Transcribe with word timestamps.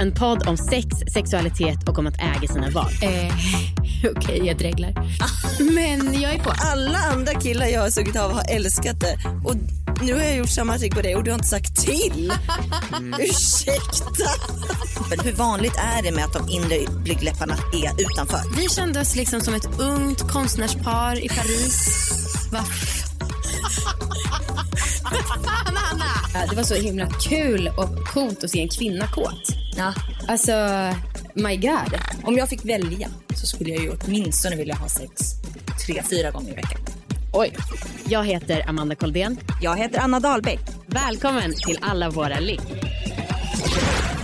En 0.00 0.12
podd 0.12 0.48
om 0.48 0.56
sex, 0.56 0.86
sexualitet 1.12 1.88
och 1.88 1.98
om 1.98 2.06
att 2.06 2.18
äga 2.18 2.48
sina 2.48 2.70
val. 2.70 2.92
Eh, 3.02 3.34
Okej, 4.16 4.42
jag 4.46 4.58
dreglar. 4.58 4.94
Men 5.74 6.20
jag 6.20 6.34
är 6.34 6.38
på. 6.38 6.52
Alla 6.56 6.98
andra 6.98 7.34
killar 7.34 7.66
jag 7.66 7.80
har 7.80 7.90
sugit 7.90 8.16
av 8.16 8.32
har 8.32 8.44
älskat 8.48 9.00
det. 9.00 9.18
Och 9.44 9.54
nu 10.02 10.14
har 10.14 10.20
jag 10.20 10.36
gjort 10.36 10.48
samma 10.50 10.78
trick 10.78 10.94
på 10.94 11.02
dig 11.02 11.16
och 11.16 11.24
du 11.24 11.30
har 11.30 11.34
inte 11.34 11.48
sagt 11.48 11.76
till. 11.76 12.32
Ursäkta. 13.18 14.30
Men 15.10 15.20
hur 15.20 15.32
vanligt 15.32 15.76
är 15.76 16.02
det 16.02 16.12
med 16.12 16.24
att 16.24 16.32
de 16.32 16.48
inre 16.48 16.78
blygdläpparna 17.02 17.54
är 17.54 18.02
utanför? 18.02 18.40
Vi 18.56 18.68
kände 18.68 19.00
oss 19.00 19.16
liksom 19.16 19.40
som 19.40 19.54
ett 19.54 19.80
ungt 19.80 20.20
konstnärspar 20.20 21.24
i 21.24 21.28
Paris. 21.28 22.10
Va? 22.52 22.64
Fan, 25.44 25.76
Anna! 25.92 26.46
Det 26.50 26.56
var 26.56 26.62
så 26.62 26.74
himla 26.74 27.06
kul 27.06 27.70
och 27.76 28.06
coolt 28.08 28.44
att 28.44 28.50
se 28.50 28.62
en 28.62 28.68
kvinna 28.68 29.06
kåt. 29.06 29.67
Ja. 29.78 29.94
Alltså, 30.28 30.52
my 31.34 31.56
god. 31.56 32.00
Om 32.24 32.36
jag 32.36 32.48
fick 32.48 32.64
välja 32.64 33.08
så 33.34 33.46
skulle 33.46 33.70
jag 33.70 33.82
ju 33.82 33.90
åtminstone 33.90 34.56
vilja 34.56 34.74
ha 34.74 34.88
sex 34.88 35.20
tre, 35.86 36.02
fyra 36.10 36.30
gånger 36.30 36.52
i 36.52 36.54
veckan. 36.54 36.80
Oj. 37.32 37.56
Jag 38.08 38.24
heter 38.24 38.68
Amanda 38.68 38.94
Koldén. 38.94 39.38
Jag 39.62 39.76
heter 39.76 40.00
Anna 40.00 40.20
Dahlbeck. 40.20 40.60
Välkommen 40.86 41.54
till 41.66 41.78
Alla 41.80 42.10
våra 42.10 42.40
ligg. 42.40 42.60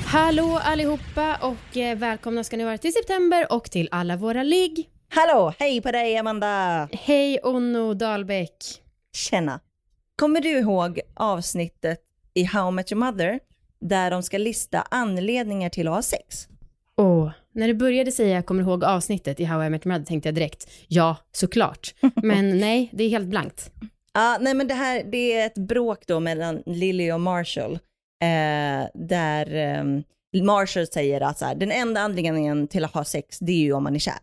Hallå 0.07 0.61
allihopa 0.65 1.37
och 1.43 1.77
eh, 1.77 1.99
välkomna 1.99 2.45
ska 2.45 2.57
ni 2.57 2.65
vara 2.65 2.79
till 2.79 2.93
september 2.93 3.53
och 3.53 3.65
till 3.65 3.89
alla 3.91 4.17
våra 4.17 4.43
ligg. 4.43 4.89
Hallå, 5.09 5.55
hej 5.59 5.83
på 5.83 5.93
dig 5.93 6.17
Amanda. 6.17 6.89
Hej 6.93 7.39
Onno 7.43 7.95
Dahlbäck. 7.95 8.57
Tjena. 9.13 9.61
Kommer 10.17 10.41
du 10.41 10.49
ihåg 10.49 11.01
avsnittet 11.15 12.01
i 12.35 12.45
How 12.45 12.69
I 12.69 12.73
Met 12.73 12.93
Your 12.93 13.01
Mother 13.01 13.41
där 13.89 14.11
de 14.11 14.23
ska 14.23 14.39
lista 14.39 14.85
anledningar 14.91 15.69
till 15.69 15.89
att 15.89 15.95
ha 15.95 16.03
sex? 16.03 16.49
Åh, 16.97 17.31
när 17.53 17.69
du 17.69 17.75
började 17.75 18.13
säga 18.13 18.35
jag 18.35 18.47
kommer 18.47 18.63
ihåg 18.63 18.85
avsnittet 18.85 19.41
i 19.41 19.45
How 19.45 19.65
I 19.65 19.71
Met 19.71 19.87
Your 19.87 19.93
Mother 19.93 20.07
tänkte 20.07 20.29
jag 20.29 20.35
direkt 20.35 20.71
ja, 20.89 21.17
såklart. 21.33 21.95
Men 22.15 22.59
nej, 22.59 22.91
det 22.93 23.05
är 23.05 23.09
helt 23.09 23.29
blankt. 23.29 23.71
Ja, 24.13 24.39
nej 24.41 24.55
men 24.55 24.69
det 24.69 24.75
här, 24.75 25.05
det 25.05 25.33
är 25.33 25.47
ett 25.47 25.55
bråk 25.59 26.07
då 26.07 26.21
mellan 26.21 26.63
Lily 26.67 27.13
och 27.13 27.21
Marshall. 27.21 27.73
Eh, 28.23 28.89
där 28.95 29.55
eh, 29.55 29.85
Marshall 30.43 30.87
säger 30.87 31.21
att 31.21 31.39
så 31.39 31.45
här, 31.45 31.55
den 31.55 31.73
enda 31.73 32.01
anledningen 32.01 32.69
till 32.69 32.85
att 32.85 32.95
ha 32.95 33.05
sex, 33.05 33.39
det 33.39 33.53
är 33.53 33.61
ju 33.61 33.73
om 33.73 33.83
man 33.83 33.95
är 33.95 33.99
kär. 33.99 34.15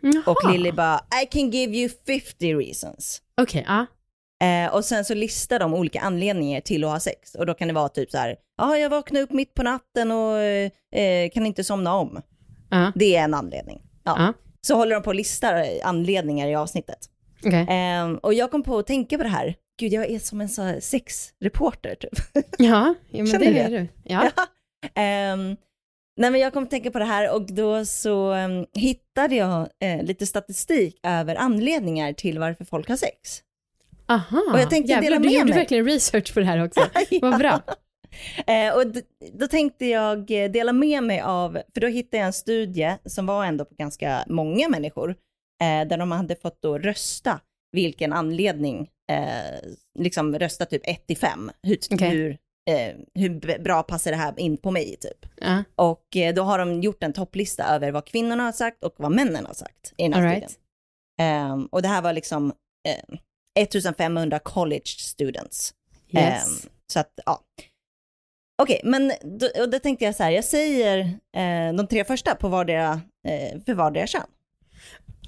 Jaha. 0.00 0.22
Och 0.26 0.52
Lily 0.52 0.72
bara, 0.72 1.00
I 1.22 1.26
can 1.26 1.50
give 1.50 1.76
you 1.76 1.90
50 2.06 2.54
reasons. 2.54 3.22
Okej, 3.36 3.64
ja. 3.68 3.86
Eh, 4.42 4.74
och 4.74 4.84
sen 4.84 5.04
så 5.04 5.14
listar 5.14 5.58
de 5.58 5.74
olika 5.74 6.00
anledningar 6.00 6.60
till 6.60 6.84
att 6.84 6.90
ha 6.90 7.00
sex. 7.00 7.34
Och 7.34 7.46
då 7.46 7.54
kan 7.54 7.68
det 7.68 7.74
vara 7.74 7.88
typ 7.88 8.10
så 8.10 8.18
här, 8.18 8.36
ja 8.58 8.76
jag 8.76 8.90
vaknar 8.90 9.20
upp 9.20 9.32
mitt 9.32 9.54
på 9.54 9.62
natten 9.62 10.10
och 10.10 10.38
eh, 10.98 11.30
kan 11.30 11.46
inte 11.46 11.64
somna 11.64 11.94
om. 11.94 12.22
Ja. 12.70 12.92
Det 12.94 13.16
är 13.16 13.24
en 13.24 13.34
anledning. 13.34 13.82
Ja. 14.04 14.14
Ja. 14.18 14.32
Så 14.60 14.74
håller 14.74 14.94
de 14.94 15.02
på 15.02 15.10
att 15.10 15.16
lista 15.16 15.64
anledningar 15.82 16.48
i 16.48 16.54
avsnittet. 16.54 16.98
Okej. 17.46 17.66
Ehm, 17.68 18.16
och 18.16 18.34
jag 18.34 18.50
kom 18.50 18.62
på 18.62 18.78
att 18.78 18.86
tänka 18.86 19.16
på 19.16 19.22
det 19.22 19.28
här. 19.28 19.54
Gud, 19.80 19.92
jag 19.92 20.10
är 20.10 20.18
som 20.18 20.40
en 20.40 20.48
så 20.48 20.74
sexreporter 20.80 21.94
typ. 21.94 22.10
Ja, 22.58 22.94
ja 23.10 23.22
men 23.22 23.26
Känner 23.26 23.52
det 23.52 23.58
är 23.58 23.70
du. 23.70 23.88
Ja. 24.04 24.30
Ehm, 24.94 25.56
nej, 26.16 26.30
men 26.30 26.40
jag 26.40 26.52
kom 26.52 26.62
att 26.62 26.70
tänka 26.70 26.90
på 26.90 26.98
det 26.98 27.04
här 27.04 27.34
och 27.34 27.46
då 27.52 27.84
så 27.84 28.34
um, 28.34 28.66
hittade 28.74 29.34
jag 29.34 29.68
eh, 29.80 30.02
lite 30.02 30.26
statistik 30.26 31.00
över 31.02 31.36
anledningar 31.36 32.12
till 32.12 32.38
varför 32.38 32.64
folk 32.64 32.88
har 32.88 32.96
sex. 32.96 33.42
Aha. 34.10 34.42
Och 34.52 34.60
jag 34.60 34.70
tänkte 34.70 34.92
Jävlar, 34.92 35.10
dela 35.10 35.18
du 35.18 35.24
med 35.24 35.32
gjorde 35.32 35.44
mig. 35.44 35.54
verkligen 35.58 35.84
research 35.84 36.34
på 36.34 36.40
det 36.40 36.46
här 36.46 36.64
också. 36.64 36.80
Vad 37.22 37.38
bra. 37.38 37.60
Eh, 38.46 38.74
och 38.76 38.86
d- 38.86 39.02
då 39.32 39.46
tänkte 39.46 39.86
jag 39.86 40.30
eh, 40.30 40.50
dela 40.50 40.72
med 40.72 41.02
mig 41.02 41.20
av, 41.20 41.58
för 41.74 41.80
då 41.80 41.86
hittade 41.86 42.16
jag 42.16 42.26
en 42.26 42.32
studie 42.32 42.96
som 43.04 43.26
var 43.26 43.44
ändå 43.44 43.64
på 43.64 43.74
ganska 43.74 44.24
många 44.28 44.68
människor, 44.68 45.10
eh, 45.62 45.88
där 45.88 45.96
de 45.98 46.12
hade 46.12 46.36
fått 46.36 46.62
då 46.62 46.78
rösta 46.78 47.40
vilken 47.72 48.12
anledning, 48.12 48.88
eh, 49.12 49.68
liksom 49.98 50.38
rösta 50.38 50.64
typ 50.66 50.82
1 50.84 51.06
till 51.06 51.16
5, 51.16 51.50
hur, 51.62 51.78
Okej. 51.90 52.08
hur, 52.10 52.30
eh, 52.70 52.94
hur 53.14 53.58
bra 53.58 53.82
passar 53.82 54.10
det 54.10 54.16
här 54.16 54.34
in 54.40 54.56
på 54.56 54.70
mig 54.70 54.96
typ. 55.00 55.26
Ja. 55.40 55.64
Och 55.76 56.16
eh, 56.16 56.34
då 56.34 56.42
har 56.42 56.58
de 56.58 56.80
gjort 56.80 57.02
en 57.02 57.12
topplista 57.12 57.64
över 57.64 57.90
vad 57.92 58.04
kvinnorna 58.06 58.42
har 58.42 58.52
sagt 58.52 58.84
och 58.84 58.94
vad 58.96 59.12
männen 59.12 59.46
har 59.46 59.54
sagt 59.54 59.92
i 59.96 60.02
den 60.02 60.12
här 60.12 60.20
All 60.22 60.30
studien. 60.30 60.40
right. 60.50 60.58
Ehm, 61.20 61.66
och 61.66 61.82
det 61.82 61.88
här 61.88 62.02
var 62.02 62.12
liksom 62.12 62.52
1500 63.58 64.38
college 64.38 64.86
students. 64.86 65.74
Yes. 66.10 66.24
Ehm, 66.46 66.70
så 66.92 67.00
att, 67.00 67.12
ja. 67.26 67.40
Okej, 68.62 68.80
men 68.84 69.12
då, 69.40 69.62
och 69.62 69.70
då 69.70 69.78
tänkte 69.78 70.04
jag 70.04 70.14
så 70.16 70.22
här, 70.22 70.30
jag 70.30 70.44
säger 70.44 70.98
eh, 71.36 71.74
de 71.76 71.86
tre 71.90 72.04
första 72.04 72.34
på 72.34 72.48
vardera, 72.48 73.00
eh, 73.28 73.60
för 73.66 73.74
vardera 73.74 74.06
kön. 74.06 74.22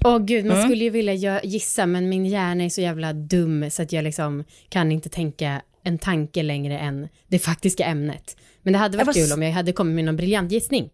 Åh 0.05 0.19
gud, 0.19 0.45
man 0.45 0.57
Mm. 0.57 0.69
skulle 0.69 0.83
ju 0.83 0.89
vilja 0.89 1.43
gissa 1.43 1.85
men 1.85 2.09
min 2.09 2.25
hjärna 2.25 2.63
är 2.63 2.69
så 2.69 2.81
jävla 2.81 3.13
dum 3.13 3.69
så 3.69 3.81
att 3.83 3.91
jag 3.91 4.03
liksom 4.03 4.43
kan 4.69 4.91
inte 4.91 5.09
tänka 5.09 5.61
en 5.83 5.97
tanke 5.97 6.43
längre 6.43 6.79
än 6.79 7.07
det 7.27 7.39
faktiska 7.39 7.85
ämnet. 7.85 8.37
Men 8.61 8.73
det 8.73 8.79
hade 8.79 8.97
Jag 8.97 9.05
varit 9.05 9.15
var 9.17 9.23
kul 9.23 9.33
om 9.33 9.43
jag 9.43 9.51
hade 9.51 9.73
kommit 9.73 9.95
med 9.95 10.05
någon 10.05 10.15
briljant 10.15 10.51
gissning. 10.51 10.89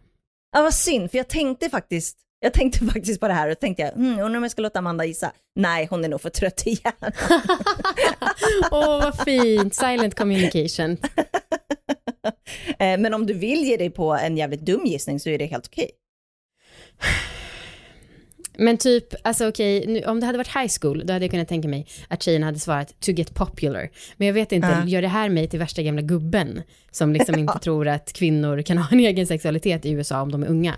Ja, 0.52 0.62
vad 0.62 0.74
synd, 0.74 1.12
för 1.12 1.18
jag 1.18 1.28
tänkte 1.28 1.70
faktiskt, 1.70 2.18
jag 2.40 2.54
tänkte 2.54 2.86
faktiskt 2.86 3.20
på 3.20 3.28
det 3.28 3.34
här 3.34 3.50
och 3.52 3.60
tänkte 3.60 3.82
jag, 3.84 3.92
hmm, 3.92 4.20
undrar 4.20 4.38
om 4.38 4.44
jag 4.44 4.52
ska 4.52 4.62
låta 4.62 4.80
Amanda 4.80 5.06
gissa. 5.06 5.32
Nej, 5.56 5.88
hon 5.90 6.06
är 6.06 6.10
nog 6.10 6.22
för 6.22 6.30
trött 6.30 6.64
i 6.68 6.70
hjärnan. 6.84 7.12
Åh, 8.72 9.02
vad 9.04 9.24
fint. 9.26 9.76
Silent 9.76 10.16
communication. 10.16 10.98
Eh, 12.80 13.00
men 13.00 13.14
om 13.14 13.26
du 13.26 13.34
vill 13.34 13.64
ge 13.64 13.78
dig 13.78 13.90
på 13.90 14.14
en 14.14 14.38
jävligt 14.38 14.62
dum 14.62 14.86
gissning 14.86 15.20
så 15.20 15.30
är 15.30 15.38
det 15.38 15.46
helt 15.46 15.68
okej. 15.68 15.90
Men 18.58 18.78
typ, 18.78 19.08
alltså 19.24 19.48
okej, 19.50 19.86
nu- 19.88 20.04
om 20.04 20.20
det 20.20 20.26
hade 20.26 20.38
varit 20.38 20.56
high 20.56 20.72
school, 20.82 21.04
då 21.06 21.14
hade 21.14 21.26
jag 21.26 21.32
kunnat 21.32 21.48
tänka 21.48 21.68
mig 21.68 21.88
att 22.08 22.24
tjejerna 22.24 22.46
hade 22.46 22.60
svarat 22.60 23.00
to 23.00 23.12
get 23.12 23.34
popular. 23.36 23.90
Men 24.18 24.28
jag 24.28 24.34
vet 24.34 24.52
inte, 24.52 24.68
Ja. 24.68 24.86
gör 24.88 25.02
det 25.02 25.08
här 25.08 25.30
mig 25.30 25.48
till 25.50 25.60
värsta 25.60 25.82
gamla 25.82 26.02
gubben 26.02 26.62
som 26.92 27.14
liksom 27.14 27.36
inte 27.40 27.60
tror 27.60 27.88
att 27.88 28.14
kvinnor 28.14 28.62
kan 28.62 28.78
ha 28.78 28.88
en 28.92 29.00
egen 29.00 29.28
sexualitet 29.28 29.86
i 29.86 29.92
USA 29.92 30.22
om 30.22 30.32
de 30.32 30.44
är 30.44 30.48
unga? 30.48 30.76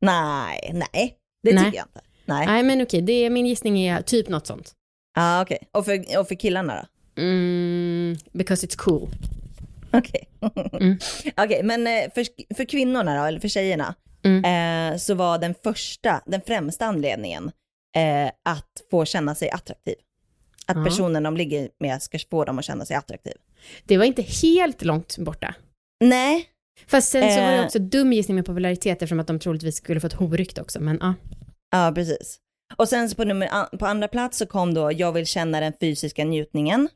Nej, 0.00 0.70
nej, 0.74 1.16
det 1.42 1.54
Nej. 1.54 1.64
tycker 1.64 1.76
jag 1.78 1.86
inte. 1.86 2.00
Nej, 2.24 2.46
Nej, 2.46 2.62
men 2.62 2.82
okej, 2.82 3.02
det 3.02 3.12
är, 3.12 3.30
min 3.30 3.46
gissning 3.46 3.80
är 3.80 4.02
typ 4.02 4.28
något 4.28 4.46
sånt. 4.46 4.72
ah, 5.16 5.42
okej. 5.42 5.58
Och, 5.72 5.84
för, 5.84 6.18
och 6.18 6.28
för 6.28 6.34
killarna 6.34 6.74
då? 7.16 7.22
Mm, 7.22 8.16
because 8.32 8.66
it's 8.66 8.76
cool. 8.76 9.08
Okej. 9.92 10.28
Mm. 10.72 10.98
Okej, 11.36 11.62
men 11.62 11.86
eh, 11.86 12.10
för, 12.14 12.54
för 12.54 12.64
kvinnorna 12.64 13.18
då, 13.20 13.24
eller 13.24 13.40
för 13.40 13.48
tjejerna, 13.48 13.94
Mm. 14.24 14.44
eh, 14.92 14.98
så 14.98 15.14
var 15.14 15.38
den 15.38 15.54
första, 15.64 16.22
den 16.26 16.40
främsta 16.46 16.86
anledningen 16.86 17.50
eh, 17.96 18.26
att 18.44 18.82
få 18.90 19.04
känna 19.04 19.34
sig 19.34 19.50
attraktiv. 19.50 19.94
Att 20.66 20.76
Ja. 20.76 20.84
personen 20.84 21.22
de 21.22 21.36
ligger 21.36 21.68
med 21.80 22.02
ska 22.02 22.18
få 22.30 22.44
dem 22.44 22.58
att 22.58 22.64
känna 22.64 22.84
sig 22.84 22.96
attraktiv. 22.96 23.34
Det 23.84 23.98
var 23.98 24.04
inte 24.04 24.22
helt 24.22 24.82
långt 24.82 25.18
borta. 25.18 25.54
Nej, 26.04 26.44
Fast 26.86 27.10
sen 27.10 27.22
så 27.34 27.40
var 27.40 27.46
det 27.50 27.58
Eh. 27.58 27.64
också 27.64 27.78
dum 27.78 28.12
gissning 28.12 28.34
med 28.34 28.46
popularitet 28.46 28.92
eftersom 29.02 29.20
att 29.20 29.26
de 29.26 29.38
troligtvis 29.38 29.76
skulle 29.76 30.00
få 30.00 30.06
ett 30.06 30.12
horykte 30.12 30.60
också, 30.62 30.80
men 30.80 30.98
ja. 31.00 31.14
ja 31.70 31.92
precis. 31.94 32.38
Och 32.76 32.88
sen 32.88 33.10
så 33.10 33.16
på, 33.16 33.24
nummer, 33.24 33.76
på 33.76 33.86
andra 33.86 34.08
plats 34.08 34.38
så 34.38 34.46
kom 34.46 34.74
då, 34.74 34.92
jag 34.92 35.12
vill 35.12 35.26
känna 35.26 35.60
den 35.60 35.72
fysiska 35.80 36.24
njutningen. 36.24 36.88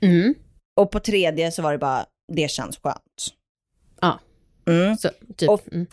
Mm. 0.00 0.34
Och 0.76 0.90
på 0.90 1.00
tredje 1.00 1.52
så 1.52 1.62
var 1.62 1.72
det 1.72 1.78
bara, 1.78 2.06
det 2.32 2.50
känns 2.50 2.78
skönt. 2.78 3.34
Ja. 4.00 4.20
Mm. 4.66 4.96
Så, 4.96 5.08
typ. 5.36 5.48
Och- 5.50 5.72
mm. 5.72 5.86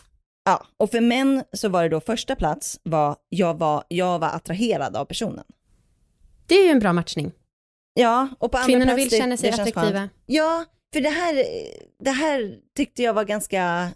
Ja, 0.45 0.65
och 0.77 0.91
för 0.91 1.01
män 1.01 1.43
så 1.53 1.69
var 1.69 1.83
det 1.83 1.89
då 1.89 1.99
första 1.99 2.35
plats 2.35 2.79
var, 2.83 3.15
jag 3.29 3.57
var, 3.59 3.83
jag 3.87 4.19
var 4.19 4.27
attraherad 4.27 4.95
av 4.95 5.05
personen. 5.05 5.43
Det 6.45 6.55
är 6.55 6.63
ju 6.65 6.71
en 6.71 6.79
bra 6.79 6.93
matchning. 6.93 7.31
Ja, 7.93 8.27
och 8.39 8.51
på 8.51 8.57
andra 8.57 8.67
Kvinnorna 8.67 8.95
plats, 8.95 9.13
vill 9.13 9.19
känna 9.19 9.37
sig 9.37 9.51
det 9.51 9.61
attraktiva. 9.61 10.09
Ja, 10.25 10.65
för 10.97 11.01
det 11.01 11.09
här, 11.09 11.43
det 11.99 12.11
här 12.11 12.59
tyckte 12.75 13.03
jag 13.03 13.13
var 13.13 13.25
ganska 13.25 13.91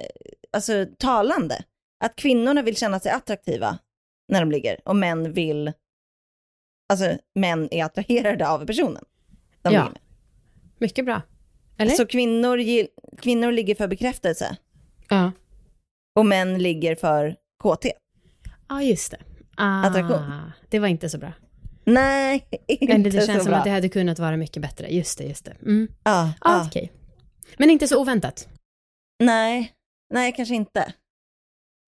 eh, 0.00 0.06
alltså, 0.52 0.86
talande. 0.98 1.64
Att 2.04 2.16
kvinnorna 2.16 2.62
vill 2.62 2.76
känna 2.76 3.00
sig 3.00 3.12
attraktiva 3.12 3.78
när 4.28 4.40
de 4.40 4.50
ligger 4.50 4.88
och 4.88 4.96
män 4.96 5.32
vill, 5.32 5.72
alltså 6.88 7.18
män 7.34 7.68
är 7.70 7.84
attraherade 7.84 8.48
av 8.48 8.66
personen. 8.66 9.04
De 9.62 9.74
Ja. 9.74 9.92
Mycket 10.78 11.04
bra. 11.04 11.22
Eller? 11.78 11.92
Så 11.92 12.06
kvinnor, 12.06 12.86
kvinnor 13.20 13.52
ligger 13.52 13.74
för 13.74 13.88
bekräftelse 13.88 14.56
ja. 15.08 15.32
och 16.14 16.26
män 16.26 16.58
ligger 16.58 16.94
för 16.94 17.36
KT. 17.62 17.86
Ja, 18.68 18.82
just 18.82 19.10
det. 19.10 19.18
Ah, 19.56 19.86
Attraktion. 19.86 20.22
Det 20.68 20.78
var 20.78 20.88
inte 20.88 21.10
så 21.10 21.18
bra. 21.18 21.32
Nej, 21.86 22.46
inte 22.68 22.92
Eller 22.94 23.04
det 23.04 23.10
känns 23.10 23.26
så 23.26 23.32
som 23.40 23.44
bra. 23.50 23.56
att 23.56 23.64
det 23.64 23.70
hade 23.70 23.88
kunnat 23.88 24.18
vara 24.18 24.36
mycket 24.36 24.62
bättre. 24.62 24.88
Just 24.88 25.18
det, 25.18 25.24
just 25.24 25.44
det. 25.44 25.50
Mm. 25.62 25.88
Ja, 26.04 26.32
Ah, 26.40 26.58
ja. 26.58 26.64
okej. 26.66 26.92
Men 27.58 27.70
inte 27.70 27.88
så 27.88 28.00
oväntat. 28.02 28.48
Nej, 29.22 29.72
nej 30.14 30.32
kanske 30.36 30.54
inte. 30.54 30.92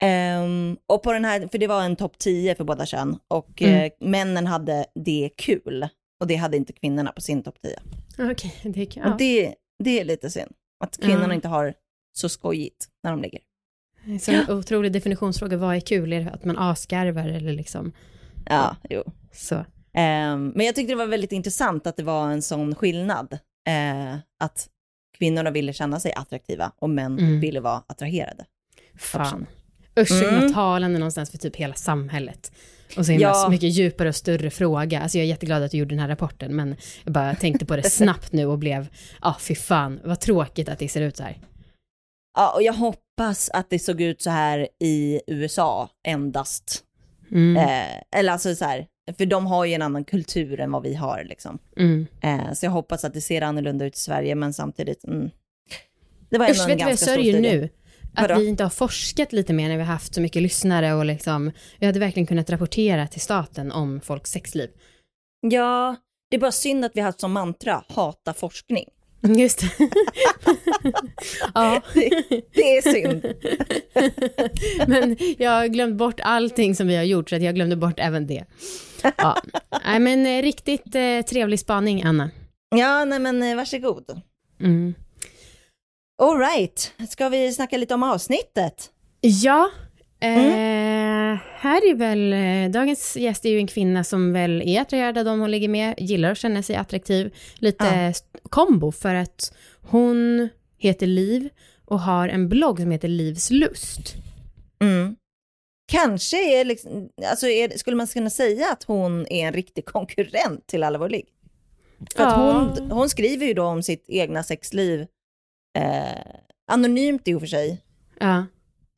Ehm, 0.02 0.76
och 0.86 1.02
på 1.02 1.12
den 1.12 1.24
här, 1.24 1.48
för 1.48 1.58
det 1.58 1.66
var 1.66 1.82
en 1.84 1.96
topp 1.96 2.18
10 2.18 2.54
för 2.54 2.64
båda 2.64 2.86
kön 2.86 3.18
och 3.28 3.62
Mm. 3.62 3.74
eh, 3.84 3.90
männen 4.08 4.46
hade 4.46 4.86
det 5.04 5.30
kul 5.36 5.88
och 6.20 6.26
det 6.26 6.36
hade 6.36 6.56
inte 6.56 6.72
kvinnorna 6.72 7.12
på 7.12 7.20
sin 7.20 7.42
topp 7.42 7.56
10. 7.62 7.78
Okej, 8.30 8.54
det 8.74 8.80
är 8.82 8.86
kul. 8.86 9.02
Och 9.02 9.08
Ja. 9.10 9.16
det, 9.18 9.54
det 9.84 10.00
är 10.00 10.04
lite 10.04 10.30
synd, 10.30 10.52
att 10.84 10.96
kvinnorna 11.00 11.28
Ja. 11.28 11.34
inte 11.34 11.48
har 11.48 11.74
så 12.12 12.28
skojigt 12.28 12.88
när 13.04 13.10
de 13.10 13.22
ligger. 13.22 13.40
Så 14.20 14.32
en 14.32 14.50
otrolig 14.50 14.92
definitionsfråga, 14.92 15.56
vad 15.56 15.76
är 15.76 15.80
kul? 15.80 16.12
Är 16.12 16.20
det 16.24 16.30
att 16.30 16.44
man 16.44 16.58
asgarvar 16.58 17.28
eller 17.28 17.52
liksom 17.52 17.92
Ja, 18.46 18.76
jo. 18.90 19.02
så? 19.32 19.64
Ehm, 19.94 20.52
men 20.56 20.66
jag 20.66 20.74
tyckte 20.74 20.92
det 20.92 20.96
var 20.96 21.06
väldigt 21.06 21.32
intressant 21.32 21.86
att 21.86 21.96
det 21.96 22.02
var 22.02 22.30
en 22.30 22.42
sån 22.42 22.74
skillnad. 22.74 23.38
eh, 23.68 24.16
att 24.40 24.68
kvinnorna 25.18 25.50
ville 25.50 25.72
känna 25.72 26.00
sig 26.00 26.12
attraktiva 26.12 26.72
och 26.78 26.90
män 26.90 27.18
Mm. 27.18 27.40
ville 27.40 27.60
vara 27.60 27.82
attraherade. 27.86 28.44
Fan. 28.98 29.46
Usch, 30.00 30.22
Mm. 30.22 30.52
talande 30.54 30.98
någonstans 30.98 31.30
för 31.30 31.38
typ 31.38 31.56
hela 31.56 31.74
samhället. 31.74 32.52
Och 32.96 33.06
så 33.06 33.12
himla 33.12 33.28
Ja. 33.28 33.48
mycket 33.50 33.70
djupare 33.72 34.08
och 34.08 34.16
större 34.16 34.50
fråga. 34.50 35.00
Alltså 35.00 35.18
jag 35.18 35.24
är 35.24 35.28
jätteglad 35.28 35.62
att 35.62 35.70
du 35.70 35.78
gjorde 35.78 35.90
den 35.94 35.98
här 35.98 36.08
rapporten, 36.08 36.56
men 36.56 36.76
jag 37.04 37.12
bara 37.12 37.34
tänkte 37.34 37.66
på 37.66 37.76
det 37.76 37.82
snabbt 37.90 38.32
nu 38.32 38.46
och 38.46 38.58
blev, 38.58 38.88
ja 39.22 39.28
ah, 39.30 39.36
fy 39.40 39.54
fan, 39.54 40.00
vad 40.04 40.20
tråkigt 40.20 40.68
att 40.68 40.78
det 40.78 40.88
ser 40.88 41.02
ut 41.02 41.16
så 41.16 41.22
här. 41.22 41.38
Ja, 42.38 42.52
och 42.54 42.62
jag 42.62 42.72
hoppas 42.72 43.50
att 43.50 43.70
det 43.70 43.78
såg 43.78 44.00
ut 44.00 44.22
så 44.22 44.30
här 44.30 44.68
i 44.80 45.20
USA 45.26 45.88
endast. 46.06 46.84
Mm. 47.30 47.56
Eh, 47.56 48.18
eller 48.20 48.32
alltså 48.32 48.54
så 48.54 48.64
här, 48.64 48.86
för 49.12 49.26
de 49.26 49.46
har 49.46 49.64
ju 49.64 49.74
en 49.74 49.82
annan 49.82 50.04
kultur 50.04 50.60
än 50.60 50.72
vad 50.72 50.82
vi 50.82 50.94
har 50.94 51.24
liksom. 51.24 51.58
Mm. 51.76 52.06
Eh, 52.20 52.52
så 52.52 52.66
jag 52.66 52.70
hoppas 52.70 53.04
att 53.04 53.14
det 53.14 53.20
ser 53.20 53.42
annorlunda 53.42 53.84
ut 53.84 53.96
i 53.96 54.00
Sverige, 54.00 54.34
men 54.34 54.52
samtidigt, 54.52 55.04
mm. 55.04 55.30
Det 56.30 56.38
var 56.38 56.46
ändå 56.46 56.54
Usch, 56.54 56.62
en 56.62 56.68
vet 56.68 56.80
jag 56.80 56.88
ganska 56.88 57.06
stor 57.06 57.14
sörjer 57.14 57.32
studie. 57.32 57.56
nu? 57.56 57.68
Att 58.14 58.28
Vadå? 58.28 58.40
vi 58.40 58.48
inte 58.48 58.62
har 58.62 58.70
forskat 58.70 59.32
lite 59.32 59.52
mer 59.52 59.68
när 59.68 59.76
vi 59.76 59.82
har 59.82 59.92
haft 59.92 60.14
så 60.14 60.20
mycket 60.20 60.42
lyssnare 60.42 60.94
och 60.94 61.04
liksom, 61.04 61.52
vi 61.78 61.86
hade 61.86 61.98
verkligen 61.98 62.26
kunnat 62.26 62.50
rapportera 62.50 63.06
till 63.06 63.20
staten 63.20 63.72
om 63.72 64.00
folks 64.00 64.30
sexliv. 64.30 64.70
Ja, 65.40 65.96
det 66.30 66.36
är 66.36 66.40
bara 66.40 66.52
synd 66.52 66.84
att 66.84 66.92
vi 66.94 67.00
har 67.00 67.06
haft 67.06 67.20
som 67.20 67.32
mantra, 67.32 67.84
hata 67.88 68.34
forskning. 68.34 68.84
Just 69.20 69.60
det. 69.60 69.70
ja. 71.54 71.82
Det 72.54 72.76
är 72.76 72.92
synd. 72.92 73.26
Men 74.88 75.16
jag 75.38 75.50
har 75.50 75.66
glömt 75.66 75.96
bort 75.96 76.20
allting 76.22 76.74
som 76.74 76.86
vi 76.86 76.96
har 76.96 77.02
gjort, 77.02 77.30
så 77.30 77.36
att 77.36 77.42
jag 77.42 77.54
glömde 77.54 77.76
bort 77.76 77.98
även 77.98 78.26
det. 78.26 78.44
Ja. 79.16 79.36
Nej, 79.84 80.00
men 80.00 80.26
eh, 80.26 80.42
riktigt 80.42 80.94
eh, 80.94 81.20
trevlig 81.28 81.60
spaning, 81.60 82.02
Anna. 82.02 82.30
Ja, 82.76 83.04
nej 83.04 83.18
men 83.18 83.42
eh, 83.42 83.56
varsågod. 83.56 84.20
Mm. 84.60 84.94
All 86.22 86.38
right, 86.38 86.92
ska 87.08 87.28
vi 87.28 87.52
snacka 87.52 87.76
lite 87.76 87.94
om 87.94 88.02
avsnittet? 88.02 88.90
Ja, 89.20 89.70
eh, 90.20 91.38
här 91.54 91.90
är 91.90 91.94
väl, 91.94 92.32
eh, 92.32 92.72
dagens 92.72 93.16
gäst 93.16 93.44
är 93.44 93.50
ju 93.50 93.58
en 93.58 93.66
kvinna 93.66 94.04
som 94.04 94.32
väl 94.32 94.62
är 94.62 94.80
attraherad 94.80 95.18
av 95.18 95.24
dem 95.24 95.40
hon 95.40 95.50
ligger 95.50 95.68
med, 95.68 95.94
gillar 95.98 96.30
att 96.30 96.38
känna 96.38 96.62
sig 96.62 96.76
attraktiv, 96.76 97.34
lite 97.54 97.84
Ja. 97.84 98.12
kombo 98.50 98.92
för 98.92 99.14
att 99.14 99.54
hon 99.82 100.48
heter 100.78 101.06
Liv 101.06 101.48
och 101.84 102.00
har 102.00 102.28
en 102.28 102.48
blogg 102.48 102.80
som 102.80 102.90
heter 102.90 103.08
Livs 103.08 103.50
lust. 103.50 104.14
Mm. 104.80 105.16
Kanske 105.92 106.60
är, 106.60 106.64
liksom, 106.64 107.08
alltså 107.30 107.46
är, 107.48 107.78
skulle 107.78 107.96
man 107.96 108.06
kunna 108.06 108.30
säga 108.30 108.72
att 108.72 108.82
hon 108.84 109.26
är 109.26 109.46
en 109.46 109.52
riktig 109.52 109.84
konkurrent 109.84 110.66
till 110.66 110.82
Allvarlig? 110.82 111.24
För 112.16 112.22
att 112.24 112.32
Ja. 112.32 112.52
hon, 112.78 112.90
hon 112.90 113.08
skriver 113.08 113.46
ju 113.46 113.54
då 113.54 113.64
om 113.64 113.82
sitt 113.82 114.04
egna 114.08 114.42
sexliv, 114.42 115.00
eh, 115.78 116.20
anonymt 116.70 117.28
i 117.28 117.34
och 117.34 117.40
för 117.40 117.46
sig, 117.46 117.82
Ja. 118.20 118.46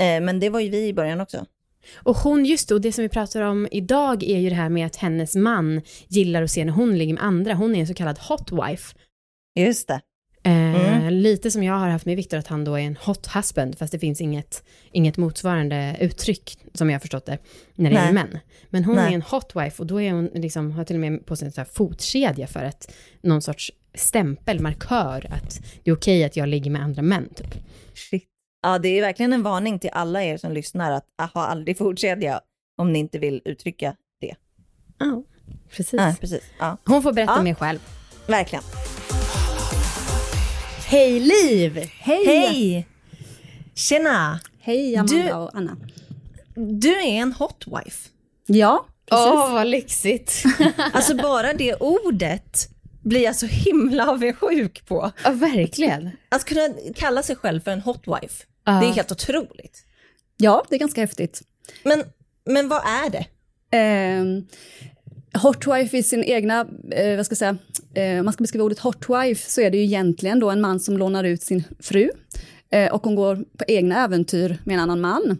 Eh, 0.00 0.20
men 0.20 0.40
det 0.40 0.50
var 0.50 0.60
ju 0.60 0.68
vi 0.68 0.86
i 0.88 0.94
början 0.94 1.20
också. 1.20 1.46
Och 1.94 2.16
hon, 2.16 2.44
just 2.44 2.68
det, 2.68 2.74
och 2.74 2.80
det 2.80 2.92
som 2.92 3.02
vi 3.02 3.08
pratar 3.08 3.42
om 3.42 3.68
idag 3.70 4.22
är 4.22 4.38
ju 4.38 4.48
det 4.48 4.54
här 4.54 4.68
med 4.68 4.86
att 4.86 4.96
hennes 4.96 5.36
man 5.36 5.82
gillar 6.08 6.42
att 6.42 6.50
se 6.50 6.64
när 6.64 6.72
hon 6.72 6.98
ligger 6.98 7.14
med 7.14 7.22
andra. 7.22 7.54
Hon 7.54 7.74
är 7.76 7.80
en 7.80 7.86
så 7.86 7.94
kallad 7.94 8.18
hot 8.18 8.52
wife. 8.52 8.94
Just 9.54 9.88
det. 9.88 10.00
Eh, 10.42 10.70
Mm. 11.10 11.14
Lite 11.14 11.50
som 11.50 11.62
jag 11.62 11.74
har 11.74 11.88
haft 11.88 12.06
med 12.06 12.16
Viktor, 12.16 12.38
att 12.38 12.46
han 12.46 12.64
då 12.64 12.74
är 12.74 12.82
en 12.82 12.96
hot 12.96 13.26
husband, 13.34 13.78
fast 13.78 13.92
det 13.92 13.98
finns 13.98 14.20
inget, 14.20 14.64
inget 14.92 15.16
motsvarande 15.16 15.96
uttryck, 16.00 16.58
som 16.74 16.90
jag 16.90 16.94
har 16.94 17.00
förstått 17.00 17.26
det, 17.26 17.38
när 17.74 17.90
det 17.90 17.96
Nej. 17.96 18.08
är 18.08 18.12
män. 18.12 18.38
Men 18.70 18.84
hon 18.84 18.96
Nej. 18.96 19.10
är 19.10 19.14
en 19.14 19.22
hot 19.22 19.52
wife 19.56 19.82
och 19.82 19.86
då 19.86 20.00
är 20.00 20.12
hon 20.12 20.30
liksom, 20.34 20.70
har 20.70 20.84
till 20.84 20.96
och 20.96 21.00
med 21.00 21.26
på 21.26 21.36
sig 21.36 21.46
en 21.46 21.52
sån 21.52 21.62
här 21.62 21.70
fotkedja 21.72 22.46
för 22.46 22.64
att 22.64 22.92
någon 23.22 23.42
sorts 23.42 23.72
stämpel, 23.94 24.60
markör, 24.60 25.26
att 25.30 25.60
det 25.84 25.90
är 25.90 25.94
okej 25.94 26.24
att 26.24 26.36
jag 26.36 26.48
ligger 26.48 26.70
med 26.70 26.82
andra 26.82 27.02
män. 27.02 27.28
Typ. 27.34 27.54
Shit. 27.94 28.29
Ja, 28.62 28.78
det 28.78 28.88
är 28.88 29.00
verkligen 29.02 29.32
en 29.32 29.42
varning 29.42 29.78
till 29.78 29.90
alla 29.92 30.22
er 30.24 30.36
som 30.36 30.52
lyssnar 30.52 30.92
att 30.92 31.04
ah, 31.16 31.26
ha 31.34 31.46
aldrig 31.46 31.78
fotkedja 31.78 32.40
om 32.78 32.92
ni 32.92 32.98
inte 32.98 33.18
vill 33.18 33.42
uttryccka 33.44 33.94
det. 34.20 34.34
Ja, 34.98 35.22
precis. 35.70 35.92
Ja, 36.00 36.14
precis. 36.20 36.42
Ja, 36.58 36.76
Hon 36.84 37.02
får 37.02 37.12
berätta 37.12 37.32
Ja. 37.36 37.42
mer 37.42 37.54
själv. 37.54 37.78
verkligen. 38.26 38.64
Hej 40.86 41.20
Liv! 41.20 41.76
Hej! 41.98 42.26
Hej! 42.26 42.86
Tjena! 43.74 44.40
Hej 44.60 44.96
Amanda 44.96 45.14
Du- 45.26 45.32
och 45.32 45.50
Anna. 45.56 45.76
Du 46.54 46.90
är 47.00 47.04
en 47.22 47.32
hot 47.32 47.64
wife. 47.66 48.08
Ja, 48.46 48.86
precis. 49.10 49.26
Åh, 49.26 49.52
vad 49.54 49.66
lyxigt. 49.66 50.42
Alltså 50.92 51.16
bara 51.16 51.52
det 51.52 51.74
ordet 51.74 52.68
blir 53.02 53.20
jag 53.24 53.36
så 53.36 53.46
himla 53.46 54.10
avundsjuk 54.10 54.86
på. 54.86 55.10
ja, 55.24 55.30
verkligen. 55.30 56.10
Att 56.28 56.44
kunna 56.44 56.68
kalla 56.96 57.22
sig 57.22 57.36
själv 57.36 57.60
för 57.60 57.70
en 57.70 57.80
hot 57.80 58.02
wife, 58.06 58.44
Ja. 58.64 58.72
det 58.72 58.86
är 58.86 58.92
helt 58.92 59.12
otroligt. 59.12 59.84
Ja, 60.36 60.64
det 60.68 60.74
är 60.74 60.78
ganska 60.78 61.00
häftigt. 61.00 61.42
Men, 61.82 62.04
men 62.44 62.68
vad 62.68 62.82
är 62.82 63.10
det? 63.10 63.26
Eh, 63.76 64.24
hotwife 65.42 65.98
i 65.98 66.02
sin 66.02 66.24
egna, 66.24 66.60
eh, 66.90 67.16
vad 67.16 67.26
ska 67.26 67.32
jag 67.32 67.38
säga, 67.38 67.58
eh, 67.94 68.18
om 68.18 68.24
man 68.24 68.32
ska 68.32 68.42
beskriva 68.42 68.64
ordet 68.64 68.78
hotwife 68.78 69.50
så 69.50 69.60
är 69.60 69.70
det 69.70 69.76
ju 69.76 69.84
egentligen 69.84 70.40
då 70.40 70.50
en 70.50 70.60
man 70.60 70.80
som 70.80 70.98
lånar 70.98 71.24
ut 71.24 71.42
sin 71.42 71.64
fru 71.80 72.10
eh, 72.70 72.92
och 72.92 73.04
hon 73.04 73.14
går 73.14 73.36
på 73.36 73.64
egna 73.68 74.04
äventyr 74.04 74.58
med 74.64 74.74
en 74.74 74.80
annan 74.80 75.00
man. 75.00 75.38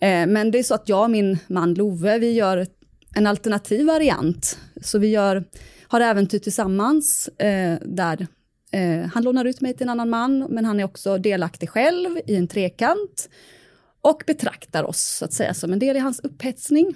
Eh, 0.00 0.26
men 0.26 0.50
det 0.50 0.58
är 0.58 0.62
så 0.62 0.74
att 0.74 0.88
jag 0.88 1.02
och 1.02 1.10
min 1.10 1.38
man 1.46 1.74
Love, 1.74 2.18
vi 2.18 2.32
gör 2.32 2.66
en 3.14 3.26
alternativ 3.26 3.86
variant. 3.86 4.58
Så 4.82 4.98
vi 4.98 5.08
gör, 5.08 5.44
har 5.88 6.00
äventyr 6.00 6.38
tillsammans 6.38 7.28
eh, 7.28 7.78
där 7.82 8.26
eh, 8.74 9.06
han 9.14 9.22
lånar 9.22 9.44
ut 9.44 9.60
mig 9.60 9.74
till 9.74 9.82
en 9.82 9.90
annan 9.90 10.10
man, 10.10 10.38
men 10.38 10.64
han 10.64 10.80
är 10.80 10.84
också 10.84 11.18
delaktig 11.18 11.70
själv 11.70 12.18
i 12.26 12.36
en 12.36 12.48
trekant 12.48 13.28
och 14.00 14.22
betraktar 14.26 14.84
oss 14.84 15.16
så 15.18 15.24
att 15.24 15.32
säga 15.32 15.54
som 15.54 15.72
en 15.72 15.78
del 15.78 15.96
i 15.96 16.00
hans 16.00 16.20
upphetsning. 16.20 16.94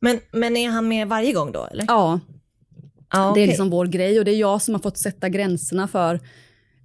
Men, 0.00 0.20
men 0.32 0.56
är 0.56 0.70
han 0.70 0.88
med 0.88 1.08
varje 1.08 1.32
gång 1.32 1.52
då 1.52 1.64
eller? 1.64 1.84
Ja, 1.88 2.20
Ja, 3.12 3.32
det 3.34 3.40
är 3.40 3.46
liksom 3.46 3.70
vår 3.70 3.86
grej 3.86 4.18
och 4.18 4.24
det 4.24 4.30
är 4.30 4.36
jag 4.36 4.62
som 4.62 4.74
har 4.74 4.80
fått 4.80 4.98
sätta 4.98 5.28
gränserna 5.28 5.88
för 5.88 6.20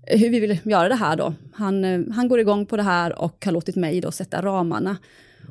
hur 0.08 0.30
vi 0.30 0.40
vill 0.40 0.60
göra 0.64 0.90
det 0.90 0.96
här 0.96 1.16
då. 1.16 1.34
Han, 1.54 1.86
eh, 1.86 2.02
han 2.12 2.28
går 2.28 2.40
igång 2.40 2.66
på 2.66 2.78
det 2.78 2.84
här 2.84 3.20
och 3.22 3.46
har 3.46 3.52
låtit 3.52 3.76
mig 3.76 4.02
då 4.02 4.12
sätta 4.12 4.42
ramarna. 4.42 4.98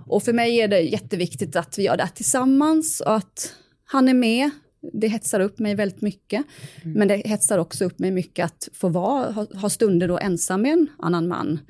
Och 0.07 0.23
för 0.23 0.33
mig 0.33 0.61
är 0.61 0.69
det 0.69 0.81
jätteviktigt 0.81 1.57
att 1.57 1.79
vi 1.79 1.83
gör 1.83 1.97
det 1.97 2.03
här 2.03 2.11
tillsammans 2.11 3.01
och 3.01 3.17
att 3.17 3.55
han 3.85 4.09
är 4.09 4.15
med. 4.15 4.51
Det 4.93 5.09
hetsar 5.09 5.41
upp 5.41 5.59
mig 5.59 5.75
väldigt 5.75 6.01
mycket. 6.01 6.45
Men 6.83 7.09
det 7.09 7.17
hetsar 7.17 7.59
också 7.59 7.85
upp 7.85 7.99
mig 7.99 8.11
mycket 8.11 8.45
att 8.45 8.69
få 8.73 8.89
vara, 8.89 9.33
ha, 9.33 9.47
ha 9.55 9.71
stunder 9.71 10.09
då 10.09 10.19
ensam 10.19 10.63
med 10.63 10.73
en 10.73 10.89
annan 10.99 11.29
man 11.29 11.61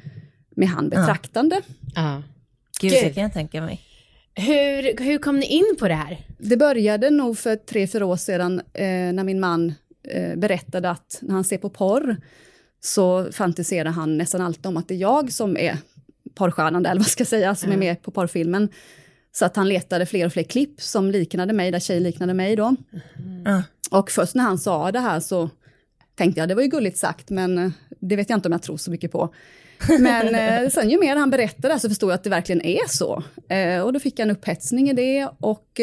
med 0.50 0.68
han 0.68 0.88
betraktande. 0.88 1.60
Ja. 1.94 2.22
Gud, 2.80 2.92
det 2.92 3.14
kan 3.14 3.22
jag 3.22 3.32
tänka 3.32 3.60
mig. 3.60 3.80
Hur, 4.34 5.04
hur 5.04 5.18
kom 5.18 5.38
ni 5.38 5.46
in 5.46 5.76
på 5.78 5.88
det 5.88 5.94
här? 5.94 6.18
Det 6.38 6.56
började 6.56 7.10
nog 7.10 7.38
för 7.38 7.56
tre, 7.56 7.86
fyra 7.86 8.06
år 8.06 8.16
sedan 8.16 8.60
eh, 8.72 8.84
när 8.86 9.24
min 9.24 9.40
man 9.40 9.74
eh, 10.08 10.36
berättade 10.36 10.90
att 10.90 11.18
när 11.22 11.34
han 11.34 11.44
ser 11.44 11.58
på 11.58 11.70
porr 11.70 12.16
så 12.80 13.32
fantiserar 13.32 13.90
han 13.90 14.18
nästan 14.18 14.40
alltid 14.40 14.66
om 14.66 14.76
att 14.76 14.88
det 14.88 14.94
är 14.94 14.98
jag 14.98 15.32
som 15.32 15.56
är 15.56 15.78
porrstjärnan, 16.34 16.86
eller 16.86 17.00
vad 17.00 17.06
ska 17.06 17.20
jag 17.20 17.28
säga, 17.28 17.54
som 17.54 17.72
är 17.72 17.76
med 17.76 18.02
på 18.02 18.10
porrfilmen. 18.10 18.68
Så 19.32 19.44
att 19.44 19.56
han 19.56 19.68
letade 19.68 20.06
fler 20.06 20.26
och 20.26 20.32
fler 20.32 20.42
klipp 20.42 20.80
som 20.80 21.10
liknade 21.10 21.52
mig, 21.52 21.70
där 21.70 21.80
tjejer 21.80 22.00
liknade 22.00 22.34
mig 22.34 22.56
då. 22.56 22.76
Ja. 23.44 23.62
Och 23.90 24.10
först 24.10 24.34
när 24.34 24.44
han 24.44 24.58
sa 24.58 24.92
det 24.92 25.00
här 25.00 25.20
så 25.20 25.50
tänkte 26.20 26.40
jag, 26.40 26.48
det 26.48 26.54
var 26.54 26.62
ju 26.62 26.68
gulligt 26.68 26.98
sagt, 26.98 27.30
men 27.30 27.58
eh, 27.58 27.70
det 28.00 28.16
vet 28.16 28.30
jag 28.30 28.36
inte 28.36 28.48
om 28.48 28.52
jag 28.52 28.62
tror 28.62 28.76
så 28.76 28.90
mycket 28.90 29.12
på. 29.12 29.34
Men 29.98 30.34
eh, 30.64 30.70
sen 30.70 30.90
ju 30.90 31.00
mer 31.00 31.16
han 31.16 31.30
berättade 31.30 31.80
så 31.80 31.88
förstod 31.88 32.10
jag 32.10 32.14
att 32.14 32.24
det 32.24 32.30
verkligen 32.30 32.62
är 32.62 32.88
så. 32.88 33.22
Eh, 33.48 33.80
och 33.80 33.92
då 33.92 34.00
fick 34.00 34.18
jag 34.18 34.28
en 34.28 34.36
upphetsning 34.36 34.90
i 34.90 34.92
det 34.92 35.28
och 35.40 35.80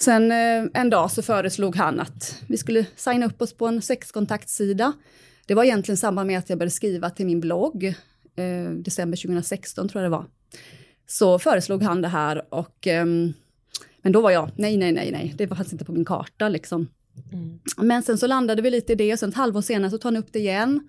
sen 0.00 0.32
en 0.74 0.90
dag 0.90 1.10
så 1.10 1.22
föreslog 1.22 1.76
han 1.76 2.00
att 2.00 2.42
vi 2.46 2.56
skulle 2.56 2.86
signa 2.96 3.26
upp 3.26 3.42
oss 3.42 3.52
på 3.54 3.66
en 3.66 3.82
sexkontaktsida. 3.82 4.92
Det 5.46 5.54
var 5.54 5.64
egentligen 5.64 5.96
samband 5.96 6.26
med 6.26 6.38
att 6.38 6.50
jag 6.50 6.58
började 6.58 6.70
skriva 6.70 7.10
till 7.10 7.26
min 7.26 7.40
blogg, 7.40 7.94
december 8.72 9.16
2016 9.16 9.88
tror 9.88 10.02
jag 10.02 10.12
det 10.12 10.16
var. 10.16 10.26
Så 11.06 11.38
föreslog 11.38 11.82
han 11.82 12.02
det 12.02 12.08
här 12.08 12.54
och 12.54 12.86
ehm, 12.86 13.32
men 14.02 14.12
då 14.12 14.20
var 14.20 14.30
jag, 14.30 14.50
nej, 14.56 14.76
nej, 14.76 14.92
nej, 14.92 15.10
nej, 15.12 15.34
det 15.38 15.48
fanns 15.48 15.72
inte 15.72 15.84
på 15.84 15.92
min 15.92 16.04
karta 16.04 16.48
liksom. 16.48 16.88
Men 17.76 18.02
sen 18.02 18.18
så 18.18 18.26
landade 18.26 18.62
vi 18.62 18.70
lite 18.70 18.92
i 18.92 18.96
det 18.96 19.12
och 19.12 19.18
sen 19.18 19.28
ett 19.28 19.34
halvår 19.34 19.60
senare 19.60 19.90
så 19.90 19.98
tog 19.98 20.12
han 20.12 20.16
upp 20.16 20.32
det 20.32 20.38
igen. 20.38 20.88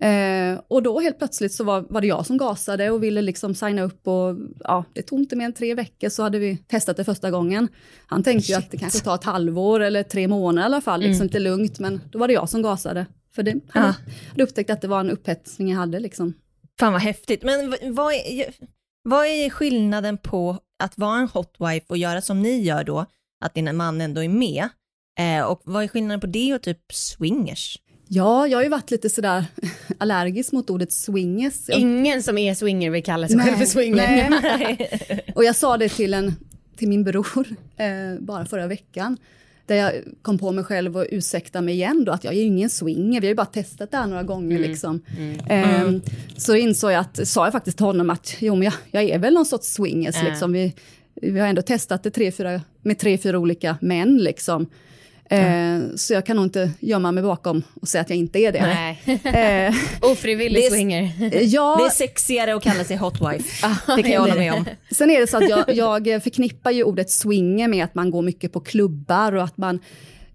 Eh, 0.00 0.60
och 0.68 0.82
då 0.82 1.00
helt 1.00 1.18
plötsligt 1.18 1.52
så 1.52 1.64
var, 1.64 1.80
var 1.88 2.00
det 2.00 2.06
jag 2.06 2.26
som 2.26 2.36
gasade 2.38 2.90
och 2.90 3.02
ville 3.02 3.22
liksom 3.22 3.54
signa 3.54 3.82
upp 3.82 4.08
och 4.08 4.36
ja, 4.60 4.84
det 4.92 5.02
tog 5.02 5.18
inte 5.20 5.36
mer 5.36 5.44
än 5.44 5.52
tre 5.52 5.74
veckor 5.74 6.08
så 6.08 6.22
hade 6.22 6.38
vi 6.38 6.56
testat 6.56 6.96
det 6.96 7.04
första 7.04 7.30
gången. 7.30 7.68
Han 8.06 8.22
tänkte 8.22 8.52
ju 8.52 8.58
att 8.58 8.70
det 8.70 8.76
kanske 8.78 9.00
tar 9.00 9.14
ett 9.14 9.24
halvår 9.24 9.80
eller 9.80 10.02
tre 10.02 10.28
månader 10.28 10.62
i 10.62 10.64
alla 10.64 10.80
fall, 10.80 11.00
liksom 11.00 11.26
lite 11.26 11.38
lugnt, 11.38 11.78
men 11.78 12.00
då 12.10 12.18
var 12.18 12.28
det 12.28 12.34
jag 12.34 12.48
som 12.48 12.62
gasade. 12.62 13.06
För 13.34 13.42
det, 13.42 13.50
han 13.68 13.82
Ja. 13.84 13.94
hade 14.30 14.42
upptäckt 14.42 14.70
att 14.70 14.80
det 14.80 14.88
var 14.88 15.00
en 15.00 15.10
upphetsning 15.10 15.70
jag 15.70 15.76
hade 15.78 16.00
liksom. 16.00 16.34
Fan 16.80 16.92
vad 16.92 17.02
häftigt. 17.02 17.42
Men 17.42 17.76
vad 17.94 18.14
är, 18.14 18.44
vad 19.08 19.26
är 19.26 19.50
skillnaden 19.50 20.18
på 20.18 20.58
att 20.78 20.98
vara 20.98 21.18
en 21.18 21.28
hotwife 21.28 21.86
och 21.88 21.98
göra 21.98 22.20
som 22.20 22.42
ni 22.42 22.60
gör 22.60 22.84
då, 22.84 23.06
att 23.44 23.54
din 23.54 23.76
man 23.76 24.00
ändå 24.00 24.24
är 24.24 24.28
med? 24.28 24.68
Eh, 25.18 25.42
och 25.42 25.60
vad 25.64 25.84
är 25.84 25.88
skillnaden 25.88 26.20
på 26.20 26.26
det 26.26 26.54
och 26.54 26.62
typ 26.62 26.92
swingers? 26.92 27.78
Ja, 28.08 28.46
jag 28.46 28.58
har 28.58 28.62
ju 28.62 28.68
varit 28.68 28.90
lite 28.90 29.10
sådär 29.10 29.44
allergisk 29.98 30.52
mot 30.52 30.70
ordet 30.70 30.92
swingers. 30.92 31.68
Ingen 31.68 32.22
som 32.22 32.38
är 32.38 32.54
swinger 32.54 32.90
vill 32.90 33.04
kalla 33.04 33.28
sig 33.28 33.36
Nej, 33.36 33.46
själv 33.46 33.56
för 33.56 33.66
swinger. 33.66 34.30
nej. 34.42 35.32
Och 35.34 35.44
jag 35.44 35.56
sa 35.56 35.76
det 35.76 35.88
till, 35.88 36.14
en, 36.14 36.34
till 36.76 36.88
min 36.88 37.04
bror 37.04 37.46
eh, 37.76 38.20
bara 38.20 38.46
förra 38.46 38.66
veckan. 38.66 39.16
Där 39.68 39.74
jag 39.76 39.92
kom 40.22 40.38
på 40.38 40.52
mig 40.52 40.64
själv 40.64 40.96
och 40.96 41.06
ursäkta 41.10 41.60
mig 41.60 41.74
igen 41.74 42.04
då 42.04 42.12
att 42.12 42.24
jag 42.24 42.34
är 42.34 42.38
ju 42.38 42.44
ingen 42.44 42.70
swinger, 42.70 43.20
vi 43.20 43.26
har 43.26 43.30
ju 43.30 43.34
bara 43.36 43.46
testat 43.46 43.90
det 43.90 43.96
här 43.96 44.06
några 44.06 44.22
gånger 44.22 44.58
liksom. 44.58 45.00
Eh, 45.48 45.90
Så 46.36 46.54
insåg 46.54 46.92
jag 46.92 47.00
att, 47.00 47.28
sa 47.28 47.44
jag 47.46 47.52
faktiskt 47.52 47.76
till 47.76 47.86
honom 47.86 48.10
att 48.10 48.34
jo 48.38 48.54
men 48.54 48.62
jag, 48.62 48.72
jag 48.90 49.04
är 49.04 49.18
väl 49.18 49.34
någon 49.34 49.46
sorts 49.46 49.72
swingers 49.72 50.22
liksom. 50.24 50.52
Vi, 50.52 50.74
vi 51.14 51.40
har 51.40 51.48
ändå 51.48 51.62
testat 51.62 52.02
det 52.02 52.10
tre, 52.10 52.32
fyra, 52.32 52.60
med 52.82 52.98
tre, 52.98 53.18
fyra 53.18 53.38
olika 53.38 53.76
män 53.80 54.18
liksom. 54.18 54.66
Eh, 55.30 55.80
Så 55.96 56.12
jag 56.14 56.26
kan 56.26 56.36
nog 56.36 56.44
inte 56.46 56.70
gömma 56.80 57.12
mig 57.12 57.22
bakom 57.22 57.62
och 57.80 57.88
säga 57.88 58.02
att 58.02 58.10
jag 58.10 58.18
inte 58.18 58.38
är 58.38 58.52
det. 58.52 58.60
Nej. 58.62 59.20
Eh, 59.68 59.74
Ofrivillig 60.10 60.62
Det 60.62 60.66
är- 60.66 60.70
swinger. 60.70 61.12
ja, 61.44 61.76
Det 61.80 61.84
är 61.86 61.90
sexigare 61.90 62.54
att 62.56 62.62
kalla 62.62 62.84
sig 62.84 62.96
hotwife. 62.96 63.66
det 63.96 64.02
kan 64.02 64.10
jag 64.12 64.12
ja, 64.12 64.20
hålla 64.20 64.34
med 64.34 64.52
om. 64.54 64.64
Sen 64.90 65.10
är 65.10 65.20
det 65.20 65.26
så 65.26 65.36
att 65.36 65.48
jag, 65.76 66.06
jag 66.06 66.22
förknippar 66.22 66.70
ju 66.70 66.82
ordet 66.84 67.10
swinger 67.10 67.68
med 67.68 67.84
att 67.84 67.94
man 67.94 68.10
går 68.10 68.22
mycket 68.22 68.52
på 68.52 68.60
klubbar 68.60 69.32
och 69.32 69.42
att 69.44 69.56
man, 69.56 69.80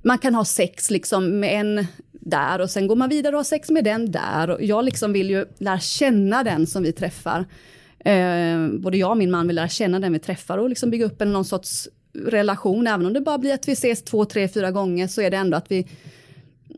man 0.04 0.18
kan 0.18 0.36
ha 0.36 0.46
sex 0.46 0.92
liksom 0.92 1.40
med 1.40 1.60
en 1.60 1.88
där 2.12 2.62
och 2.62 2.70
sen 2.70 2.88
går 2.88 2.96
man 2.96 3.10
vidare 3.10 3.36
och 3.36 3.40
har 3.40 3.44
sex 3.44 3.70
med 3.70 3.84
den 3.84 4.12
där. 4.12 4.50
Och 4.50 4.64
jag 4.64 4.86
liksom 4.86 5.14
vill 5.14 5.30
ju 5.30 5.46
lära 5.60 5.80
känna 5.80 6.44
den 6.44 6.68
som 6.68 6.84
vi 6.84 6.92
träffar. 6.92 7.46
Eh, 8.06 8.68
både 8.80 8.98
jag 8.98 9.10
och 9.12 9.18
min 9.18 9.32
man 9.32 9.48
vill 9.48 9.56
lära 9.56 9.68
känna 9.70 10.00
den 10.00 10.14
vi 10.14 10.20
träffar 10.20 10.58
och 10.58 10.70
liksom 10.70 10.90
bygga 10.90 11.06
upp 11.06 11.22
en 11.22 11.34
någon 11.34 11.46
sorts 11.46 11.88
relation. 12.14 12.88
Även 12.88 13.06
om 13.06 13.14
det 13.14 13.22
bara 13.22 13.38
blir 13.38 13.54
att 13.54 13.68
vi 13.68 13.72
ses 13.72 14.04
två, 14.04 14.26
tre, 14.26 14.48
fyra 14.48 14.72
gånger 14.72 15.08
så 15.08 15.22
är 15.22 15.32
det 15.32 15.38
ändå 15.38 15.58
att 15.58 15.72
vi 15.72 15.88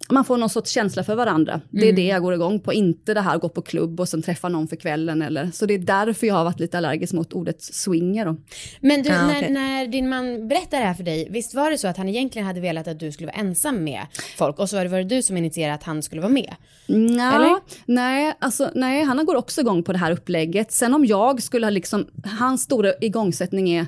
man 0.10 0.26
får 0.26 0.38
någon 0.38 0.50
sorts 0.50 0.72
känsla 0.72 1.04
för 1.04 1.16
varandra. 1.16 1.62
Det 1.70 1.90
är 1.90 1.94
det 1.94 2.06
jag 2.06 2.22
går 2.22 2.34
igång 2.34 2.60
på, 2.60 2.74
inte 2.74 3.14
det 3.14 3.22
här 3.22 3.36
att 3.36 3.42
gå 3.42 3.50
på 3.50 3.62
klubb 3.62 4.00
och 4.00 4.10
sen 4.10 4.22
träffa 4.22 4.50
någon 4.50 4.68
för 4.68 4.76
kvällen. 4.76 5.22
Eller, 5.22 5.52
så 5.52 5.66
det 5.66 5.74
är 5.74 5.78
därför 5.78 6.28
jag 6.28 6.36
har 6.36 6.44
varit 6.44 6.60
lite 6.60 6.78
allergisk 6.78 7.14
mot 7.14 7.34
ordet 7.34 7.62
swinger. 7.62 8.26
Då. 8.26 8.36
Men 8.80 9.04
du, 9.04 9.10
Ja, 9.10 9.28
när, 9.28 9.38
okej. 9.40 9.52
när 9.52 9.88
din 9.88 10.10
man 10.10 10.48
berättade 10.48 10.82
det 10.82 10.88
här 10.88 10.94
för 10.94 11.04
dig, 11.04 11.28
visst 11.32 11.54
var 11.54 11.72
det 11.72 11.78
så 11.78 11.88
att 11.88 11.98
han 11.98 12.10
egentligen 12.10 12.48
hade 12.48 12.60
velat 12.60 12.88
att 12.88 13.00
du 13.00 13.12
skulle 13.12 13.28
vara 13.28 13.38
ensam 13.38 13.84
med 13.84 14.02
folk 14.38 14.60
och 14.60 14.70
så 14.70 14.76
var 14.76 14.84
det 14.84 14.90
var 14.90 14.98
det 14.98 15.04
du 15.04 15.22
som 15.24 15.38
initierade 15.38 15.74
att 15.74 15.84
han 15.84 16.04
skulle 16.04 16.22
vara 16.22 16.32
med? 16.32 16.56
Nja, 16.88 17.34
Eller? 17.36 17.56
nej, 17.86 18.34
alltså, 18.40 18.70
nej, 18.76 19.04
han 19.04 19.26
går 19.26 19.36
också 19.36 19.62
igång 19.62 19.84
på 19.84 19.92
det 19.92 19.98
här 20.00 20.12
upplägget. 20.12 20.72
Sen 20.72 20.94
om 20.94 21.06
jag 21.06 21.44
skulle 21.44 21.66
ha 21.66 21.72
liksom, 21.72 22.08
hans 22.40 22.62
stora 22.62 22.94
igångsättning 23.02 23.70
är 23.70 23.88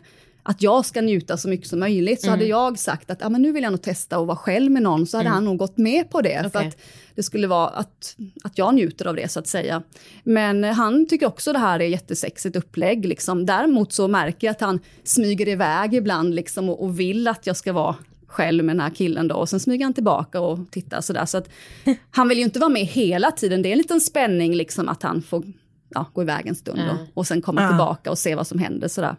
att 0.50 0.62
jag 0.62 0.86
ska 0.86 1.02
njuta 1.02 1.38
så 1.38 1.50
mycket 1.50 1.68
som 1.68 1.80
möjligt, 1.80 2.22
så 2.22 2.30
hade 2.30 2.46
jag 2.46 2.80
sagt 2.80 3.12
att 3.12 3.26
ah, 3.26 3.30
men 3.30 3.42
nu 3.42 3.52
vill 3.52 3.64
jag 3.64 3.72
nog 3.72 3.82
testa 3.82 4.18
att 4.18 4.28
vara 4.28 4.38
själv 4.38 4.72
med 4.72 4.82
någon, 4.82 5.08
så 5.08 5.18
hade 5.18 5.30
han 5.30 5.46
nog 5.46 5.58
gått 5.58 5.78
med 5.78 6.10
på 6.10 6.22
det. 6.22 6.42
För 6.42 6.60
Okej. 6.60 6.68
att 6.68 6.78
det 7.16 7.24
skulle 7.24 7.48
vara 7.48 7.68
att, 7.68 8.16
att 8.44 8.58
jag 8.58 8.76
njuter 8.76 9.08
av 9.08 9.16
det 9.16 9.32
så 9.32 9.40
att 9.40 9.48
säga. 9.48 9.84
Men 10.24 10.64
han 10.64 11.08
tycker 11.08 11.26
också 11.28 11.54
det 11.54 11.60
här 11.60 11.80
är 11.80 11.86
jättesexigt 11.86 12.56
upplägg. 12.56 13.06
Liksom. 13.06 13.46
Däremot 13.46 13.94
så 13.94 14.08
märker 14.08 14.48
jag 14.48 14.52
att 14.52 14.62
han 14.62 14.80
smyger 15.04 15.48
iväg 15.48 15.94
ibland 15.94 16.36
liksom, 16.36 16.70
och, 16.70 16.84
och 16.84 17.00
vill 17.00 17.28
att 17.28 17.48
jag 17.48 17.58
ska 17.58 17.74
vara 17.74 17.96
själv 18.28 18.64
med 18.64 18.76
den 18.76 18.82
här 18.82 18.90
killen 18.90 19.28
då 19.28 19.36
och 19.36 19.50
sen 19.50 19.60
smyger 19.60 19.86
han 19.86 19.94
tillbaka 19.94 20.40
och 20.42 20.60
tittar 20.72 21.02
sådär. 21.02 21.26
Så 21.26 21.38
att 21.38 21.50
han 22.12 22.28
vill 22.28 22.38
ju 22.38 22.44
inte 22.44 22.60
vara 22.60 22.70
med 22.70 22.86
hela 22.86 23.32
tiden, 23.32 23.62
det 23.62 23.70
är 23.70 23.72
en 23.72 23.78
liten 23.78 24.02
spänning 24.02 24.56
liksom 24.56 24.90
att 24.90 25.04
han 25.04 25.22
får 25.22 25.44
ja, 25.90 26.06
gå 26.14 26.22
iväg 26.22 26.48
en 26.48 26.56
stund 26.56 26.80
Ja. 26.80 26.92
och, 26.92 26.98
och 27.14 27.28
sen 27.28 27.42
komma 27.42 27.62
Ja. 27.62 27.68
tillbaka 27.68 28.12
och 28.12 28.18
se 28.18 28.36
vad 28.36 28.48
som 28.48 28.60
händer 28.60 28.88
sådär. 28.88 29.16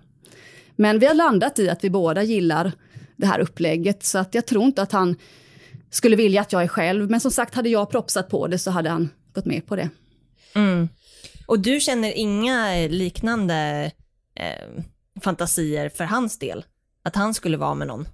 Men 0.80 0.98
vi 0.98 1.06
har 1.06 1.14
landat 1.14 1.58
i 1.58 1.68
att 1.68 1.84
vi 1.84 1.90
båda 1.90 2.22
gillar 2.22 2.72
det 3.16 3.26
här 3.26 3.40
upplägget 3.40 4.04
så 4.04 4.18
att 4.18 4.34
jag 4.34 4.46
tror 4.46 4.64
inte 4.64 4.82
att 4.82 4.92
han 4.92 5.16
skulle 5.90 6.16
vilja 6.16 6.40
att 6.40 6.52
jag 6.52 6.62
är 6.62 6.68
själv. 6.68 7.10
Men 7.10 7.20
som 7.20 7.30
sagt, 7.30 7.54
hade 7.54 7.68
jag 7.68 7.90
propsat 7.90 8.28
på 8.28 8.46
det 8.46 8.58
så 8.58 8.70
hade 8.70 8.90
han 8.90 9.10
gått 9.32 9.44
med 9.44 9.66
på 9.66 9.76
det. 9.76 9.90
Mm. 10.54 10.88
Och 11.46 11.60
du 11.60 11.80
känner 11.80 12.12
inga 12.16 12.88
liknande 12.88 13.90
eh, 14.34 14.82
fantasier 15.20 15.88
för 15.88 16.04
hans 16.04 16.38
del? 16.38 16.64
Att 17.02 17.16
han 17.16 17.34
skulle 17.34 17.56
vara 17.56 17.74
med 17.74 17.86
någon? 17.86 18.08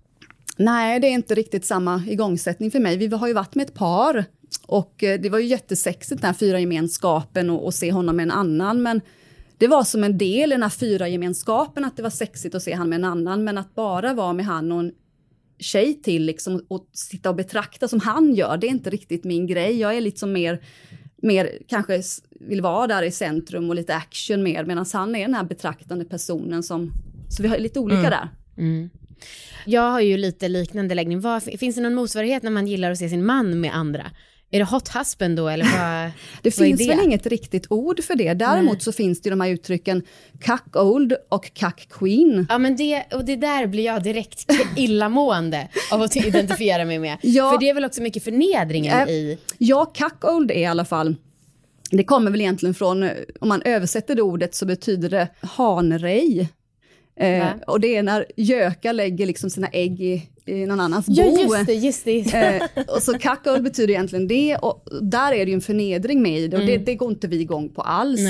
Nej, 0.56 1.00
det 1.00 1.06
är 1.06 1.12
inte 1.12 1.35
riktigt 1.35 1.66
samma 1.66 2.02
igångsättning 2.06 2.71
för 2.71 2.80
mig. 2.80 2.97
Vi 2.97 3.06
har 3.06 3.28
ju 3.28 3.35
varit 3.35 3.54
med 3.54 3.66
ett 3.66 3.75
par 3.75 4.25
och 4.66 5.04
eh, 5.04 5.21
det 5.21 5.30
var 5.30 5.38
ju 5.38 5.47
jättesexigt 5.47 6.21
den 6.21 6.28
här 6.28 6.35
fyra 6.35 6.61
gemenskapen 6.61 7.50
och, 7.50 7.64
och 7.64 7.75
se 7.75 7.92
honom 7.92 8.16
med 8.16 8.23
en 8.23 8.30
annan. 8.30 8.83
Men 8.83 9.00
det 9.64 9.68
var 9.68 9.85
som 9.85 10.04
en 10.04 10.18
del 10.18 10.52
i 10.52 10.54
den 10.54 10.62
här 10.62 10.71
fyra 10.71 11.09
gemenskapen 11.09 11.85
att 11.85 11.97
det 11.97 12.02
var 12.02 12.11
sexigt 12.11 12.54
att 12.54 12.62
se 12.62 12.75
han 12.75 12.88
med 12.88 12.97
en 12.97 13.04
annan. 13.04 13.44
Men 13.44 13.59
att 13.59 13.75
bara 13.75 14.14
vara 14.14 14.33
med 14.33 14.47
han 14.47 14.73
och 14.73 14.80
en 14.80 14.92
tjej 15.59 16.02
till 16.02 16.25
liksom, 16.25 16.64
och 16.68 16.88
sitta 16.92 17.30
och 17.30 17.37
betrakta 17.37 17.88
som 17.88 18.00
han 18.00 18.35
gör, 18.35 18.56
det 18.56 18.66
är 18.66 18.68
inte 18.68 18.90
riktigt 18.90 19.25
min 19.25 19.47
grej. 19.47 19.80
Jag 19.80 19.97
är 19.97 20.00
liksom 20.00 20.33
mer, 20.33 20.62
mer 21.16 21.59
kanske 21.68 22.02
vill 22.30 22.61
vara 22.61 22.87
där 22.87 23.02
i 23.02 23.11
centrum 23.11 23.68
och 23.68 23.75
lite 23.75 23.94
action 23.94 24.42
mer, 24.42 24.64
medan 24.64 24.87
han 24.92 25.14
är 25.14 25.21
den 25.21 25.35
här 25.35 25.44
betraktande 25.44 26.04
personen 26.04 26.62
som, 26.62 26.92
så 27.30 27.42
vi 27.42 27.49
har 27.49 27.59
lite 27.59 27.80
olika 27.80 28.11
där. 28.11 28.28
Jag 29.66 29.90
har 29.90 30.00
ju 30.00 30.16
lite 30.16 30.49
liknande 30.49 30.94
läggning. 30.94 31.21
Vad, 31.21 31.42
finns 31.42 31.76
det 31.76 31.83
någon 31.83 31.94
motsvarighet 31.94 32.42
när 32.42 32.50
man 32.50 32.66
gillar 32.66 32.90
att 32.90 32.99
se 32.99 33.09
sin 33.09 33.26
man 33.26 33.61
med 33.61 33.75
andra? 33.75 34.11
Är 34.51 34.59
det 34.59 34.65
hot 34.65 34.89
husband 34.89 35.37
då 35.37 35.49
eller 35.49 35.65
vad? 35.65 36.11
Det 36.43 36.59
vad 36.59 36.67
finns 36.67 36.89
väl 36.89 37.01
inget 37.05 37.27
riktigt 37.27 37.67
ord 37.71 38.05
för 38.05 38.15
det. 38.15 38.35
Däremot 38.35 38.83
så 38.83 38.93
finns 38.93 39.21
det 39.21 39.27
ju 39.27 39.31
de 39.31 39.41
här 39.41 39.49
uttrycken 39.49 40.03
cuck 40.41 40.77
old 40.77 41.17
och 41.29 41.55
cuck 41.55 41.89
queen. 41.91 42.47
Ja 42.51 42.59
men 42.59 42.77
det, 42.77 43.05
och 43.13 43.25
det 43.25 43.37
där 43.37 43.67
blir 43.67 43.85
jag 43.85 44.03
direkt 44.03 44.53
illamående 44.77 45.69
av 45.91 46.03
att 46.03 46.17
identifiera 46.17 46.85
mig 46.85 46.99
med. 46.99 47.19
Ja. 47.23 47.51
För 47.53 47.59
det 47.59 47.71
är 47.71 47.75
väl 47.75 47.85
också 47.85 48.03
mycket 48.03 48.25
förnedringen 48.25 49.09
Äh, 49.09 49.15
i... 49.15 49.39
Ja, 49.59 49.85
cuck 49.95 50.25
old 50.25 50.51
är 50.51 50.55
i 50.55 50.67
alla 50.67 50.85
fall, 50.85 51.17
det 51.91 52.05
kommer 52.05 52.31
väl 52.31 52.41
egentligen 52.41 52.75
från, 52.75 53.11
om 53.41 53.49
man 53.49 53.63
översätter 53.63 54.15
det 54.15 54.23
ordet 54.23 54.55
så 54.55 54.67
betyder 54.67 55.09
det 55.11 55.29
hanrej. 55.41 56.49
Eh, 57.16 57.47
och 57.66 57.80
det 57.80 57.97
är 57.97 58.02
när 58.02 58.26
gökar 58.37 58.92
lägger 58.92 59.26
liksom 59.26 59.50
sina 59.50 59.68
ägg 59.68 60.00
i, 60.00 60.28
i 60.47 60.66
någon 60.66 60.80
annans 60.80 61.06
Ja 61.09 61.25
bo. 61.25 61.54
just 61.54 61.66
det, 61.66 61.75
just 61.75 62.04
det. 62.04 62.35
Eh, 62.35 62.62
och 62.94 63.02
så 63.02 63.12
old 63.47 63.62
betyder 63.62 63.90
egentligen 63.94 64.28
det 64.28 64.56
och 64.56 64.88
där 65.02 65.33
är 65.33 65.44
det 65.44 65.50
ju 65.50 65.54
en 65.54 65.61
förnedring 65.61 66.23
med 66.23 66.40
i 66.40 66.49
det 66.49 66.56
och 66.56 66.66
det, 66.66 66.76
det 66.76 66.94
går 66.94 67.11
inte 67.11 67.28
vi 67.28 67.40
igång 67.40 67.68
på 67.68 67.83
alls. 67.83 68.21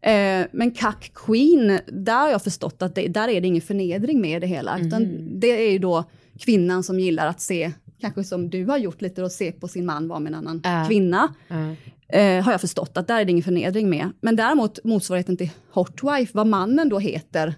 Eh, 0.00 0.46
men 0.52 0.70
Cuck 0.70 1.12
Queen, 1.14 1.78
där 1.86 2.20
har 2.20 2.30
jag 2.30 2.42
förstått 2.44 2.82
att 2.82 2.94
det, 2.94 3.08
där 3.08 3.28
är 3.28 3.40
det 3.40 3.46
ingen 3.46 3.62
förnedring 3.62 4.20
med 4.20 4.40
det 4.40 4.46
hela, 4.46 4.78
utan 4.78 5.02
Mhm. 5.02 5.40
det 5.40 5.66
är 5.66 5.70
ju 5.70 5.78
då 5.78 6.04
kvinnan 6.38 6.82
som 6.82 7.00
gillar 7.00 7.26
att 7.26 7.40
se, 7.40 7.72
kanske 8.00 8.24
som 8.24 8.50
du 8.50 8.64
har 8.64 8.78
gjort 8.78 9.02
lite, 9.02 9.24
att 9.24 9.32
se 9.32 9.52
på 9.52 9.68
sin 9.68 9.86
man 9.86 10.08
vara 10.08 10.18
med 10.20 10.30
en 10.32 10.34
annan 10.38 10.60
Ja. 10.64 10.84
kvinna. 10.88 11.34
Ja. 11.48 11.74
Eh, 12.18 12.44
har 12.44 12.52
jag 12.52 12.60
förstått 12.60 12.96
att 12.96 13.06
där 13.08 13.20
är 13.20 13.24
det 13.24 13.30
ingen 13.30 13.44
förnedring 13.44 13.90
med. 13.90 14.08
Men 14.20 14.36
däremot 14.36 14.84
motsvarigheten 14.84 15.36
till 15.36 15.50
Hotwife, 15.72 16.30
vad 16.34 16.46
mannen 16.46 16.88
då 16.88 16.98
heter, 16.98 17.54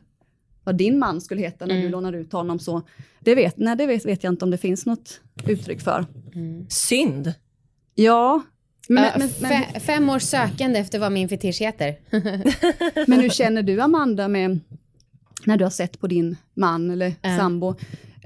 vad 0.68 0.76
din 0.76 0.98
man 0.98 1.20
skulle 1.20 1.40
heta 1.40 1.66
när 1.66 1.75
Mm. 1.75 1.84
du 1.87 1.90
lånar 1.90 2.12
ut 2.12 2.32
honom 2.32 2.58
så, 2.58 2.82
det 3.20 3.34
vet, 3.34 3.56
nej, 3.56 3.76
det 3.76 3.87
vet, 3.87 4.06
vet 4.06 4.25
jag 4.25 4.32
inte 4.32 4.44
om 4.44 4.50
det 4.50 4.58
finns 4.58 4.87
något 4.87 5.20
uttryck 5.46 5.80
för. 5.80 6.06
Synd. 6.68 7.32
Ja, 7.94 8.42
men, 8.88 9.04
Ja, 9.04 9.10
men, 9.18 9.30
men, 9.40 9.50
fe- 9.52 9.80
fem 9.80 10.10
års 10.10 10.22
sökande 10.22 10.78
efter 10.78 10.98
vad 10.98 11.12
min 11.12 11.28
fetisch 11.28 11.60
heter. 11.60 11.96
Men 13.06 13.20
hur 13.20 13.28
känner 13.40 13.62
du 13.62 13.80
Amanda 13.80 14.28
med, 14.28 14.60
när 15.44 15.56
du 15.56 15.64
har 15.64 15.70
sett 15.70 16.00
på 16.00 16.06
din 16.06 16.37
man 16.54 16.90
eller 16.90 17.14
Ja. 17.22 17.37
sambo, 17.37 17.75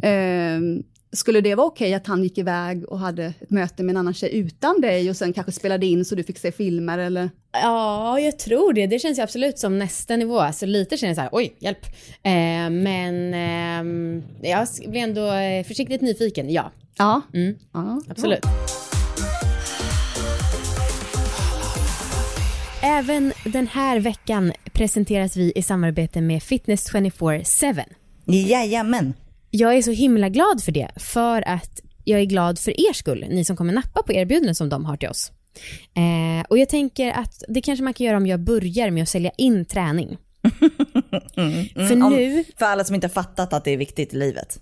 ehm, 0.02 0.82
skulle 1.12 1.40
det 1.40 1.54
vara 1.54 1.66
okej 1.66 1.94
att 1.94 2.06
han 2.06 2.22
gick 2.22 2.38
iväg 2.38 2.84
och 2.84 2.98
hade 2.98 3.24
ett 3.24 3.50
möte 3.50 3.82
med 3.82 3.92
en 3.92 3.96
annan 3.96 4.14
tjej 4.14 4.38
utan 4.38 4.80
dig 4.80 5.10
och 5.10 5.16
sen 5.16 5.32
kanske 5.32 5.52
spelade 5.52 5.86
in 5.86 6.04
så 6.04 6.14
du 6.14 6.22
fick 6.22 6.38
se 6.38 6.52
filmer 6.52 6.98
eller? 6.98 7.30
Ja, 7.52 8.20
jag 8.20 8.38
tror 8.38 8.72
det. 8.72 8.86
Det 8.86 8.98
känns 8.98 9.18
ju 9.18 9.22
absolut 9.22 9.58
som 9.58 9.78
nästa 9.78 10.16
nivå. 10.16 10.40
Alltså 10.40 10.66
lite 10.66 10.96
känner 10.96 11.10
jag 11.10 11.16
så 11.16 11.20
här, 11.20 11.30
oj, 11.32 11.56
hjälp. 11.58 11.86
Eh, 12.22 12.70
men 12.70 13.34
ehm, 13.34 14.22
jag 14.42 14.68
blir 14.88 15.00
ändå 15.00 15.32
eh, 15.32 15.64
försiktigt 15.64 16.00
nyfiken, 16.00 16.50
ja. 16.50 16.72
Ja. 16.98 17.20
Mm, 17.34 17.54
ja. 17.72 18.02
absolut. 18.08 18.44
Även 22.82 23.32
den 23.44 23.66
här 23.66 24.00
veckan 24.00 24.52
presenteras 24.72 25.36
vi 25.36 25.52
i 25.54 25.62
samarbete 25.62 26.20
med 26.20 26.42
Fitness 26.42 26.92
24-7. 26.92 27.84
Jajamän. 28.26 29.14
Jag 29.54 29.76
är 29.76 29.82
så 29.82 29.90
himla 29.90 30.28
glad 30.28 30.62
för 30.62 30.72
det, 30.72 30.90
för 30.96 31.48
att 31.48 31.80
jag 32.04 32.20
är 32.20 32.24
glad 32.24 32.58
för 32.58 32.70
er 32.70 32.92
skull, 32.92 33.26
ni 33.30 33.44
som 33.44 33.56
kommer 33.56 33.72
nappa 33.72 34.02
på 34.02 34.12
erbjudanden 34.12 34.54
som 34.54 34.68
de 34.68 34.84
har 34.84 34.96
till 34.96 35.08
oss. 35.08 35.32
Eh, 35.94 36.46
och 36.48 36.58
jag 36.58 36.68
tänker 36.68 37.12
att 37.12 37.42
det 37.48 37.60
kanske 37.60 37.84
man 37.84 37.94
kan 37.94 38.06
göra 38.06 38.16
om 38.16 38.26
jag 38.26 38.40
börjar 38.40 38.90
med 38.90 39.02
att 39.02 39.08
sälja 39.08 39.30
in 39.38 39.64
träning. 39.64 40.16
för 41.74 41.92
Om, 42.04 42.12
nu, 42.12 42.44
för 42.58 42.66
alla 42.66 42.84
som 42.84 42.94
inte 42.94 43.06
har 43.06 43.12
fattat 43.12 43.52
att 43.52 43.64
det 43.64 43.70
är 43.70 43.76
viktigt 43.76 44.14
i 44.14 44.16
livet. 44.16 44.60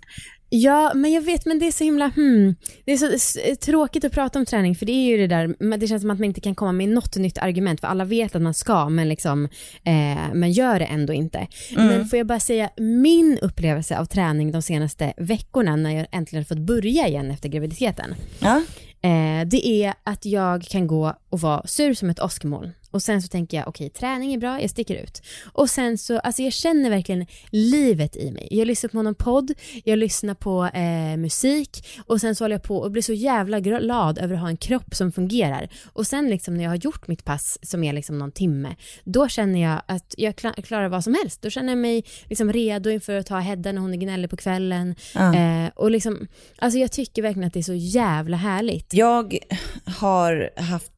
ja 0.48 0.92
men 0.94 1.12
jag 1.12 1.22
vet 1.22 1.46
men 1.46 1.58
det 1.58 1.66
är 1.66 1.72
så 1.72 1.84
himla, 1.84 2.08
hmm, 2.08 2.54
det 2.84 2.92
är 2.92 2.96
så 2.96 3.06
s- 3.12 3.58
tråkigt 3.60 4.04
att 4.04 4.12
prata 4.12 4.38
om 4.38 4.46
träning 4.46 4.74
för 4.76 4.86
det 4.86 4.92
är 4.92 5.06
ju 5.06 5.16
det 5.16 5.26
där, 5.26 5.76
det 5.76 5.86
känns 5.86 6.02
som 6.02 6.10
att 6.10 6.18
man 6.18 6.24
inte 6.24 6.40
kan 6.40 6.54
komma 6.54 6.72
med 6.72 6.88
något 6.88 7.16
nytt 7.16 7.38
argument 7.38 7.80
för 7.80 7.86
alla 7.88 8.04
vet 8.04 8.34
att 8.36 8.42
man 8.42 8.54
ska 8.54 8.88
men 8.88 9.08
liksom, 9.08 9.48
eh, 9.84 10.34
man 10.34 10.52
gör 10.52 10.78
det 10.78 10.84
ändå 10.84 11.12
inte. 11.12 11.46
Men 11.76 12.06
får 12.08 12.16
jag 12.16 12.26
bara 12.26 12.40
säga, 12.40 12.70
min 12.76 13.38
upplevelse 13.42 13.98
av 13.98 14.04
träning 14.04 14.52
de 14.52 14.62
senaste 14.62 15.12
veckorna 15.16 15.76
när 15.76 15.96
jag 15.96 16.06
äntligen 16.12 16.44
fått 16.44 16.58
börja 16.58 17.08
igen 17.08 17.30
efter 17.30 17.48
graviditeten, 17.48 18.14
Ja. 18.40 18.62
Eh, 19.02 19.46
det 19.46 19.66
är 19.66 19.94
att 20.04 20.26
jag 20.26 20.62
kan 20.62 20.86
gå 20.86 21.14
och 21.30 21.40
vara 21.40 21.66
sur 21.66 21.94
som 21.94 22.10
ett 22.10 22.20
åskmoln. 22.20 22.70
Och 22.90 23.02
sen 23.02 23.22
så 23.22 23.28
tänker 23.28 23.56
jag, 23.56 23.68
okej, 23.68 23.90
träning 23.90 24.34
är 24.34 24.38
bra, 24.38 24.60
jag 24.60 24.70
sticker 24.70 24.94
ut. 24.94 25.22
Och 25.52 25.70
sen 25.70 25.98
så, 25.98 26.18
alltså 26.18 26.42
jag 26.42 26.52
känner 26.52 26.90
verkligen 26.90 27.26
livet 27.50 28.16
i 28.16 28.30
mig. 28.30 28.48
Jag 28.50 28.66
lyssnar 28.66 28.88
på 28.90 29.02
någon 29.02 29.14
podd, 29.14 29.52
jag 29.84 29.98
lyssnar 29.98 30.34
på 30.34 30.64
eh, 30.64 31.16
musik 31.16 31.86
och 32.06 32.20
sen 32.20 32.34
så 32.34 32.44
håller 32.44 32.54
jag 32.54 32.62
på 32.62 32.76
och 32.78 32.90
blir 32.90 33.02
så 33.02 33.12
jävla 33.12 33.60
glad 33.60 34.18
över 34.18 34.34
att 34.34 34.40
ha 34.40 34.48
en 34.48 34.56
kropp 34.56 34.94
som 34.94 35.12
fungerar. 35.12 35.68
Och 35.92 36.06
sen 36.06 36.28
liksom 36.30 36.54
när 36.54 36.64
jag 36.64 36.70
har 36.70 36.76
gjort 36.76 37.08
mitt 37.08 37.24
pass 37.24 37.58
som 37.62 37.84
är 37.84 37.92
liksom 37.92 38.18
någon 38.18 38.32
timme, 38.32 38.76
då 39.04 39.28
känner 39.28 39.62
jag 39.62 39.82
att 39.86 40.14
jag 40.18 40.34
kla- 40.34 40.62
klarar 40.62 40.88
vad 40.88 41.04
som 41.04 41.14
helst. 41.22 41.42
Då 41.42 41.50
känner 41.50 41.68
jag 41.72 41.78
mig 41.78 42.04
liksom 42.28 42.52
redo 42.52 42.90
inför 42.90 43.14
att 43.16 43.26
ta 43.26 43.38
Hedda 43.38 43.72
när 43.72 43.80
hon 43.80 43.92
är 43.94 43.98
gnällig 43.98 44.30
på 44.30 44.36
kvällen. 44.36 44.94
Eh, 45.34 45.70
och 45.74 45.90
liksom, 45.90 46.26
alltså 46.58 46.78
jag 46.78 46.92
tycker 46.92 47.22
verkligen 47.22 47.46
att 47.46 47.52
det 47.54 47.60
är 47.60 47.62
så 47.62 47.74
jävla 47.74 48.36
härligt. 48.36 48.94
Jag 48.94 49.38
har 49.84 50.50
haft 50.56 50.92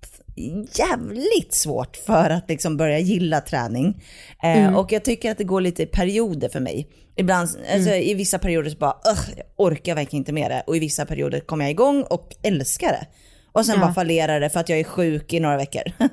jävligt 0.79 1.55
svårt 1.55 1.97
för 1.97 2.31
att 2.31 2.49
liksom 2.49 2.77
börja 2.77 2.99
gilla 2.99 3.41
träning. 3.41 4.03
Eh, 4.43 4.77
Och 4.77 4.93
jag 4.93 5.05
tycker 5.05 5.31
att 5.31 5.39
det 5.39 5.45
går 5.45 5.61
lite 5.61 5.83
i 5.83 5.87
perioder 5.87 6.49
för 6.49 6.61
mig. 6.61 6.89
Ibland, 7.17 7.49
alltså, 7.75 7.91
i 7.95 8.15
vissa 8.15 8.39
perioder 8.39 8.71
så 8.71 8.77
bara, 8.77 8.97
"Ugh, 9.11 9.31
jag 9.37 9.47
orkar 9.57 9.95
verkligen 9.95 10.21
inte 10.21 10.33
med 10.33 10.51
det. 10.51 10.63
Och 10.67 10.77
i 10.77 10.79
vissa 10.79 11.07
perioder 11.07 11.41
kommer 11.41 11.65
jag 11.65 11.71
igång 11.71 12.03
och 12.03 12.29
älskar 12.43 12.89
det. 12.89 13.07
Och 13.53 13.67
sen 13.67 13.75
Ja. 13.75 13.81
bara 13.81 13.95
fallerar 13.95 14.41
det 14.41 14.51
för 14.51 14.61
att 14.61 14.69
jag 14.69 14.79
är 14.81 14.85
sjuk 14.85 15.33
i 15.33 15.41
några 15.41 15.57
veckor. 15.57 15.83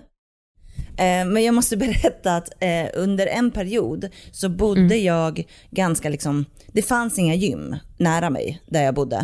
Eh, 0.98 1.26
Men 1.26 1.44
jag 1.44 1.56
måste 1.56 1.78
berätta 1.88 2.36
att 2.36 2.64
eh, 2.64 2.86
under 2.94 3.28
en 3.28 3.52
period 3.52 4.10
så 4.32 4.50
bodde 4.50 4.98
jag 4.98 5.44
ganska 5.72 6.10
liksom, 6.10 6.46
det 6.68 6.82
fanns 6.82 7.20
inga 7.20 7.36
gym 7.36 7.76
nära 7.98 8.30
mig 8.30 8.62
där 8.66 8.84
jag 8.84 8.94
bodde. 8.96 9.24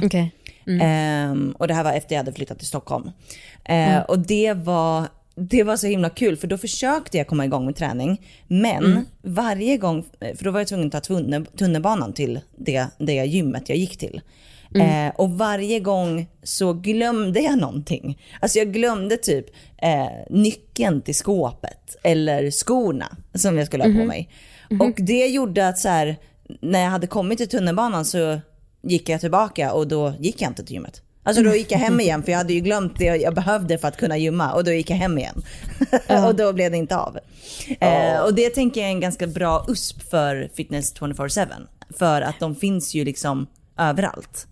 Okej. 0.68 0.80
Ehm, 0.82 1.56
och 1.60 1.68
det 1.68 1.74
här 1.74 1.84
var 1.84 1.94
efter 1.94 2.16
jag 2.16 2.20
hade 2.20 2.34
flyttat 2.34 2.58
till 2.60 2.68
Stockholm. 2.68 3.12
Eh, 3.66 4.00
Och 4.00 4.20
det 4.20 4.54
var, 4.54 5.08
det 5.36 5.64
var 5.64 5.78
så 5.78 5.88
himla 5.88 6.10
kul 6.10 6.38
för 6.38 6.48
då 6.48 6.58
försökte 6.58 7.18
jag 7.18 7.28
komma 7.28 7.46
igång 7.46 7.66
med 7.66 7.76
träning. 7.76 8.22
Men 8.48 8.84
varje 9.22 9.78
gång, 9.78 10.04
för 10.38 10.44
då 10.44 10.52
var 10.52 10.60
jag 10.60 10.68
tvungen 10.68 10.88
att 10.88 10.92
ta 10.92 11.00
tunnel, 11.00 11.46
tunnelbanan 11.46 12.14
till 12.14 12.40
det, 12.58 12.88
det 12.98 13.14
gymmet 13.14 13.70
jag 13.70 13.78
gick 13.78 13.98
till. 13.98 14.22
Eh, 15.08 15.14
och 15.16 15.30
varje 15.32 15.80
gång 15.80 16.28
så 16.44 16.74
glömde 16.74 17.40
jag 17.40 17.58
någonting. 17.60 18.20
Alltså 18.42 18.58
jag 18.60 18.74
glömde 18.74 19.18
typ 19.18 19.46
eh, 19.78 20.08
nyckeln 20.30 21.02
till 21.02 21.16
skåpet 21.16 21.96
eller 22.04 22.52
skorna 22.52 23.18
som 23.34 23.58
jag 23.58 23.68
skulle 23.68 23.84
ha 23.84 23.92
på 23.92 24.06
mig. 24.06 24.30
Och 24.82 24.94
det 24.98 25.28
gjorde 25.28 25.68
att 25.68 25.78
så 25.80 25.90
här, 25.90 26.16
när 26.62 26.80
jag 26.84 26.90
hade 26.90 27.08
kommit 27.08 27.38
till 27.38 27.48
tunnelbanan 27.50 28.06
så 28.06 28.40
gick 28.86 29.10
jag 29.10 29.22
tillbaka 29.22 29.74
och 29.74 29.88
då 29.88 30.14
gick 30.20 30.42
jag 30.42 30.52
inte 30.52 30.64
till 30.64 30.74
gymmet. 30.74 31.02
Alltså 31.24 31.44
då 31.44 31.56
gick 31.56 31.72
jag 31.72 31.80
hem 31.80 32.00
igen 32.00 32.24
för 32.24 32.32
jag 32.32 32.38
hade 32.38 32.54
ju 32.54 32.60
glömt 32.60 33.00
det 33.00 33.06
jag 33.06 33.36
behövde 33.36 33.78
för 33.78 33.88
att 33.88 33.98
kunna 33.98 34.18
gymma 34.18 34.54
och 34.54 34.64
då 34.64 34.72
gick 34.72 34.90
jag 34.90 34.98
hem 34.98 35.18
igen. 35.18 35.44
och 36.28 36.36
då 36.36 36.54
blev 36.54 36.72
det 36.72 36.78
inte 36.78 36.98
av. 36.98 37.20
Eh, 37.80 38.20
och 38.20 38.34
det 38.34 38.50
tänker 38.50 38.82
jag 38.82 38.88
är 38.88 38.94
en 38.94 39.00
ganska 39.00 39.28
bra 39.28 39.66
USP 39.68 40.02
för 40.10 40.50
Fitness 40.54 40.96
24-7. 40.96 41.48
För 41.98 42.22
att 42.22 42.40
de 42.40 42.56
finns 42.56 42.94
ju 42.94 43.06
liksom 43.06 43.48
överallt. 43.78 44.48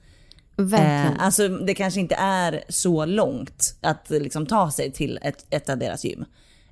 Verkligen. 0.56 1.18
Eh, 1.18 1.26
alltså 1.26 1.48
det 1.48 1.74
kanske 1.74 2.00
inte 2.00 2.16
är 2.16 2.64
så 2.70 3.06
långt 3.06 3.76
att 3.82 4.10
liksom 4.10 4.46
ta 4.46 4.72
sig 4.72 4.92
till 4.92 5.20
ett, 5.22 5.46
ett 5.50 5.70
av 5.70 5.78
deras 5.78 6.06
gym. 6.06 6.26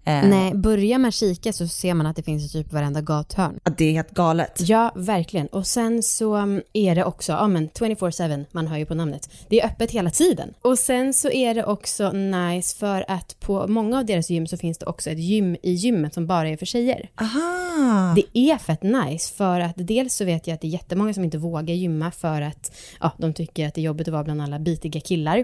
Eh, 0.05 0.27
Nej, 0.27 0.53
börjar 0.53 0.97
man 0.97 1.11
kika 1.11 1.53
så 1.53 1.67
ser 1.67 1.93
man 1.93 2.05
att 2.05 2.15
det 2.15 2.23
finns 2.23 2.45
i 2.45 2.49
typ 2.49 2.73
varenda 2.73 3.01
gathörn. 3.01 3.59
Att 3.63 3.77
det 3.77 3.85
är 3.85 3.91
helt 3.91 4.11
galet. 4.11 4.59
Ja, 4.59 4.91
verkligen. 4.95 5.47
Och 5.47 5.67
sen 5.67 6.03
så 6.03 6.37
är 6.73 6.95
det 6.95 7.05
också, 7.05 7.31
ja 7.31 7.47
men 7.47 7.69
24-7, 7.69 8.45
man 8.51 8.67
hör 8.67 8.77
ju 8.77 8.85
på 8.85 8.95
namnet. 8.95 9.29
Det 9.49 9.61
är 9.61 9.65
öppet 9.65 9.91
hela 9.91 10.09
tiden. 10.09 10.53
Och 10.61 10.79
sen 10.79 11.13
så 11.13 11.31
är 11.31 11.53
det 11.53 11.63
också 11.65 12.11
nice 12.11 12.77
för 12.77 13.05
att 13.07 13.39
på 13.39 13.67
många 13.67 13.97
av 13.97 14.05
deras 14.05 14.29
gym 14.29 14.47
så 14.47 14.57
finns 14.57 14.77
det 14.77 14.85
också 14.85 15.09
ett 15.09 15.19
gym 15.19 15.57
i 15.63 15.71
gymmet 15.71 16.13
som 16.13 16.27
bara 16.27 16.49
är 16.49 16.57
för 16.57 16.65
tjejer. 16.65 17.09
Aha! 17.15 18.13
Det 18.15 18.37
är 18.39 18.57
fett 18.57 18.83
nice 18.83 19.33
för 19.33 19.59
att 19.59 19.73
dels 19.75 20.15
så 20.15 20.25
vet 20.25 20.47
jag 20.47 20.55
att 20.55 20.61
det 20.61 20.67
är 20.67 20.69
jättemånga 20.69 21.13
som 21.13 21.23
inte 21.23 21.37
vågar 21.37 21.73
gymma 21.73 22.11
för 22.11 22.41
att 22.41 22.71
ja, 22.99 23.11
de 23.17 23.33
tycker 23.33 23.67
att 23.67 23.73
det 23.75 23.81
är 23.81 23.83
jobbigt 23.83 24.07
att 24.07 24.11
vara 24.11 24.23
bland 24.23 24.41
alla 24.41 24.59
bitiga 24.59 25.01
killar. 25.01 25.43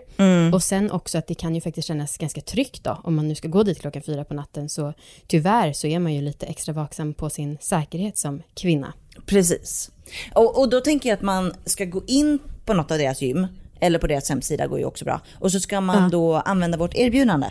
Och 0.53 0.63
sen 0.63 0.91
också 0.91 1.17
att 1.17 1.27
det 1.27 1.33
kan 1.35 1.55
ju 1.55 1.61
faktiskt 1.61 1.87
kännas 1.87 2.17
ganska 2.17 2.41
tryggt 2.41 2.83
då 2.83 2.97
om 3.03 3.15
man 3.15 3.27
nu 3.27 3.35
ska 3.35 3.47
gå 3.47 3.63
dit 3.63 3.81
klockan 3.81 4.01
fyra 4.01 4.23
på 4.23 4.33
natten 4.33 4.46
så 4.67 4.93
tyvärr 5.27 5.73
så 5.73 5.87
är 5.87 5.99
man 5.99 6.13
ju 6.13 6.21
lite 6.21 6.45
extra 6.45 6.73
vaksam 6.73 7.13
på 7.13 7.29
sin 7.29 7.57
säkerhet 7.61 8.17
som 8.17 8.41
kvinna. 8.53 8.93
Precis. 9.25 9.91
Och, 10.35 10.59
och 10.59 10.69
då 10.69 10.81
tänker 10.81 11.09
jag 11.09 11.15
att 11.17 11.21
man 11.21 11.53
ska 11.65 11.85
gå 11.85 12.03
in 12.07 12.39
på 12.65 12.73
något 12.73 12.91
av 12.91 12.97
deras 12.97 13.21
gym, 13.21 13.47
eller 13.79 13.99
på 13.99 14.07
deras 14.07 14.29
hemsida 14.29 14.67
går 14.67 14.79
ju 14.79 14.85
också 14.85 15.05
bra. 15.05 15.21
Och 15.39 15.51
så 15.51 15.59
ska 15.59 15.81
man 15.81 16.03
Ja. 16.03 16.09
då 16.09 16.35
använda 16.35 16.77
vårt 16.77 16.95
erbjudande. 16.95 17.47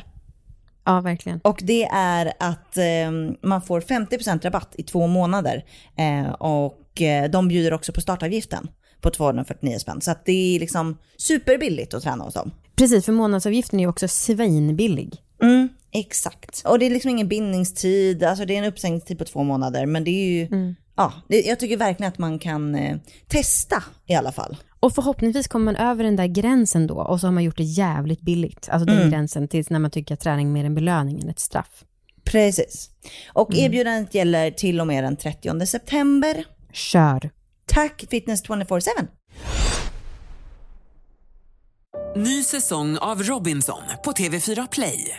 Ja, 0.85 1.01
verkligen. 1.01 1.41
Och 1.45 1.61
det 1.63 1.85
är 1.93 2.33
att 2.39 2.77
eh, 2.77 3.11
man 3.43 3.63
får 3.63 3.81
50% 3.81 4.43
rabatt 4.43 4.75
i 4.79 4.83
två 4.83 5.07
månader. 5.07 5.65
Eh, 5.99 6.31
och 6.33 7.03
eh, 7.03 7.31
de 7.31 7.49
bjuder 7.49 7.73
också 7.73 7.93
på 7.93 8.01
startavgiften 8.01 8.69
på 9.01 9.11
249 9.11 9.79
spänn. 9.79 10.01
Så 10.01 10.11
att 10.11 10.25
det 10.25 10.57
är 10.57 10.61
liksom 10.61 10.99
superbilligt 11.17 11.95
att 11.95 12.03
träna 12.03 12.25
hos 12.25 12.35
dem. 12.35 12.51
Precis, 12.77 13.05
för 13.05 13.13
månadsavgiften 13.13 13.79
är 13.81 13.85
ju 13.85 13.89
också 13.89 14.09
svinbillig. 14.09 15.23
Mm, 15.43 15.69
exakt. 16.01 16.63
Och 16.65 16.79
det 16.79 16.87
är 16.87 16.91
liksom 16.91 17.11
ingen 17.11 17.29
bindningstid, 17.29 18.25
alltså 18.25 18.45
det 18.45 18.55
är 18.55 18.59
en 18.59 18.65
uppsägningstid 18.65 19.19
på 19.19 19.25
två 19.25 19.43
månader. 19.43 19.87
Men 19.87 20.05
det 20.05 20.11
är 20.11 20.27
ju, 20.27 20.75
ja, 20.97 21.13
det, 21.29 21.41
jag 21.41 21.61
tycker 21.61 21.77
verkligen 21.77 22.13
att 22.13 22.19
man 22.19 22.39
kan 22.39 22.75
eh, 22.75 22.97
testa 23.29 23.83
i 24.07 24.15
alla 24.15 24.33
fall. 24.33 24.57
Och 24.81 24.95
förhoppningsvis 24.95 25.49
kommer 25.49 25.65
man 25.65 25.77
över 25.77 26.05
den 26.05 26.17
där 26.17 26.27
gränsen 26.27 26.87
då 26.87 26.95
och 26.95 27.21
så 27.21 27.27
har 27.27 27.33
man 27.33 27.45
gjort 27.45 27.57
det 27.57 27.65
jävligt 27.65 28.21
billigt. 28.21 28.69
Alltså 28.71 28.87
den 28.87 29.11
gränsen 29.11 29.49
tills 29.49 29.71
när 29.71 29.79
man 29.79 29.91
tycker 29.91 30.15
att 30.15 30.21
träning 30.21 30.49
är 30.49 30.53
mer 30.53 30.65
en 30.65 30.75
belöning 30.75 31.21
än 31.21 31.29
ett 31.29 31.41
straff. 31.41 31.85
Precis. 32.25 32.91
Och 33.33 33.55
erbjudandet 33.55 34.15
gäller 34.15 34.51
till 34.51 34.81
och 34.81 34.87
med 34.87 35.05
den 35.05 35.17
30 35.17 35.67
september. 35.67 36.45
Kör! 36.73 37.31
Tack 37.67 38.05
Fitness 38.11 38.45
24-7. 38.45 38.89
Ny 42.17 42.45
säsong 42.45 42.99
av 42.99 43.23
Robinson 43.23 43.83
på 44.05 44.13
TV4 44.13 44.69
Play. 44.73 45.19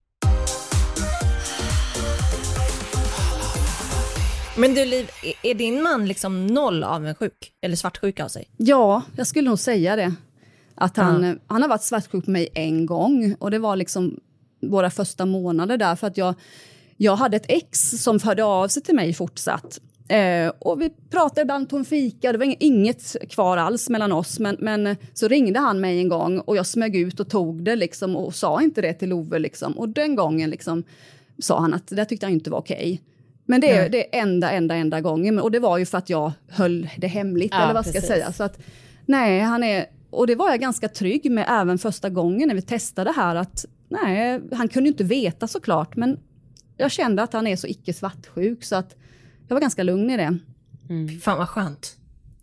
Men 4.57 4.73
du 4.73 4.85
Liv, 4.85 5.09
är- 5.43 5.53
din 5.53 5.83
man 5.83 6.05
liksom 6.07 6.47
noll 6.47 6.83
avundsjuk? 6.83 7.51
Eller 7.61 7.75
svartsjuk 7.75 8.19
av 8.19 8.27
sig? 8.27 8.47
Ja, 8.57 9.01
jag 9.15 9.27
skulle 9.27 9.49
nog 9.49 9.59
säga 9.59 9.95
det. 9.95 10.13
Att 10.75 10.97
han, 10.97 11.39
han 11.47 11.61
har 11.61 11.69
varit 11.69 11.83
svartsjuk 11.83 12.25
på 12.25 12.31
mig 12.31 12.49
en 12.53 12.85
gång 12.85 13.35
och 13.39 13.51
det 13.51 13.59
var 13.59 13.75
liksom 13.75 14.19
våra 14.61 14.89
första 14.89 15.25
månader 15.25 15.77
där 15.77 15.95
för 15.95 16.07
att 16.07 16.17
jag, 16.17 16.33
jag 16.97 17.15
hade 17.15 17.37
ett 17.37 17.45
ex 17.47 17.89
som 18.03 18.19
hörde 18.23 18.43
av 18.43 18.67
sig 18.67 18.83
till 18.83 18.95
mig 18.95 19.13
fortsatt. 19.13 19.79
Eh, 20.07 20.51
och 20.59 20.81
vi 20.81 20.89
pratade 21.09 21.41
ibland 21.41 21.69
på 21.69 21.77
en 21.77 21.85
fika, 21.85 22.31
det 22.31 22.37
var 22.37 22.55
inget 22.59 23.15
kvar 23.29 23.57
alls 23.57 23.89
mellan 23.89 24.11
oss 24.11 24.39
men, 24.39 24.57
men 24.59 24.95
så 25.13 25.27
ringde 25.27 25.59
han 25.59 25.81
mig 25.81 25.99
en 25.99 26.09
gång 26.09 26.39
och 26.39 26.57
jag 26.57 26.65
smög 26.65 26.95
ut 26.95 27.19
och 27.19 27.29
tog 27.29 27.63
det 27.63 27.75
liksom, 27.75 28.15
och 28.15 28.35
sa 28.35 28.61
inte 28.61 28.81
det 28.81 28.93
till 28.93 29.09
Love. 29.09 29.39
Liksom. 29.39 29.77
Och 29.77 29.89
den 29.89 30.15
gången 30.15 30.49
liksom, 30.49 30.83
sa 31.39 31.59
han 31.59 31.73
att 31.73 31.87
det 31.87 32.05
tyckte 32.05 32.25
han 32.25 32.33
inte 32.33 32.49
var 32.49 32.59
okej. 32.59 33.01
Men 33.51 33.61
det 33.61 33.69
är, 33.69 33.89
det 33.89 34.17
är 34.17 34.21
enda, 34.21 34.51
enda, 34.51 34.75
enda 34.75 35.01
gången. 35.01 35.39
Och 35.39 35.51
det 35.51 35.59
var 35.59 35.77
ju 35.77 35.85
för 35.85 35.97
att 35.97 36.09
jag 36.09 36.31
höll 36.49 36.89
det 36.97 37.07
hemligt, 37.07 37.51
Ja, 37.51 37.63
eller 37.63 37.73
vad 37.73 37.85
ska 37.85 37.93
jag 37.97 38.01
precis. 38.01 38.15
säga. 38.15 38.31
Så 38.33 38.43
att, 38.43 38.59
nej, 39.05 39.39
han 39.39 39.63
är... 39.63 39.85
Och 40.09 40.27
det 40.27 40.35
var 40.35 40.49
jag 40.49 40.59
ganska 40.59 40.87
trygg 40.89 41.31
med 41.31 41.45
även 41.49 41.77
första 41.77 42.09
gången 42.09 42.47
när 42.47 42.55
vi 42.55 42.61
testade 42.61 43.11
här 43.11 43.35
att 43.35 43.65
nej, 43.89 44.41
han 44.51 44.67
kunde 44.67 44.87
ju 44.89 44.91
inte 44.91 45.03
veta 45.03 45.47
såklart, 45.47 45.95
men 45.95 46.19
jag 46.77 46.91
kände 46.91 47.23
att 47.23 47.33
han 47.33 47.47
är 47.47 47.55
så 47.55 47.67
icke 47.67 47.93
svartsjuk 47.93 48.63
så 48.63 48.75
att 48.75 48.95
jag 49.47 49.55
var 49.55 49.61
ganska 49.61 49.83
lugn 49.83 50.09
i 50.09 50.17
det. 50.17 50.37
Fan 51.21 51.37
vad 51.37 51.49
skönt. 51.49 51.95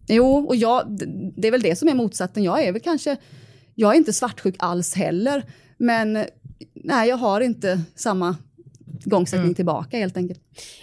Jo, 0.08 0.46
och 0.46 0.56
jag, 0.56 0.98
det 1.36 1.48
är 1.48 1.52
väl 1.52 1.62
det 1.62 1.76
som 1.76 1.88
är 1.88 1.94
motsatsen. 1.94 2.42
Jag 2.42 2.62
är 2.64 2.72
väl 2.72 2.82
kanske, 2.82 3.16
jag 3.74 3.92
är 3.92 3.96
inte 3.96 4.12
svartsjuk 4.12 4.54
alls 4.58 4.94
heller, 4.94 5.44
men 5.76 6.24
nej, 6.74 7.08
jag 7.08 7.16
har 7.16 7.40
inte 7.40 7.80
samma 7.94 8.36
igångsättning 9.06 9.54
tillbaka 9.54 9.98
helt 9.98 10.16
enkelt. 10.16 10.40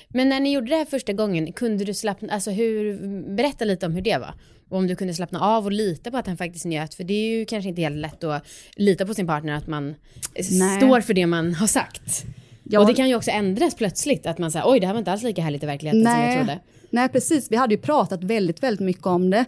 Men 0.08 0.30
när 0.30 0.39
ni 0.39 0.54
gjorde 0.54 0.67
det 0.67 0.75
här 0.75 0.86
första 0.86 1.13
gången, 1.13 1.54
kunde 1.54 1.86
du 1.86 1.93
slappna, 1.93 2.34
alltså 2.34 2.51
hur, 2.51 2.97
berätta 3.36 3.65
lite 3.65 3.86
om 3.86 3.91
hur 3.91 4.01
det 4.01 4.17
var. 4.17 4.34
Och 4.69 4.78
om 4.78 4.88
du 4.88 4.95
kunde 4.95 5.13
slappna 5.13 5.39
av 5.39 5.65
och 5.65 5.71
lita 5.71 6.12
på 6.12 6.17
att 6.17 6.28
han 6.28 6.38
faktiskt 6.38 6.65
njöt, 6.65 6.93
för 6.93 7.04
det 7.04 7.13
är 7.13 7.38
ju 7.39 7.45
kanske 7.45 7.69
inte 7.69 7.82
helt 7.82 7.95
lätt 7.95 8.23
att 8.23 8.47
lita 8.75 9.06
på 9.06 9.13
sin 9.13 9.28
partner, 9.28 9.54
att 9.54 9.67
man 9.67 9.95
Nej. 10.51 10.78
står 10.78 11.01
för 11.01 11.13
det 11.13 11.25
man 11.25 11.54
har 11.54 11.67
sagt. 11.67 12.25
Ja. 12.63 12.80
Och 12.80 12.88
det 12.88 12.93
kan 12.93 13.10
ju 13.10 13.15
också 13.15 13.32
ändras 13.32 13.75
plötsligt, 13.75 14.25
att 14.25 14.38
man 14.38 14.51
säger 14.51 14.69
oj 14.69 14.80
det 14.80 14.88
här 14.88 14.93
var 14.93 14.99
inte 14.99 15.12
alls 15.12 15.23
lika 15.23 15.41
härligt 15.41 15.63
i 15.63 15.65
verkligheten 15.65 16.04
som 16.04 16.21
jag 16.21 16.38
trodde. 16.38 16.60
Nej, 16.89 17.10
precis. 17.10 17.51
Vi 17.51 17.56
hade 17.56 17.73
ju 17.73 17.82
pratat 17.82 18.23
väldigt, 18.23 18.63
väldigt 18.63 18.86
mycket 18.86 19.06
om 19.06 19.30
det. 19.30 19.45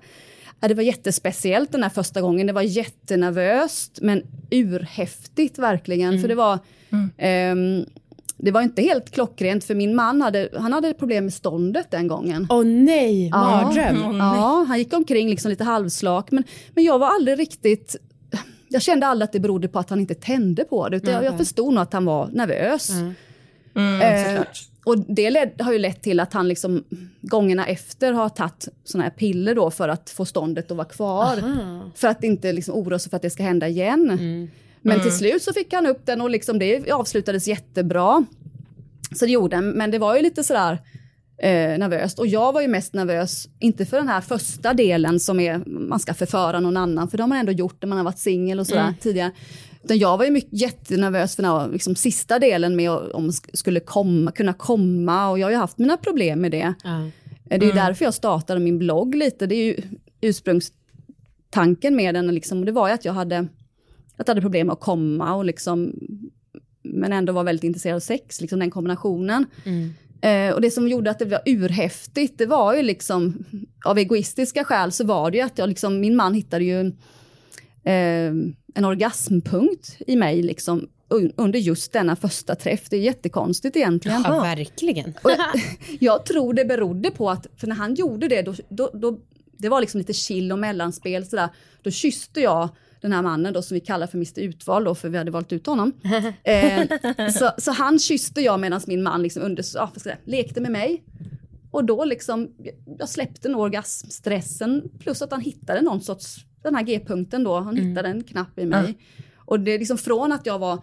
Ja, 0.59 0.67
Det 0.67 0.73
var 0.73 0.83
jättespeciellt 0.83 1.71
den 1.71 1.83
här 1.83 1.89
första 1.89 2.21
gången. 2.21 2.47
Det 2.47 2.53
var 2.53 2.61
jättenervöst, 2.61 3.99
men 4.01 4.23
urhäftigt 4.51 5.57
verkligen. 5.59 6.21
För 6.21 6.27
det 6.27 6.35
var... 6.35 6.59
ehm, 7.17 7.85
det 8.37 8.51
var 8.51 8.61
inte 8.61 8.81
helt 8.81 9.11
klockrent 9.11 9.63
för 9.63 9.75
min 9.75 9.95
man 9.95 10.21
hade, 10.21 10.49
han 10.59 10.73
hade 10.73 10.93
problem 10.93 11.23
med 11.23 11.33
ståndet 11.33 11.91
den 11.91 12.07
gången. 12.07 12.47
Åh 12.49 12.63
nej, 12.65 13.27
Ja. 13.27 13.37
mardröm. 13.37 14.17
Ja, 14.17 14.65
han 14.67 14.77
gick 14.77 14.93
omkring 14.93 15.29
liksom 15.29 15.49
lite 15.49 15.63
halvslak. 15.63 16.31
Men, 16.31 16.43
men 16.73 16.83
jag 16.83 16.99
var 16.99 17.07
aldrig 17.07 17.39
riktigt... 17.39 17.95
Jag 18.69 18.81
kände 18.81 19.07
aldrig 19.07 19.23
att 19.25 19.31
det 19.33 19.39
berodde 19.39 19.67
på 19.67 19.79
att 19.79 19.89
han 19.89 19.99
inte 19.99 20.15
tände 20.15 20.63
på 20.63 20.89
det. 20.89 20.97
Utan 20.97 21.13
jag, 21.13 21.23
jag 21.23 21.37
förstod 21.37 21.73
nog 21.73 21.81
att 21.81 21.93
han 21.93 22.05
var 22.05 22.27
nervös. 22.33 22.89
Eh, 23.75 24.41
och 24.85 24.99
det 24.99 25.29
led, 25.29 25.61
har 25.61 25.73
ju 25.73 25.79
lett 25.79 26.01
till 26.01 26.19
att 26.19 26.33
han 26.33 26.47
liksom 26.47 26.83
gångerna 27.21 27.65
efter 27.67 28.13
har 28.13 28.29
tagit 28.29 28.67
såna 28.83 29.03
här 29.03 29.11
piller 29.11 29.55
då 29.55 29.71
för 29.71 29.89
att 29.89 30.09
få 30.09 30.25
ståndet 30.25 30.71
att 30.71 30.77
vara 30.77 30.87
kvar. 30.87 31.35
För 31.95 32.07
att 32.07 32.23
inte 32.23 32.53
liksom 32.53 32.75
oroa 32.75 32.99
sig 32.99 33.09
för 33.09 33.15
att 33.15 33.21
det 33.21 33.29
ska 33.29 33.43
hända 33.43 33.67
igen. 33.67 34.19
Men 34.87 35.01
till 35.01 35.11
slut 35.17 35.41
så 35.43 35.53
fick 35.53 35.73
han 35.73 35.85
upp 35.85 36.05
den 36.05 36.21
och 36.21 36.29
liksom 36.29 36.59
det 36.59 36.91
avslutades 36.91 37.47
jättebra. 37.47 38.25
Så 39.15 39.25
det 39.25 39.31
gjorde 39.31 39.55
han, 39.55 39.69
men 39.69 39.91
det 39.91 39.99
var 39.99 40.15
ju 40.15 40.21
lite 40.21 40.43
sådär 40.43 40.71
eh, 41.37 41.49
nervöst. 41.77 42.19
Och 42.19 42.27
jag 42.27 42.53
var 42.53 42.61
ju 42.61 42.67
mest 42.67 42.93
nervös, 42.93 43.47
inte 43.59 43.85
för 43.85 43.97
den 43.97 44.07
här 44.07 44.21
första 44.21 44.73
delen 44.73 45.19
som 45.19 45.39
är 45.39 45.61
man 45.65 45.99
ska 45.99 46.13
förföra 46.13 46.59
någon 46.59 46.77
annan, 46.77 47.07
för 47.09 47.17
det 47.17 47.23
har 47.23 47.27
man 47.27 47.37
ändå 47.37 47.51
gjort 47.51 47.81
när 47.81 47.87
man 47.89 47.97
har 47.97 48.05
varit 48.05 48.19
singel 48.19 48.59
och 48.59 48.67
sådär 48.67 48.93
tidigare. 49.01 49.31
Utan 49.83 49.97
jag 49.97 50.17
var 50.17 50.25
ju 50.25 50.31
mycket, 50.31 50.53
jättenervös 50.61 51.35
för 51.35 51.43
den 51.43 51.51
här, 51.51 51.67
liksom, 51.69 51.95
sista 51.95 52.39
delen 52.39 52.75
med 52.75 52.91
om 52.91 53.29
sk- 53.29 53.49
skulle 53.53 53.79
komma, 53.79 54.31
kunna 54.31 54.53
komma 54.53 55.29
och 55.29 55.39
jag 55.39 55.45
har 55.45 55.51
ju 55.51 55.57
haft 55.57 55.77
mina 55.77 55.97
problem 55.97 56.41
med 56.41 56.51
det. 56.51 56.73
Eh, 57.49 57.59
Det 57.59 57.65
är 57.65 57.69
ju 57.69 57.71
därför 57.71 58.05
jag 58.05 58.13
startade 58.13 58.59
min 58.59 58.77
blogg 58.79 59.15
lite. 59.15 59.45
Det 59.47 59.55
är 59.55 59.63
ju 59.65 59.75
ursprungstanken 60.21 61.95
med 61.95 62.15
den. 62.15 62.27
Liksom, 62.27 62.65
det 62.65 62.71
var 62.71 62.87
ju 62.87 62.93
att 62.93 63.05
jag 63.05 63.13
hade, 63.13 63.47
jag 64.17 64.27
hade 64.27 64.41
problem 64.41 64.67
med 64.67 64.73
att 64.73 64.79
komma 64.79 65.35
och 65.35 65.45
liksom, 65.45 65.93
men 66.83 67.13
ändå 67.13 67.33
var 67.33 67.43
väldigt 67.43 67.63
intresserad 67.63 67.95
av 67.95 67.99
sex, 67.99 68.41
liksom 68.41 68.59
den 68.59 68.71
kombinationen. 68.71 69.45
Eh, 70.21 70.53
och 70.53 70.61
det 70.61 70.71
som 70.71 70.87
gjorde 70.87 71.11
att 71.11 71.19
det 71.19 71.25
var 71.25 71.41
urhäftigt, 71.45 72.37
det 72.37 72.45
var 72.45 72.75
ju 72.75 72.83
liksom, 72.83 73.45
av 73.85 73.97
egoistiska 73.97 74.63
skäl 74.63 74.91
så 74.91 75.05
var 75.05 75.31
det 75.31 75.37
ju 75.37 75.43
att 75.43 75.57
jag 75.57 75.69
liksom, 75.69 75.99
min 75.99 76.15
man 76.15 76.33
hittade 76.33 76.63
ju 76.63 76.79
eh, 77.83 78.33
en 78.73 78.85
orgasmpunkt 78.85 79.97
i 80.07 80.15
mig 80.15 80.41
liksom 80.41 80.87
un- 81.09 81.33
under 81.35 81.59
just 81.59 81.93
denna 81.93 82.15
första 82.15 82.55
träff. 82.55 82.89
Det 82.89 82.97
är 82.97 83.01
jättekonstigt 83.01 83.75
egentligen. 83.75 84.21
Ja, 84.25 84.41
verkligen. 84.41 85.13
Och 85.23 85.31
jag, 85.31 85.61
jag 85.99 86.25
tror 86.25 86.53
det 86.53 86.65
berodde 86.65 87.11
på 87.11 87.29
att, 87.29 87.47
för 87.57 87.67
när 87.67 87.75
han 87.75 87.95
gjorde 87.95 88.27
det, 88.27 88.41
då, 88.41 88.53
då, 88.69 88.91
då, 88.93 89.19
det 89.57 89.69
var 89.69 89.81
liksom 89.81 89.97
lite 89.97 90.13
chill 90.13 90.51
och 90.51 90.59
mellanspel 90.59 91.25
sådär. 91.25 91.49
Då 91.81 91.91
kysste 91.91 92.41
jag 92.41 92.69
den 93.01 93.11
här 93.11 93.21
mannen 93.21 93.53
då 93.53 93.61
som 93.61 93.75
vi 93.75 93.81
kallar 93.81 94.07
för 94.07 94.17
Mr 94.17 94.39
Utval 94.39 94.83
då, 94.83 94.95
för 94.95 95.09
vi 95.09 95.17
hade 95.17 95.31
valt 95.31 95.53
ut 95.53 95.65
honom. 95.65 95.91
eh, 96.43 96.87
så, 97.31 97.51
så 97.57 97.71
han 97.71 97.99
kysste 97.99 98.41
jag 98.41 98.59
medan 98.59 98.81
min 98.87 99.03
man 99.03 99.21
liksom 99.21 99.43
under, 99.43 99.65
ja, 99.73 99.91
säga, 99.95 100.17
lekte 100.25 100.61
med 100.61 100.71
mig. 100.71 101.03
Och 101.71 101.85
då 101.85 102.05
liksom, 102.05 102.49
jag 102.99 103.09
släppte 103.09 103.49
nog 103.49 103.61
orgasmstressen, 103.61 104.83
plus 104.99 105.21
att 105.21 105.31
han 105.31 105.41
hittade 105.41 105.81
någon 105.81 106.01
sorts, 106.01 106.35
den 106.63 106.75
här 106.75 106.83
G-punkten 106.83 107.43
då, 107.43 107.59
han 107.59 107.75
hittade 107.75 108.09
en 108.09 108.23
knapp 108.23 108.59
i 108.59 108.65
mig. 108.65 108.97
Och 109.35 109.59
det 109.59 109.71
är 109.71 109.79
liksom 109.79 109.97
från 109.97 110.31
att 110.31 110.45
jag 110.45 110.59
var 110.59 110.79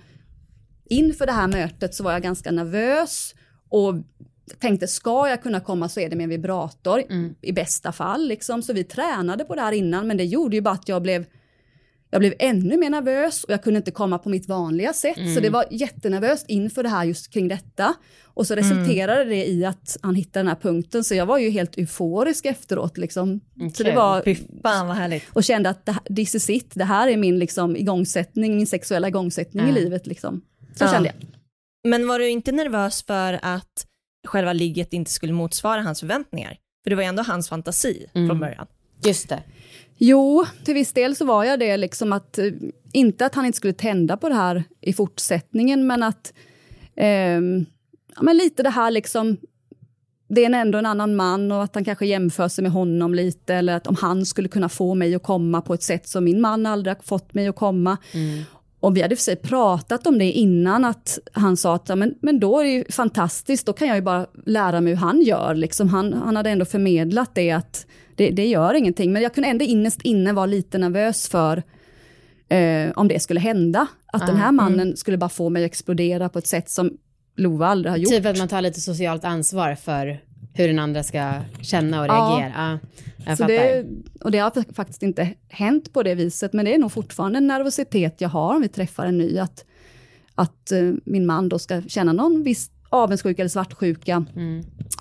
inför 0.85 1.27
det 1.27 1.33
här 1.33 1.49
mötet 1.49 1.95
så 1.95 2.05
var 2.05 2.13
jag 2.13 2.23
ganska 2.23 2.51
nervös 2.51 3.35
och 3.69 3.95
tänkte 4.59 4.87
ska 4.87 5.29
jag 5.29 5.43
kunna 5.43 5.61
komma 5.61 5.89
så 5.89 6.01
är 6.01 6.11
det 6.11 6.17
med 6.17 6.25
en 6.25 6.31
vibrator 6.31 7.03
i 7.41 7.53
bästa 7.53 7.93
fall. 7.93 8.29
Liksom. 8.29 8.63
Så 8.63 8.73
vi 8.73 8.85
tränade 8.85 9.45
på 9.45 9.55
det 9.55 9.61
här 9.61 9.73
innan 9.73 10.07
men 10.07 10.17
det 10.17 10.25
gjorde 10.25 10.57
ju 10.57 10.63
bara 10.63 10.75
att 10.75 10.89
jag 10.89 11.03
blev 11.03 11.25
jag 12.15 12.21
blev 12.21 12.35
ännu 12.39 12.77
mer 12.77 12.91
nervös 12.91 13.45
och 13.45 13.51
jag 13.51 13.63
kunde 13.63 13.77
inte 13.77 13.91
komma 13.91 14.19
på 14.19 14.29
mitt 14.29 14.49
vanliga 14.49 14.93
sätt. 14.93 15.35
Så 15.35 15.41
det 15.41 15.51
var 15.51 15.65
jättenervöst 15.71 16.45
inför 16.49 16.83
det 16.83 16.89
här 16.89 17.05
just 17.05 17.31
kring 17.33 17.49
detta. 17.49 17.95
Och 18.25 18.47
så 18.47 18.55
resulterade 18.55 19.25
det 19.25 19.47
i 19.47 19.65
att 19.65 19.97
han 20.03 20.15
hittade 20.15 20.39
den 20.41 20.49
här 20.49 20.55
punkten. 20.55 21.05
Så 21.05 21.15
jag 21.15 21.27
var 21.27 21.39
ju 21.39 21.51
helt 21.51 21.79
euforisk 21.79 22.45
efteråt. 22.47 22.99
Liksom. 22.99 23.41
Så 23.75 23.83
det 23.83 23.93
var, 23.93 24.23
Fy 24.23 24.35
fan 24.63 24.87
vad 24.87 24.97
härligt. 24.97 25.23
och 25.33 25.45
kände 25.45 25.69
att 25.69 25.87
det, 25.87 25.93
här- 25.93 26.15
this 26.15 26.35
is 26.35 26.51
it. 26.51 26.71
Det 26.75 26.85
här 26.85 27.09
är 27.09 27.17
min 27.17 27.39
liksom, 27.39 27.77
igångsättning, 27.77 28.57
min 28.57 28.67
sexuella 28.67 29.09
igångsättning 29.09 29.65
i 29.65 29.69
Ja. 29.69 29.75
livet. 29.75 30.07
Liksom. 30.07 30.41
Så 30.79 30.85
Ja. 30.85 30.89
kände 30.93 31.09
jag. 31.09 31.29
Men 31.91 32.07
var 32.09 32.19
du 32.19 32.29
inte 32.29 32.53
nervös 32.53 33.03
för 33.03 33.39
att 33.43 33.87
själva 34.27 34.53
ligget 34.53 34.93
inte 34.93 35.11
skulle 35.11 35.33
motsvara 35.33 35.81
hans 35.83 36.01
förväntningar? 36.01 36.57
För 36.85 36.91
det 36.91 36.97
var 36.97 37.03
ju 37.03 37.09
ändå 37.09 37.23
hans 37.23 37.49
fantasi 37.49 38.07
från 38.13 38.41
början. 38.41 38.67
Just 39.05 39.29
det. 39.29 39.43
Jo, 39.99 40.47
till 40.65 40.75
viss 40.75 40.93
del 40.93 41.17
så 41.17 41.25
var 41.25 41.45
jag 41.45 41.59
det. 41.59 41.77
Liksom 41.77 42.13
att, 42.13 42.39
eh, 42.39 42.47
inte 42.93 43.27
att 43.27 43.35
han 43.35 43.47
inte 43.47 43.57
skulle 43.57 43.73
tända 43.73 44.17
på 44.17 44.29
det 44.29 44.35
här 44.35 44.65
i 44.81 44.93
fortsättningen, 44.93 45.87
men 45.87 46.03
att 46.03 46.33
ehm, 46.97 47.67
ja, 48.17 48.23
men 48.23 48.37
lite 48.37 48.63
det 48.63 48.71
här 48.71 48.91
liksom, 48.91 49.37
det 50.29 50.45
är 50.45 50.53
ändå 50.53 50.79
en 50.79 50.87
annan 50.87 51.17
man 51.17 51.53
och 51.53 51.63
att 51.63 51.75
han 51.75 51.85
kanske 51.85 52.07
jämför 52.07 52.49
sig 52.49 52.63
med 52.63 52.73
honom 52.73 53.15
lite, 53.15 53.55
eller 53.55 53.77
att 53.77 53.87
om 53.87 53.97
han 54.01 54.27
skulle 54.27 54.49
kunna 54.49 54.69
få 54.69 54.95
mig 54.95 55.15
att 55.15 55.23
komma 55.23 55.61
på 55.61 55.75
ett 55.75 55.83
sätt 55.83 56.09
som 56.09 56.25
min 56.25 56.41
man 56.41 56.67
aldrig 56.67 56.97
har 56.97 57.03
fått 57.03 57.35
mig 57.35 57.49
att 57.49 57.57
komma. 57.57 57.97
Och 58.81 58.97
vi 58.97 59.03
hade 59.03 59.17
för 59.17 59.23
sig 59.23 59.37
pratat 59.37 60.07
om 60.07 60.19
det 60.19 60.33
innan, 60.33 60.85
att 60.85 61.19
han 61.33 61.57
sa 61.57 61.75
att 61.75 61.89
ja, 61.89 61.97
men, 61.97 62.15
men 62.21 62.41
då 62.41 62.59
är 62.59 62.65
det 62.65 62.71
ju 62.71 62.85
fantastiskt, 62.91 63.67
då 63.67 63.73
kan 63.73 63.89
jag 63.89 63.97
ju 63.97 64.03
bara 64.03 64.27
lära 64.47 64.81
mig 64.81 64.93
hur 64.93 65.01
han 65.01 65.23
gör. 65.23 65.55
Liksom. 65.55 65.89
Han, 65.89 66.13
han 66.13 66.37
hade 66.37 66.51
ändå 66.51 66.65
förmedlat 66.65 67.35
det 67.35 67.51
att 67.51 67.87
det, 68.17 68.31
det 68.31 68.47
gör 68.47 68.75
ingenting, 68.75 69.13
men 69.13 69.23
jag 69.23 69.35
kunde 69.35 69.49
ändå 69.49 69.65
innerst 69.65 70.03
inne 70.03 70.33
vara 70.33 70.47
lite 70.47 70.79
nervös 70.79 71.29
för 71.29 71.63
eh, 72.49 72.91
om 72.97 73.09
det 73.09 73.21
skulle 73.21 73.41
hända. 73.41 73.87
Att 74.07 74.27
den 74.27 74.37
här 74.37 74.53
mannen 74.53 74.97
skulle 74.97 75.17
bara 75.17 75.29
få 75.31 75.49
mig 75.51 75.65
att 75.65 75.71
explodera 75.71 76.29
på 76.29 76.39
ett 76.39 76.47
sätt 76.47 76.71
som 76.71 76.97
Lova 77.37 77.67
aldrig 77.67 77.93
har 77.93 77.97
gjort. 77.99 78.11
Typ 78.13 78.27
att 78.27 78.39
man 78.39 78.49
tar 78.49 78.61
lite 78.61 78.81
socialt 78.81 79.25
ansvar 79.25 79.75
för 79.75 80.21
hur 80.55 80.67
den 80.69 80.79
andra 80.79 81.03
ska 81.03 81.33
känna 81.61 82.01
och 82.01 82.07
Ja. 82.07 82.13
reagera. 82.13 82.53
Ja, 82.57 82.79
jag 83.27 83.39
Så 83.39 83.43
fattar. 83.45 83.55
det, 83.55 83.85
och 84.21 84.31
det 84.31 84.39
har 84.39 84.75
faktiskt 84.75 85.03
inte 85.03 85.29
hänt 85.49 85.93
på 85.93 86.03
det 86.03 86.15
viset, 86.15 86.53
men 86.53 86.65
det 86.65 86.75
är 86.75 86.79
nog 86.79 86.93
fortfarande 86.93 87.39
en 87.39 87.47
nervositet 87.47 88.21
jag 88.21 88.29
har 88.29 88.55
om 88.57 88.63
vi 88.63 88.69
träffar 88.69 89.07
en 89.07 89.19
ny, 89.19 89.39
att, 89.39 89.65
att 90.35 90.73
eh, 90.73 90.93
min 91.05 91.27
man 91.27 91.49
då 91.49 91.59
ska 91.59 91.83
känna 91.83 92.13
någon 92.13 92.43
viss 92.43 92.71
avundsjuka 92.95 93.43
eller 93.43 93.49
svartsjuka, 93.51 94.25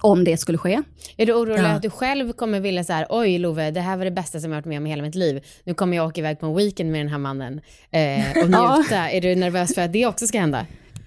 om 0.01 0.23
det 0.23 0.38
skulle 0.38 0.58
ske. 0.58 0.82
Är 1.17 1.25
du 1.25 1.34
orolig 1.34 1.60
Ja. 1.60 1.67
att 1.67 1.82
du 1.82 1.89
själv 1.89 2.34
kommer 2.34 2.60
vilja 2.60 2.84
så 2.84 2.93
här, 2.93 3.06
oj 3.10 3.38
Love, 3.38 3.71
det 3.71 3.82
här 3.82 3.97
var 3.97 4.06
det 4.06 4.12
bästa 4.12 4.39
som 4.39 4.51
jag 4.51 4.58
varit 4.58 4.65
med 4.65 4.77
om 4.77 4.88
i 4.88 4.89
hela 4.89 5.01
mitt 5.03 5.15
liv. 5.15 5.43
Nu 5.63 5.73
kommer 5.73 5.97
jag 5.97 6.08
åka 6.08 6.21
iväg 6.21 6.39
på 6.39 6.45
en 6.45 6.56
weekend 6.56 6.91
med 6.91 6.99
den 7.01 7.08
här 7.10 7.17
mannen 7.17 7.62
eh, 7.91 8.43
och 8.43 8.49
Ja. 8.51 8.77
njuta. 8.77 9.10
Är 9.12 9.21
du 9.21 9.36
nervös 9.36 9.75
för 9.75 9.82
att 9.82 9.93
det 9.93 10.06
också 10.06 10.27
ska 10.27 10.39
hända? 10.39 10.65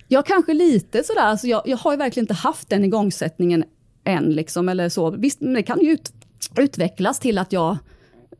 Jag 0.09 0.27
kanske 0.27 0.55
lite 0.55 1.03
sådär, 1.03 1.21
alltså 1.23 1.47
jag, 1.47 1.63
jag 1.65 1.77
har 1.77 1.93
ju 1.93 1.97
verkligen 1.99 2.25
inte 2.25 2.35
haft 2.35 2.69
den 2.69 2.85
igångsättningen 2.85 3.65
än, 4.05 4.25
liksom, 4.25 4.69
eller 4.69 4.89
så. 4.89 5.11
Visst, 5.11 5.41
men 5.41 5.53
det 5.55 5.63
kan 5.63 5.81
ju 5.81 5.91
ut, 5.93 6.13
utvecklas 6.59 7.21
till 7.21 7.39
att 7.39 7.53
jag, 7.53 7.71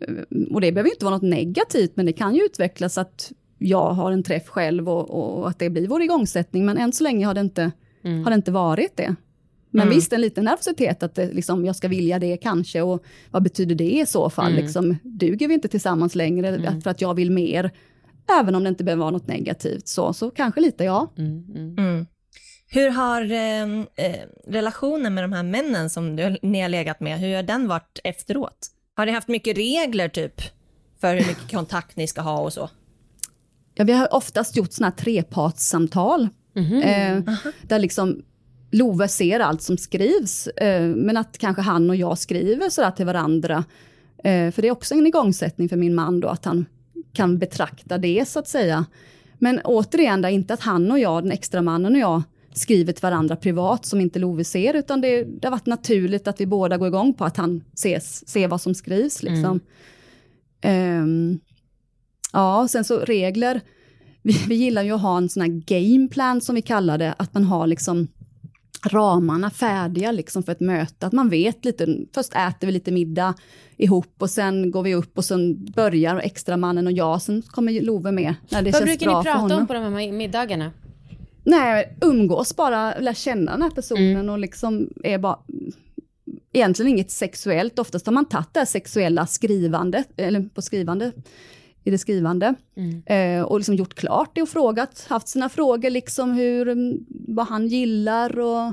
eh, 0.01 0.15
och 0.51 0.61
det 0.61 0.73
behöver 0.73 0.91
inte 0.91 1.05
vara 1.05 1.15
något 1.15 1.23
negativt, 1.23 1.93
men 1.95 2.07
det 2.07 2.13
kan 2.13 2.35
ju 2.35 2.43
utvecklas 2.45 2.99
att 2.99 3.33
jag 3.59 3.91
har 3.91 4.13
en 4.13 4.23
träff 4.23 4.49
själv 4.49 4.89
och, 4.89 5.11
och 5.39 5.49
att 5.49 5.59
det 5.59 5.71
blir 5.71 5.89
vår 5.89 6.03
igångsättning. 6.03 6.67
Men 6.67 6.79
än 6.79 6.93
så 6.93 7.05
länge 7.05 7.27
har 7.27 7.35
det 7.35 7.41
inte, 7.41 7.73
har 8.07 8.31
det 8.31 8.35
inte 8.35 8.51
varit 8.53 8.97
det. 8.97 9.15
Men 9.71 9.83
Mm. 9.83 9.95
visst, 9.95 10.13
en 10.13 10.21
liten 10.21 10.45
nervositet 10.45 11.03
att 11.03 11.15
det, 11.15 11.33
liksom, 11.33 11.65
jag 11.65 11.77
ska 11.77 11.89
vilja 11.89 12.19
det 12.19 12.37
kanske 12.37 12.83
och 12.83 13.05
vad 13.31 13.43
betyder 13.43 13.75
det 13.75 13.99
i 13.99 14.07
så 14.07 14.31
fall? 14.31 14.53
Mm. 14.53 14.65
Liksom, 14.65 14.97
duger 15.03 15.49
vi 15.49 15.55
inte 15.55 15.69
tillsammans 15.69 16.15
längre 16.15 16.81
för 16.83 16.91
att 16.91 17.01
jag 17.01 17.15
vill 17.15 17.31
mer? 17.31 17.71
Även 18.41 18.55
om 18.55 18.63
det 18.63 18.69
inte 18.69 18.85
behöver 18.85 19.01
vara 19.01 19.11
något 19.11 19.27
negativt 19.27 19.89
så, 19.89 20.13
så 20.13 20.31
kanske 20.31 20.61
lite 20.61 20.85
ja. 20.85 21.13
Mm. 21.19 22.07
Hur 22.69 22.91
har 22.91 23.23
eh, 23.23 23.63
eh, 24.07 24.21
relationen 24.47 25.15
med 25.15 25.25
de 25.25 25.33
här 25.33 25.43
männen 25.43 25.91
som 25.91 26.17
du, 26.17 26.37
ni 26.43 26.61
har 26.61 26.69
legat 26.69 27.01
med, 27.01 27.19
hur 27.19 27.37
har 27.37 27.43
den 27.43 27.69
varit 27.69 27.99
efteråt? 28.05 28.59
Har 28.95 29.07
ni 29.07 29.13
haft 29.13 29.29
mycket 29.29 29.57
regler 29.57 30.09
typ 30.09 30.41
för 31.01 31.15
hur 31.15 31.27
mycket 31.27 31.51
kontakt 31.53 31.97
ni 31.97 32.07
ska 32.07 32.21
ha 32.21 32.41
och 32.41 32.53
så? 32.53 32.71
Ja, 33.75 33.85
vi 33.85 33.93
har 33.93 34.15
oftast 34.15 34.57
gjort 34.57 34.73
såna 34.73 34.87
här 34.87 34.97
trepartssamtal. 34.97 36.29
Mhm. 36.57 36.83
Eh, 36.83 37.35
där 37.63 37.79
liksom 37.79 38.23
Love 38.71 39.09
ser 39.09 39.41
allt 39.41 39.63
som 39.63 39.79
skrivs, 39.79 40.47
eh, 40.47 40.89
men 40.89 41.17
att 41.17 41.39
kanske 41.39 41.63
han 41.63 41.91
och 41.91 41.97
jag 41.97 42.19
skriver 42.19 42.69
sådär 42.69 42.91
till 42.91 43.07
varandra. 43.07 43.65
Eh, 44.25 44.51
för 44.51 44.63
det 44.63 44.69
är 44.69 44.73
också 44.73 44.95
en 44.95 45.07
igångsättning 45.07 45.69
för 45.69 45.77
min 45.77 45.95
man 45.95 46.21
då, 46.21 46.29
att 46.29 46.45
han 46.45 46.67
kan 47.13 47.39
betrakta 47.39 47.99
det 47.99 48.29
så 48.29 48.39
att 48.39 48.49
säga. 48.49 48.87
Men 49.39 49.61
återigen, 49.65 50.23
det 50.23 50.29
är 50.29 50.33
inte 50.33 50.55
att 50.55 50.61
han 50.61 50.91
och 50.91 50.99
jag, 50.99 51.23
den 51.25 51.33
extra 51.33 51.63
mannen 51.63 51.95
och 51.95 52.01
jag, 52.01 52.23
skriver 52.53 52.93
till 52.93 53.03
varandra 53.03 53.37
privat 53.37 53.87
som 53.87 54.01
inte 54.01 54.19
Love 54.19 54.45
ser, 54.45 54.75
utan 54.75 55.01
det, 55.01 55.25
det 55.25 55.47
har 55.47 55.51
varit 55.51 55.67
naturligt 55.67 56.29
att 56.29 56.41
vi 56.41 56.47
båda 56.47 56.77
går 56.77 56.89
igång 56.89 57.15
på 57.15 57.25
att 57.25 57.37
han 57.37 57.65
ses, 57.75 58.29
ser 58.29 58.49
vad 58.49 58.61
som 58.61 58.75
skrivs. 58.75 59.23
Liksom. 59.23 59.61
Ehm, 60.61 61.39
ja, 62.33 62.63
och 62.63 62.71
sen 62.71 62.85
så 62.85 62.99
regler. 62.99 63.61
Vi, 64.27 64.45
vi 64.49 64.55
gillar 64.55 64.83
ju 64.83 64.93
att 64.93 65.01
ha 65.01 65.17
en 65.19 65.29
sån 65.29 65.41
här 65.41 65.49
gameplan 65.49 66.41
som 66.41 66.55
vi 66.55 66.63
kallar 66.63 66.99
det, 66.99 67.15
att 67.19 67.35
man 67.35 67.45
har 67.45 67.67
liksom 67.67 68.09
ramarna 68.87 69.51
färdiga 69.51 70.13
liksom 70.13 70.43
för 70.43 70.53
ett 70.53 70.61
möte, 70.61 71.07
att 71.07 71.13
man 71.13 71.29
vet 71.29 71.65
lite, 71.65 71.99
först 72.15 72.33
äter 72.33 72.67
vi 72.67 72.73
lite 72.73 72.93
middag 72.93 73.35
ihop 73.77 74.15
och 74.19 74.31
sen 74.31 74.71
går 74.71 74.83
vi 74.83 74.95
upp 74.95 75.19
och 75.19 75.25
sen 75.25 75.65
börjar 75.65 76.17
extra 76.17 76.57
mannen 76.57 76.87
och 76.87 76.93
jag, 76.93 77.23
sen 77.23 77.43
kommer 77.43 77.81
Love 77.81 78.13
med 78.13 78.35
när 78.49 78.63
det 78.63 78.71
Vad 78.71 78.81
känns 78.81 78.99
brukar 78.99 79.07
bra 79.07 79.19
ni 79.19 79.25
prata 79.25 79.57
om 79.57 79.67
på 79.67 79.73
de 79.73 79.83
här 79.83 80.13
middagarna? 80.13 80.71
Nej, 81.45 81.97
umgås 82.01 82.57
bara, 82.57 82.99
lär 82.99 83.15
känna 83.15 83.53
den 83.53 83.63
här 83.63 83.71
personen 83.71 84.29
och 84.29 84.39
liksom 84.39 84.89
är 85.05 85.19
bara 85.19 85.39
egentligen 86.53 86.93
inget 86.93 87.11
sexuellt. 87.11 87.79
Oftast 87.79 88.07
har 88.07 88.13
man 88.13 88.25
tagit 88.25 88.55
det 88.55 88.61
här 88.61 88.67
sexuella 88.67 89.27
skrivandet, 89.27 90.09
eller 90.17 90.49
på 90.55 90.63
skrivande, 90.63 91.13
i 91.87 91.91
det 91.91 91.99
skrivande. 91.99 92.55
Eh, 93.07 93.43
och 93.43 93.59
liksom 93.59 93.75
gjort 93.75 93.95
klart 93.95 94.31
det 94.35 94.43
och 94.43 94.49
frågat, 94.49 95.07
haft 95.09 95.29
sina 95.29 95.49
frågor 95.49 95.91
liksom 95.91 96.33
hur, 96.33 96.69
mm, 96.69 96.99
vad 97.09 97.47
han 97.47 97.69
gillar 97.69 98.39
och 98.39 98.73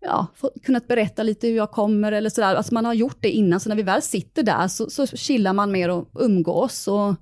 ja, 0.00 0.26
kunnat 0.62 0.88
berätta 0.88 1.22
lite 1.22 1.46
hur 1.46 1.56
jag 1.56 1.70
kommer 1.70 2.12
eller 2.12 2.30
sådär. 2.30 2.54
Alltså 2.54 2.74
man 2.74 2.84
har 2.84 2.94
gjort 2.94 3.16
det 3.20 3.30
innan, 3.30 3.60
så 3.60 3.68
när 3.68 3.76
vi 3.76 3.82
väl 3.82 4.02
sitter 4.02 4.42
där 4.42 4.68
så, 4.68 4.90
så 4.90 5.06
chillar 5.06 5.52
man 5.52 5.72
mer 5.72 5.88
och 5.90 6.08
umgås 6.20 6.88
och 6.88 7.14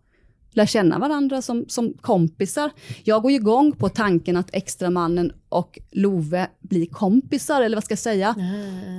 lär 0.54 0.66
känna 0.66 0.98
varandra 0.98 1.42
som, 1.42 1.64
som 1.68 1.94
kompisar. 2.00 2.70
Jag 3.04 3.22
går 3.22 3.30
ju 3.30 3.36
igång 3.36 3.72
på 3.72 3.88
tanken 3.88 4.36
att 4.36 4.54
extramannen 4.54 5.32
och 5.48 5.78
Love 5.90 6.46
blir 6.60 6.86
kompisar, 6.86 7.62
eller 7.62 7.76
vad 7.76 7.84
ska 7.84 7.92
jag 7.92 7.98
säga? 7.98 8.34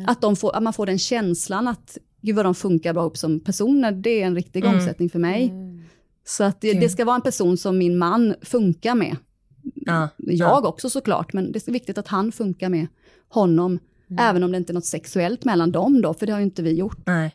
Att, 0.08 0.22
de 0.22 0.36
får, 0.36 0.56
att 0.56 0.64
man 0.64 0.74
får 0.74 0.86
den 0.86 1.00
känslan 1.00 1.68
att 1.68 1.98
gud 2.22 2.36
vad 2.36 2.46
de 2.46 2.56
funkar 2.56 2.94
bra 2.94 3.04
upp 3.04 3.18
som 3.18 3.40
personer, 3.40 3.92
det 3.92 4.22
är 4.22 4.26
en 4.26 4.36
riktig 4.36 4.64
Mm. 4.64 4.76
igångsättning 4.76 5.10
för 5.10 5.20
mig. 5.20 5.54
Så 6.26 6.44
att 6.44 6.62
det, 6.62 6.74
det 6.74 6.90
ska 6.90 7.06
vara 7.06 7.16
en 7.16 7.22
person 7.22 7.58
som 7.58 7.78
min 7.78 7.98
man 7.98 8.36
funkar 8.42 8.96
med. 8.96 9.16
Ja. 9.76 10.10
Jag 10.18 10.66
också 10.66 10.90
såklart, 10.90 11.34
men 11.34 11.52
det 11.52 11.68
är 11.68 11.72
viktigt 11.72 11.98
att 11.98 12.08
han 12.08 12.32
funkar 12.32 12.70
med 12.70 12.88
honom, 13.30 13.80
även 14.20 14.44
om 14.44 14.52
det 14.52 14.58
inte 14.58 14.72
är 14.72 14.76
något 14.76 14.86
sexuellt 14.86 15.46
mellan 15.46 15.72
dem 15.72 16.02
då, 16.02 16.14
för 16.14 16.26
det 16.26 16.32
har 16.32 16.40
ju 16.40 16.46
inte 16.46 16.62
vi 16.62 16.74
gjort. 16.74 16.98
Nej. 17.06 17.32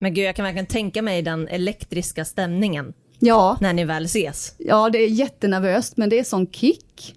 Men 0.00 0.14
gud, 0.14 0.24
jag 0.24 0.36
kan 0.36 0.44
verkligen 0.44 0.66
tänka 0.66 1.02
mig 1.02 1.22
den 1.22 1.48
elektriska 1.48 2.24
stämningen 2.24 2.92
Ja, 3.18 3.58
när 3.60 3.72
ni 3.72 3.84
väl 3.84 4.04
ses. 4.04 4.54
ja 4.58 4.90
det 4.90 4.98
är 4.98 5.08
jättenervöst, 5.08 5.96
men 5.96 6.08
det 6.08 6.18
är 6.18 6.24
sån 6.24 6.46
kick. 6.46 7.16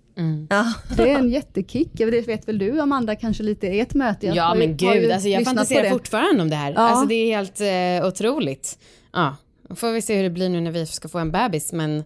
Ja. 0.49 0.73
Det 0.97 1.12
är 1.12 1.19
en 1.19 1.30
jättekick. 1.30 1.89
Det 1.93 2.28
vet 2.28 2.47
väl 2.47 2.58
du 2.58 2.80
Amanda, 2.80 3.15
kanske 3.15 3.43
lite 3.43 3.67
i 3.67 3.80
ert 3.80 3.93
möte? 3.93 4.28
Jag 4.28 4.36
Ja 4.36 4.56
men 4.56 4.78
gud, 4.78 5.12
alltså 5.12 5.30
jag 5.30 5.43
fantiserar 5.43 5.89
fortfarande 5.89 6.41
om 6.41 6.49
det 6.49 6.56
här. 6.56 6.71
Ja. 6.71 6.80
Alltså 6.80 7.06
det 7.06 7.15
är 7.15 7.38
helt 7.38 7.62
eh, 7.62 8.08
otroligt. 8.08 8.80
Ja, 9.13 9.36
får 9.76 9.92
vi 9.92 10.02
se 10.02 10.16
hur 10.16 10.24
det 10.24 10.30
blir 10.30 10.50
nu 10.50 10.62
när 10.62 10.72
vi 10.72 10.86
ska 10.86 11.08
få 11.08 11.20
en 11.20 11.32
bebis, 11.32 11.74
men 11.74 12.04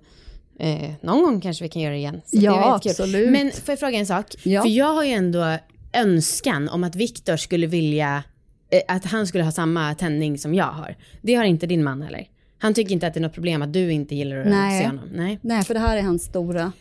eh, 0.59 0.91
någon 1.01 1.23
gång 1.23 1.41
kanske 1.41 1.63
vi 1.63 1.69
kan 1.69 1.81
göra 1.81 1.93
det 1.93 1.97
igen. 1.99 2.21
Så 2.25 2.37
Ja, 2.37 2.75
absolut. 2.75 3.29
Men 3.31 3.51
får 3.51 3.71
jag 3.71 3.79
fråga 3.79 3.97
en 3.97 4.05
sak? 4.05 4.25
Ja. 4.43 4.61
För 4.61 4.69
jag 4.69 4.93
har 4.93 5.03
ju 5.03 5.11
ändå 5.11 5.57
önskan 5.93 6.69
om 6.69 6.83
att 6.83 6.95
Viktor 6.95 7.37
skulle 7.37 7.67
vilja, 7.67 8.23
eh, 8.69 8.81
att 8.95 9.05
han 9.05 9.27
skulle 9.27 9.43
ha 9.43 9.51
samma 9.51 9.95
tändning 9.95 10.37
som 10.37 10.53
jag 10.53 10.65
har. 10.65 10.95
Det 11.21 11.35
har 11.35 11.43
inte 11.43 11.67
din 11.67 11.83
man 11.83 12.01
heller. 12.01 12.27
Han 12.59 12.73
tycker 12.73 12.91
inte 12.93 13.07
att 13.07 13.13
det 13.13 13.19
är 13.19 13.21
något 13.21 13.33
problem 13.33 13.61
att 13.61 13.73
du 13.73 13.91
inte 13.91 14.15
gillar 14.15 14.37
att 14.37 14.47
Nej. 14.47 14.81
se 14.81 14.87
honom. 14.87 15.09
Nej. 15.13 15.39
Nej, 15.41 15.63
för 15.63 15.73
det 15.73 15.79
här 15.79 15.97
är 15.97 16.01
hans 16.01 16.23
stora, 16.23 16.71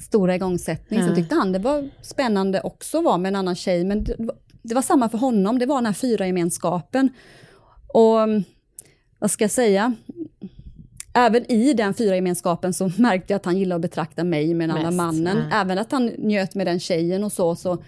stora 0.00 0.34
igångsättning. 0.34 1.00
Ja. 1.00 1.06
Sen 1.06 1.14
tyckte 1.16 1.34
han 1.34 1.52
det 1.52 1.58
var 1.58 1.88
spännande 2.02 2.60
också 2.60 2.98
att 2.98 3.04
vara 3.04 3.18
med 3.18 3.28
en 3.28 3.36
annan 3.36 3.54
tjej, 3.56 3.84
men 3.84 4.04
det, 4.04 4.14
var- 4.18 4.36
det 4.62 4.74
var 4.74 4.82
samma 4.82 5.08
för 5.08 5.18
honom. 5.18 5.58
Det 5.58 5.66
var 5.66 5.76
den 5.76 5.86
här 5.86 5.92
fyra 5.92 6.26
gemenskapen. 6.26 7.08
Och 7.88 8.18
vad 9.22 9.30
ska 9.30 9.44
jag 9.44 9.50
säga? 9.50 9.94
Även 11.14 11.52
i 11.52 11.72
den 11.74 11.94
fyra 11.94 12.14
gemenskapen 12.14 12.74
så 12.74 12.90
märkte 12.98 13.32
jag 13.32 13.36
att 13.36 13.44
han 13.44 13.58
gillade 13.58 13.76
att 13.76 13.82
betrakta 13.82 14.24
mig 14.24 14.54
med 14.54 14.68
den 14.68 14.76
andra 14.76 14.90
Mest, 14.90 14.96
mannen. 14.96 15.38
ja. 15.50 15.60
Även 15.60 15.78
att 15.78 15.92
han 15.92 16.06
njöt 16.06 16.54
med 16.54 16.66
den 16.66 16.80
tjejen 16.80 17.24
och 17.24 17.32
så. 17.32 17.56
så 17.56 17.82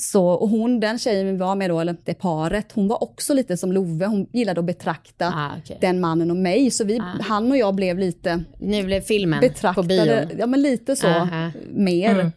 så, 0.00 0.26
och 0.26 0.48
hon, 0.48 0.80
den 0.80 0.98
tjejen 0.98 1.26
vi 1.26 1.36
var 1.36 1.54
med 1.56 1.70
då, 1.70 1.80
eller 1.80 1.96
det 2.04 2.14
paret, 2.14 2.72
hon 2.72 2.88
var 2.88 3.02
också 3.02 3.34
lite 3.34 3.56
som 3.56 3.72
Love, 3.72 4.06
hon 4.06 4.26
gillade 4.32 4.60
att 4.60 4.66
betrakta 4.66 5.26
Ah, 5.28 5.50
okej. 5.58 5.78
den 5.80 6.00
mannen 6.00 6.30
och 6.30 6.36
mig, 6.36 6.70
så 6.70 6.84
vi, 6.84 6.98
han 7.20 7.50
och 7.50 7.56
jag 7.56 7.74
blev 7.74 7.98
lite 7.98 8.44
Nu 8.58 8.84
blev 8.84 9.00
filmen 9.00 9.40
betraktade, 9.40 9.74
på 9.74 9.88
bion. 10.28 10.38
ja 10.38 10.46
men 10.46 10.62
lite 10.62 10.96
så, 10.96 11.06
Aha. 11.08 11.50
mer. 11.72 12.32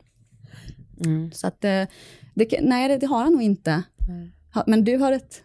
Mm. 1.06 1.32
Så 1.32 1.48
att, 1.48 1.64
eh, 1.64 1.84
det, 2.34 2.60
nej 2.62 2.98
det, 3.00 3.06
har 3.06 3.24
han 3.24 3.34
nog 3.34 3.42
inte. 3.42 3.84
Ha- 4.54 4.64
Men 4.68 4.84
du 4.84 4.98
har 4.98 5.12
ett 5.12 5.42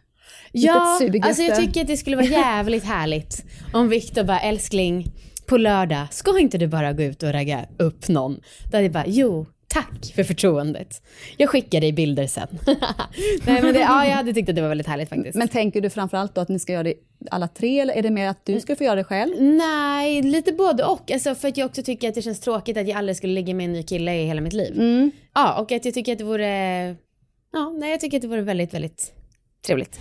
Ja, 0.59 0.99
alltså 1.23 1.43
jag 1.43 1.57
tycker 1.57 1.81
att 1.81 1.87
det 1.87 1.97
skulle 1.97 2.17
vara 2.17 2.27
jävligt 2.27 2.85
härligt 2.95 3.45
om 3.73 3.89
Viktor 3.89 4.25
bara, 4.25 4.41
älskling, 4.41 5.13
på 5.47 5.57
lördag, 5.57 6.07
ska 6.11 6.39
inte 6.39 6.59
du 6.59 6.67
bara 6.67 6.93
gå 6.93 7.03
ut 7.03 7.23
och 7.23 7.33
ragga 7.33 7.67
upp 7.79 8.09
någon? 8.09 8.41
Då 8.71 8.77
hade 8.77 8.83
jag 8.83 8.93
bara, 8.93 9.05
jo, 9.07 9.47
tack 9.69 10.13
för 10.15 10.25
förtroendet. 10.25 11.03
Jag 11.37 11.49
skickar 11.49 11.81
dig 11.81 11.93
bilder 11.93 12.27
sen. 12.27 12.49
Nej 13.47 13.63
men 13.63 13.75
det, 13.75 13.81
ja, 13.81 14.07
jag 14.07 14.13
hade 14.13 14.33
tyckt 14.33 14.49
att 14.49 14.55
det 14.55 14.63
var 14.63 14.69
väldigt 14.69 14.87
härligt 14.87 15.09
faktiskt. 15.09 15.39
Men 15.39 15.49
tänker 15.49 15.81
du 15.81 15.91
framförallt 15.91 16.35
då 16.35 16.41
att 16.41 16.49
ni 16.49 16.59
ska 16.59 16.73
göra 16.73 16.83
det 16.83 16.95
alla 17.31 17.49
tre, 17.49 17.81
eller 17.81 17.95
är 17.95 18.03
det 18.03 18.11
mer 18.11 18.29
att 18.29 18.47
du 18.47 18.61
ska 18.61 18.77
få 18.77 18.85
göra 18.85 18.95
det 18.95 19.05
själv? 19.05 19.43
Nej, 19.43 20.23
lite 20.23 20.53
både 20.53 20.85
och. 20.85 21.11
Alltså 21.11 21.35
för 21.35 21.49
att 21.49 21.57
jag 21.57 21.67
också 21.67 21.83
tycker 21.83 22.09
att 22.09 22.15
det 22.15 22.23
känns 22.23 22.41
tråkigt 22.41 22.77
att 22.77 22.89
jag 22.89 22.99
aldrig 22.99 23.17
skulle 23.17 23.33
ligga 23.33 23.55
med 23.55 23.65
en 23.65 23.73
ny 23.73 23.83
kille 23.83 24.15
i 24.15 24.27
hela 24.27 24.41
mitt 24.41 24.53
liv. 24.53 24.73
Mm. 24.73 25.11
Ja, 25.35 25.61
och 25.61 25.73
att 25.73 25.85
jag 25.85 25.95
tycker 25.95 26.13
att 26.13 26.19
det 26.19 26.25
vore, 26.25 26.89
ja, 27.53 27.75
nej 27.79 27.91
jag 27.91 28.01
tycker 28.01 28.17
att 28.19 28.23
det 28.23 28.29
vore 28.29 28.43
väldigt, 28.43 28.75
väldigt 28.75 29.13
trevligt. 29.67 30.01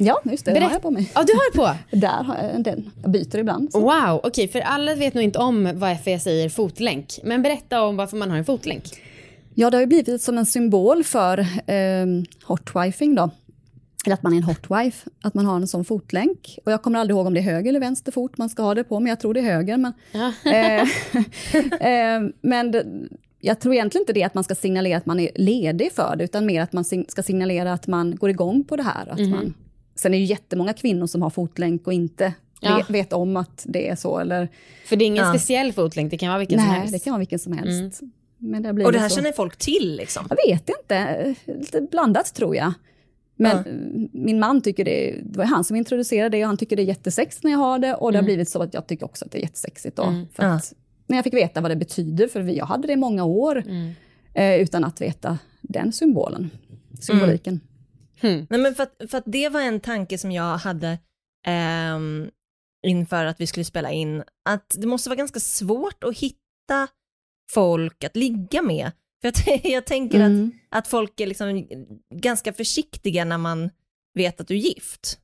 Ja, 0.00 0.20
just 0.24 0.44
det. 0.44 0.52
Det 0.52 0.60
har 0.60 0.70
jag 0.72 0.82
på 0.82 0.90
mig. 0.90 1.10
Ja, 1.14 1.22
du 1.26 1.32
har 1.32 1.56
på? 1.72 1.78
Där 1.96 2.22
har 2.22 2.36
jag 2.52 2.62
den. 2.64 2.90
Jag 3.02 3.10
byter 3.10 3.36
ibland. 3.38 3.72
så. 3.72 3.80
Wow, 3.80 4.20
okej 4.22 4.48
för 4.48 4.60
alla 4.60 4.94
vet 4.94 5.14
nog 5.14 5.24
inte 5.24 5.38
om 5.38 5.70
varför 5.74 6.10
jag 6.10 6.22
säger 6.22 6.48
fotlänk. 6.48 7.18
Men 7.24 7.42
berätta 7.42 7.82
om 7.82 7.96
varför 7.96 8.16
man 8.16 8.30
har 8.30 8.38
en 8.38 8.44
fotlänk. 8.44 8.82
Ja, 9.54 9.70
det 9.70 9.76
har 9.76 9.80
ju 9.82 9.86
blivit 9.86 10.22
som 10.22 10.38
en 10.38 10.46
symbol 10.46 11.04
för 11.04 11.38
eh, 11.66 12.06
hotwifing 12.44 13.14
då. 13.14 13.30
Eller 14.06 14.14
att 14.14 14.22
man 14.22 14.32
är 14.32 14.36
en 14.36 14.42
hotwife, 14.42 15.10
att 15.22 15.34
man 15.34 15.46
har 15.46 15.56
en 15.56 15.66
sån 15.68 15.84
fotlänk. 15.84 16.58
Och 16.64 16.72
jag 16.72 16.82
kommer 16.82 16.98
aldrig 16.98 17.16
ihåg 17.16 17.26
om 17.26 17.34
det 17.34 17.40
är 17.40 17.44
höger 17.44 17.68
eller 17.68 17.80
vänster 17.80 18.12
fot 18.12 18.38
man 18.38 18.48
ska 18.48 18.62
ha 18.62 18.74
det 18.74 18.84
på, 18.84 19.00
men 19.00 19.08
jag 19.10 19.20
tror 19.20 19.34
det 19.34 19.40
är 19.40 19.44
höger. 19.44 19.76
Men, 19.76 19.92
eh, 20.44 21.92
eh, 21.92 22.20
men 22.40 22.70
det, 22.70 22.86
jag 23.40 23.60
tror 23.60 23.74
egentligen 23.74 24.02
inte 24.02 24.12
det 24.12 24.22
att 24.24 24.34
man 24.34 24.44
ska 24.44 24.54
signalera 24.54 24.96
att 24.98 25.06
man 25.06 25.20
är 25.20 25.30
ledig 25.34 25.92
för 25.92 26.14
det, 26.16 26.24
utan 26.24 26.46
mer 26.46 26.60
att 26.62 26.72
man 26.72 26.84
ska 26.84 27.22
signalera 27.22 27.72
att 27.72 27.86
man 27.86 28.16
går 28.16 28.30
igång 28.30 28.64
på 28.64 28.76
det 28.76 28.82
här. 28.82 29.08
Att 29.10 29.18
Mhm. 29.18 29.30
man, 29.30 29.54
sen 29.98 30.14
är 30.14 30.18
det 30.18 30.20
ju 30.20 30.26
jättemånga 30.26 30.72
kvinnor 30.72 31.06
som 31.06 31.22
har 31.22 31.30
fotlänk 31.30 31.86
och 31.86 31.92
inte 31.92 32.34
Ja. 32.60 32.82
vet, 32.88 33.12
om 33.12 33.36
att 33.36 33.64
det 33.68 33.88
är 33.88 33.96
så. 33.96 34.18
Eller, 34.18 34.48
För 34.86 34.96
det 34.96 35.04
är 35.04 35.06
ingen 35.06 35.24
Ja. 35.24 35.32
speciell 35.32 35.72
fotlänk, 35.72 36.10
det 36.10 36.18
kan 36.18 36.28
vara 36.28 36.38
vilken 36.38 36.58
som 36.58 36.68
nej, 36.68 36.78
helst. 36.78 36.92
det 36.92 36.98
kan 36.98 37.10
vara 37.10 37.18
vilken 37.18 37.38
som 37.38 37.52
helst. 37.52 38.00
Men 38.38 38.62
det 38.62 38.70
Och 38.84 38.92
det 38.92 38.98
här 38.98 39.08
så. 39.08 39.14
känner 39.16 39.32
folk 39.32 39.56
till 39.56 39.96
liksom? 39.96 40.26
Jag 40.28 40.36
vet 40.50 40.68
inte, 40.68 41.34
lite 41.46 41.80
blandat 41.80 42.34
tror 42.34 42.56
jag. 42.56 42.72
Men 43.36 43.64
min 44.12 44.38
man 44.40 44.60
tycker 44.60 44.84
det, 44.84 45.14
det 45.22 45.38
var 45.38 45.44
han 45.44 45.64
som 45.64 45.76
introducerade 45.76 46.36
det 46.36 46.42
och 46.42 46.48
han 46.48 46.56
tycker 46.56 46.76
det 46.76 46.82
är 46.82 46.86
jättesexigt 46.86 47.44
när 47.44 47.50
jag 47.50 47.58
har 47.58 47.78
det 47.78 47.94
och 47.94 48.12
det 48.12 48.18
har 48.18 48.22
blivit 48.24 48.48
så 48.48 48.62
att 48.62 48.74
jag 48.74 48.86
tycker 48.86 49.04
också 49.04 49.24
att 49.24 49.30
det 49.32 49.38
är 49.38 49.42
jättesexigt 49.42 49.96
då. 49.96 50.02
Mm. 50.02 50.26
För 50.32 50.42
att, 50.42 50.72
när 51.06 51.16
jag 51.16 51.24
fick 51.24 51.34
veta 51.34 51.60
vad 51.60 51.70
det 51.70 51.76
betyder, 51.76 52.28
för 52.28 52.40
jag 52.40 52.66
hade 52.66 52.86
det 52.86 52.92
i 52.92 52.96
många 52.96 53.24
år 53.24 53.64
eh, 54.34 54.54
utan 54.56 54.84
att 54.84 55.00
veta 55.00 55.38
den 55.60 55.92
symbolen, 55.92 56.50
symboliken. 57.00 57.60
Nej, 58.20 58.60
men 58.60 58.74
för, 58.74 58.82
att, 58.82 59.10
för 59.10 59.18
att 59.18 59.24
det 59.26 59.48
var 59.48 59.60
en 59.60 59.80
tanke 59.80 60.18
som 60.18 60.32
jag 60.32 60.56
hade 60.56 60.98
ehm, 61.46 62.30
inför 62.86 63.24
att 63.24 63.40
vi 63.40 63.46
skulle 63.46 63.64
spela 63.64 63.90
in, 63.92 64.22
att 64.48 64.74
det 64.78 64.86
måste 64.86 65.08
vara 65.08 65.16
ganska 65.16 65.40
svårt 65.40 66.04
att 66.04 66.18
hitta 66.18 66.88
folk 67.52 68.04
att 68.04 68.16
ligga 68.16 68.62
med. 68.62 68.92
För 69.22 69.28
att, 69.28 69.46
jag 69.64 69.84
tänker 69.86 70.20
Mm. 70.20 70.52
att, 70.70 70.78
att 70.78 70.88
folk 70.88 71.20
är 71.20 71.26
liksom 71.26 71.68
ganska 72.14 72.52
försiktiga 72.52 73.24
när 73.24 73.38
man 73.38 73.70
vet 74.14 74.40
att 74.40 74.48
du 74.48 74.54
är 74.54 74.58
gift. 74.58 75.18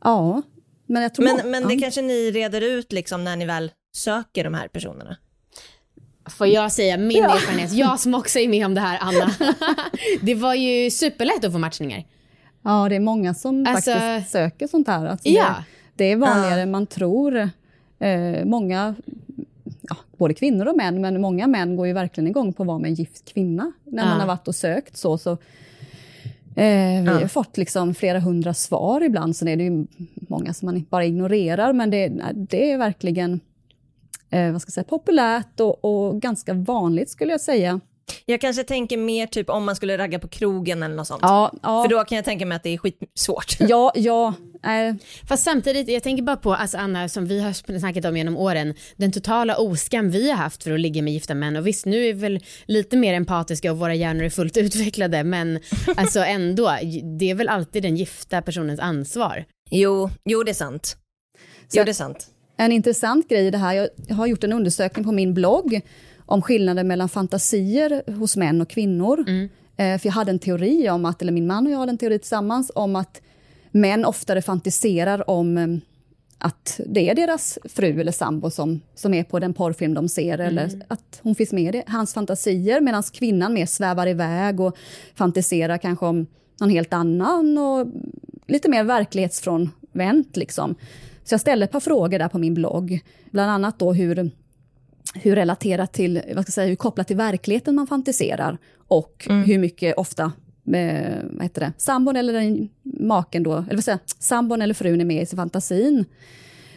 Ja, 0.00 0.42
men 0.86 1.02
jag 1.02 1.14
tror... 1.14 1.24
Men, 1.24 1.50
men 1.50 1.68
det 1.68 1.74
ja. 1.74 1.80
kanske 1.80 2.02
ni 2.02 2.30
reder 2.30 2.60
ut 2.60 2.92
liksom 2.92 3.24
när 3.24 3.36
ni 3.36 3.46
väl 3.46 3.72
söker 3.96 4.44
de 4.44 4.54
här 4.54 4.68
personerna? 4.68 5.16
Får 6.30 6.46
jag 6.46 6.72
säga 6.72 6.96
min 6.96 7.18
Ja. 7.22 7.34
erfarenhet, 7.34 7.72
jag 7.72 8.00
som 8.00 8.14
också 8.14 8.38
är 8.38 8.48
med 8.48 8.66
om 8.66 8.74
det 8.74 8.80
här 8.80 8.98
Anna. 9.00 9.30
det 10.22 10.34
var 10.34 10.54
ju 10.54 10.90
superlätt 10.90 11.44
att 11.44 11.52
få 11.52 11.58
matchningar. 11.58 12.04
Ja, 12.62 12.88
det 12.88 12.96
är 12.96 13.00
många 13.00 13.34
som 13.34 13.66
Alltså- 13.68 13.92
faktiskt 13.92 14.30
söker 14.32 14.66
sånt 14.66 14.88
här. 14.88 15.06
Alltså 15.06 15.28
Ja. 15.28 15.44
det, 15.44 16.04
det 16.04 16.12
är 16.12 16.16
vanligare 16.16 16.60
än 16.62 16.70
man 16.70 16.86
tror. 16.86 17.36
Eh, 17.98 18.44
många, 18.44 18.94
ja, 19.80 19.96
både 20.18 20.34
kvinnor 20.34 20.66
och 20.68 20.76
män, 20.76 21.00
men 21.00 21.20
många 21.20 21.46
män 21.46 21.76
går 21.76 21.86
ju 21.86 21.92
verkligen 21.92 22.28
igång 22.28 22.52
på 22.52 22.62
att 22.62 22.66
vara 22.66 22.78
med 22.78 22.88
en 22.88 22.94
gift 22.94 23.32
kvinna. 23.32 23.72
När 23.84 24.02
Ja. 24.02 24.08
man 24.08 24.20
har 24.20 24.26
varit 24.26 24.48
och 24.48 24.54
sökt 24.54 24.96
så. 24.96 25.18
så 25.18 25.30
eh, 26.56 27.02
vi 27.02 27.08
har 27.08 27.28
fått 27.28 27.56
liksom 27.56 27.94
flera 27.94 28.20
hundra 28.20 28.54
svar 28.54 29.00
ibland, 29.04 29.36
så 29.36 29.48
är 29.48 29.56
det 29.56 29.64
ju 29.64 29.86
många 30.14 30.54
som 30.54 30.66
man 30.66 30.84
bara 30.90 31.04
ignorerar, 31.04 31.72
men 31.72 31.90
det, 31.90 32.08
det 32.34 32.72
är 32.72 32.78
verkligen 32.78 33.40
eh, 34.30 34.52
vad 34.52 34.62
ska 34.62 34.68
jag 34.68 34.74
säga, 34.74 34.84
populärt 34.84 35.60
och, 35.60 35.84
och 35.84 36.20
ganska 36.22 36.54
vanligt 36.54 37.10
skulle 37.10 37.32
jag 37.32 37.40
säga. 37.40 37.80
Jag 38.26 38.40
kanske 38.40 38.64
tänker 38.64 38.96
mer 38.96 39.26
typ 39.26 39.50
om 39.50 39.64
man 39.64 39.76
skulle 39.76 39.98
ragga 39.98 40.18
på 40.18 40.28
krogen 40.28 40.82
eller 40.82 40.94
något 40.94 41.06
sånt. 41.06 41.20
Ja, 41.22 41.52
ja. 41.62 41.82
För 41.82 41.90
då 41.90 42.04
kan 42.04 42.16
jag 42.16 42.24
tänka 42.24 42.46
mig 42.46 42.56
att 42.56 42.62
det 42.62 42.70
är 42.74 42.78
skitsvårt. 42.78 43.56
Ja, 43.60 43.92
ja. 43.94 44.34
Eh, 44.64 44.94
Fast 45.28 45.44
samtidigt, 45.44 45.88
jag 45.88 46.02
tänker 46.02 46.22
bara 46.22 46.36
på, 46.36 46.54
alltså 46.54 46.78
Anna, 46.78 47.08
som 47.08 47.26
vi 47.26 47.40
har 47.40 47.78
snackat 47.78 48.04
om 48.04 48.16
genom 48.16 48.36
åren, 48.36 48.74
den 48.96 49.12
totala 49.12 49.56
oskam 49.56 50.10
vi 50.10 50.30
har 50.30 50.36
haft 50.36 50.62
för 50.62 50.70
att 50.70 50.80
ligga 50.80 51.02
med 51.02 51.12
gifta 51.12 51.34
män. 51.34 51.56
Och 51.56 51.66
visst, 51.66 51.86
nu 51.86 51.96
är 51.96 52.12
vi 52.14 52.20
väl 52.20 52.40
lite 52.64 52.96
mer 52.96 53.14
empatiska 53.14 53.72
och 53.72 53.78
våra 53.78 53.94
hjärnor 53.94 54.22
är 54.24 54.30
fullt 54.30 54.56
utvecklade, 54.56 55.24
men 55.24 55.60
alltså 55.96 56.20
ändå, 56.20 56.76
det 57.18 57.30
är 57.30 57.34
väl 57.34 57.48
alltid 57.48 57.82
den 57.82 57.96
gifta 57.96 58.42
personens 58.42 58.80
ansvar. 58.80 59.44
Jo, 59.70 60.10
jo 60.24 60.42
det 60.42 60.50
är 60.50 60.54
sant. 60.54 60.96
Jo, 61.72 61.84
det 61.84 61.90
är 61.90 61.92
sant. 61.92 62.26
En 62.60 62.72
intressant 62.72 63.28
grej 63.28 63.46
i 63.46 63.50
det 63.50 63.58
här, 63.58 63.74
jag- 63.74 64.14
har 64.16 64.26
gjort 64.26 64.44
en 64.44 64.52
undersökning 64.52 65.04
på 65.04 65.12
min 65.12 65.34
blogg 65.34 65.80
om 66.26 66.42
skillnaden 66.42 66.88
mellan 66.88 67.08
fantasier 67.08 68.02
hos 68.18 68.36
män 68.36 68.60
och 68.60 68.68
kvinnor. 68.68 69.24
Eh, 69.76 69.98
för 69.98 70.06
jag 70.08 70.12
hade 70.12 70.30
en 70.30 70.38
teori 70.38 70.90
om 70.90 71.04
att, 71.04 71.22
eller 71.22 71.32
min 71.32 71.46
man 71.46 71.66
och 71.66 71.72
jag 71.72 71.78
hade 71.78 71.90
en 71.92 71.98
teori 71.98 72.18
tillsammans, 72.18 72.72
om 72.74 72.96
att 72.96 73.20
män 73.70 74.04
oftare 74.04 74.42
fantiserar 74.42 75.30
om 75.30 75.58
eh, 75.58 75.66
att 76.38 76.80
det 76.86 77.10
är 77.10 77.14
deras 77.14 77.58
fru 77.64 78.00
eller 78.00 78.12
sambo 78.12 78.50
som, 78.50 78.80
som 78.94 79.14
är 79.14 79.22
på 79.24 79.38
den 79.38 79.54
porrfilm 79.54 79.94
de 79.94 80.08
ser, 80.08 80.38
eller 80.38 80.64
att 80.88 81.20
hon 81.22 81.34
finns 81.34 81.52
med 81.52 81.74
i 81.74 81.82
hans 81.86 82.14
fantasier, 82.14 82.80
medan 82.80 83.02
kvinnan 83.02 83.54
mer 83.54 83.66
svävar 83.66 84.06
iväg 84.06 84.60
och 84.60 84.76
fantiserar 85.14 85.78
kanske 85.78 86.06
om 86.06 86.26
någon 86.60 86.70
helt 86.70 86.92
annan 86.92 87.58
och 87.58 87.86
lite 88.46 88.68
mer 88.68 88.84
verklighetsfrånvänt. 88.84 90.36
Liksom. 90.36 90.74
Så 91.30 91.34
jag 91.34 91.40
ställde 91.40 91.64
ett 91.64 91.70
par 91.72 91.80
frågor 91.80 92.18
där 92.18 92.28
på 92.28 92.38
min 92.38 92.54
blogg, 92.54 93.00
bland 93.30 93.50
annat 93.50 93.78
då 93.78 93.92
hur, 93.92 94.30
hur 95.14 95.36
relaterat 95.36 95.92
till, 95.92 96.14
vad 96.14 96.44
ska 96.44 96.48
jag 96.48 96.54
säga, 96.54 96.68
hur 96.68 96.76
kopplat 96.76 97.06
till 97.06 97.16
verkligheten 97.16 97.74
man 97.74 97.86
fantiserar 97.86 98.58
och 98.88 99.26
hur 99.28 99.58
mycket 99.58 99.96
ofta 99.96 100.32
eh, 100.74 101.16
vad 101.30 101.42
heter 101.42 101.60
det, 101.60 101.72
sambon 101.76 102.16
eller 102.16 102.32
den, 102.32 102.68
maken 102.82 103.42
då, 103.42 103.52
eller 103.52 103.74
vad 103.74 103.84
säger, 103.84 104.00
sambon 104.18 104.62
eller 104.62 104.74
frun 104.74 105.00
är 105.00 105.04
med 105.04 105.22
i 105.22 105.26
sin 105.26 105.36
fantasin. 105.36 106.04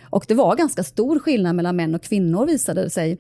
Och 0.10 0.26
det 0.28 0.34
var 0.34 0.56
ganska 0.56 0.84
stor 0.84 1.20
skillnad 1.20 1.56
mellan 1.56 1.76
män 1.76 1.96
och 1.96 2.04
kvinnor 2.04 2.46
visade 2.46 2.84
det 2.84 2.90
sig. 2.90 3.12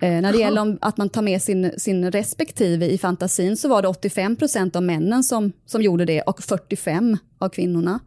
Eh, 0.00 0.20
när 0.20 0.32
det 0.32 0.38
gäller 0.38 0.62
om, 0.62 0.78
att 0.80 0.96
man 0.96 1.08
tar 1.08 1.22
med 1.22 1.42
sin, 1.42 1.72
sin 1.76 2.10
respektive 2.10 2.86
i 2.86 2.98
fantasin 2.98 3.56
så 3.56 3.68
var 3.68 3.82
det 3.82 3.88
85 3.88 4.36
procent 4.36 4.76
av 4.76 4.82
männen 4.82 5.24
som, 5.24 5.52
som 5.66 5.82
gjorde 5.82 6.04
det 6.04 6.22
och 6.22 6.42
45 6.42 7.16
av 7.38 7.48
kvinnorna. 7.48 8.00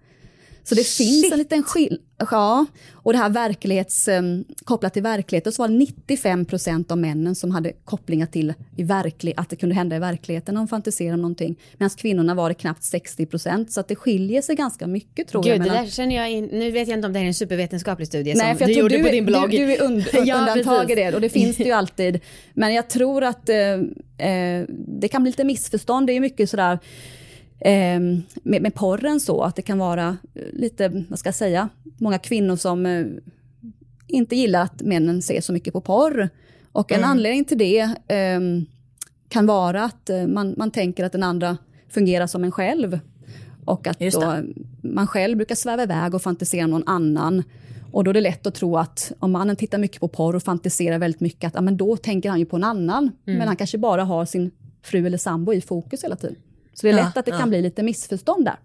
Så 0.63 0.75
det 0.75 0.87
finns 0.87 1.31
en 1.31 1.37
liten 1.37 1.63
skillnad. 1.63 1.99
Ja, 2.31 2.65
och 2.93 3.13
det 3.13 3.19
här 3.19 3.29
verklighets, 3.29 4.07
eh, 4.07 4.21
kopplat 4.63 4.93
till 4.93 5.03
verkligheten 5.03 5.51
så 5.51 5.63
var 5.63 5.67
det 5.67 5.73
95 5.73 6.45
procent 6.45 6.91
av 6.91 6.97
männen 6.97 7.35
som 7.35 7.51
hade 7.51 7.71
kopplingar 7.85 8.27
till 8.27 8.53
i 8.75 8.83
verklig, 8.83 9.33
att 9.37 9.49
det 9.49 9.55
kunde 9.55 9.75
hända 9.75 9.95
i 9.95 9.99
verkligheten 9.99 10.55
när 10.55 10.61
de 10.61 10.67
fantiserade 10.67 11.13
om 11.13 11.21
någonting. 11.21 11.55
Medan 11.77 11.89
kvinnorna 11.89 12.35
var 12.35 12.49
det 12.49 12.55
knappt 12.55 12.83
60 12.83 13.25
procent. 13.25 13.71
Så 13.71 13.79
att 13.79 13.87
det 13.87 13.95
skiljer 13.95 14.41
sig 14.41 14.55
ganska 14.55 14.87
mycket 14.87 15.27
tror 15.27 15.47
jag. 15.47 15.57
Gud, 15.57 15.67
det 15.67 15.73
där 15.73 15.87
känner 15.87 16.15
jag 16.15 16.31
in, 16.31 16.45
nu 16.45 16.71
vet 16.71 16.87
jag 16.87 16.97
inte 16.97 17.07
om 17.07 17.13
det 17.13 17.19
här 17.19 17.23
är 17.23 17.27
en 17.27 17.33
supervetenskaplig 17.33 18.07
studie 18.07 18.33
Nej, 18.35 18.49
som 18.49 18.57
för 18.57 18.65
jag 18.65 18.69
du 18.69 18.79
gjorde 18.79 18.97
du, 18.97 19.03
på 19.03 19.09
din 19.09 19.25
blogg. 19.25 19.51
Du, 19.51 19.57
du 19.57 19.73
är 19.73 19.85
und, 19.85 20.05
Ja, 20.25 20.39
undantag 20.39 20.91
i 20.91 20.95
det 20.95 21.15
och 21.15 21.21
det 21.21 21.29
finns 21.29 21.57
det 21.57 21.63
ju 21.63 21.71
alltid. 21.71 22.19
Men 22.53 22.73
jag 22.73 22.89
tror 22.89 23.23
att 23.23 23.49
eh, 23.49 23.57
eh, 24.27 24.65
det 24.87 25.07
kan 25.07 25.23
bli 25.23 25.31
lite 25.31 25.43
missförstånd. 25.43 26.07
Det 26.07 26.11
är 26.11 26.15
ju 26.15 26.19
mycket 26.19 26.49
sådär 26.49 26.79
eh, 27.65 27.99
med, 28.43 28.61
med 28.61 28.73
porren 28.73 29.19
så 29.19 29.41
att 29.41 29.55
det 29.55 29.61
kan 29.61 29.77
vara 29.77 30.17
eh, 30.33 30.43
lite, 30.53 31.05
vad 31.09 31.19
ska 31.19 31.27
jag 31.27 31.35
säga, 31.35 31.69
många 31.97 32.17
kvinnor 32.17 32.55
som 32.55 32.85
eh, 32.85 33.05
inte 34.07 34.35
gillar 34.35 34.61
att 34.61 34.81
männen 34.81 35.21
ser 35.21 35.41
så 35.41 35.53
mycket 35.53 35.73
på 35.73 35.81
porr. 35.81 36.29
Och 36.71 36.91
en 36.91 36.97
Mm. 36.97 37.09
anledning 37.09 37.45
till 37.45 37.57
det 37.57 37.79
eh, 38.07 38.39
kan 39.29 39.45
vara 39.45 39.83
att 39.83 40.09
eh, 40.09 40.27
man, 40.27 40.53
man 40.57 40.71
tänker 40.71 41.03
att 41.05 41.11
den 41.11 41.23
andra 41.23 41.57
fungerar 41.89 42.27
som 42.27 42.43
en 42.43 42.51
själv. 42.51 42.99
Och 43.65 43.87
att 43.87 43.99
då 43.99 44.35
man 44.81 45.07
själv 45.07 45.37
brukar 45.37 45.55
sväva 45.55 45.83
iväg 45.83 46.13
och 46.15 46.21
fantisera 46.21 46.65
om 46.65 46.71
någon 46.71 46.87
annan. 46.87 47.43
Och 47.91 48.03
då 48.03 48.09
är 48.09 48.13
det 48.13 48.21
lätt 48.21 48.47
att 48.47 48.55
tro 48.55 48.77
att 48.77 49.11
om 49.19 49.31
mannen 49.31 49.55
tittar 49.55 49.77
mycket 49.77 49.99
på 49.99 50.07
porr 50.07 50.35
och 50.35 50.43
fantiserar 50.43 50.99
väldigt 50.99 51.21
mycket, 51.21 51.47
att 51.47 51.53
ja, 51.55 51.61
men 51.61 51.77
då 51.77 51.97
tänker 51.97 52.29
han 52.29 52.39
ju 52.39 52.45
på 52.45 52.55
en 52.55 52.63
annan. 52.63 53.11
Mm. 53.27 53.39
Men 53.39 53.47
han 53.47 53.55
kanske 53.55 53.77
bara 53.77 54.03
har 54.03 54.25
sin 54.25 54.51
fru 54.81 55.05
eller 55.05 55.17
sambo 55.17 55.53
i 55.53 55.61
fokus 55.61 56.03
hela 56.03 56.15
tiden. 56.15 56.35
Så 56.73 56.87
det 56.87 56.93
är 56.93 56.97
Ja, 56.97 57.03
lätt 57.05 57.17
att 57.17 57.25
det 57.25 57.31
ja. 57.31 57.37
kan 57.39 57.49
bli 57.49 57.61
lite 57.61 57.83
missförstånd 57.83 58.45
där. 58.45 58.57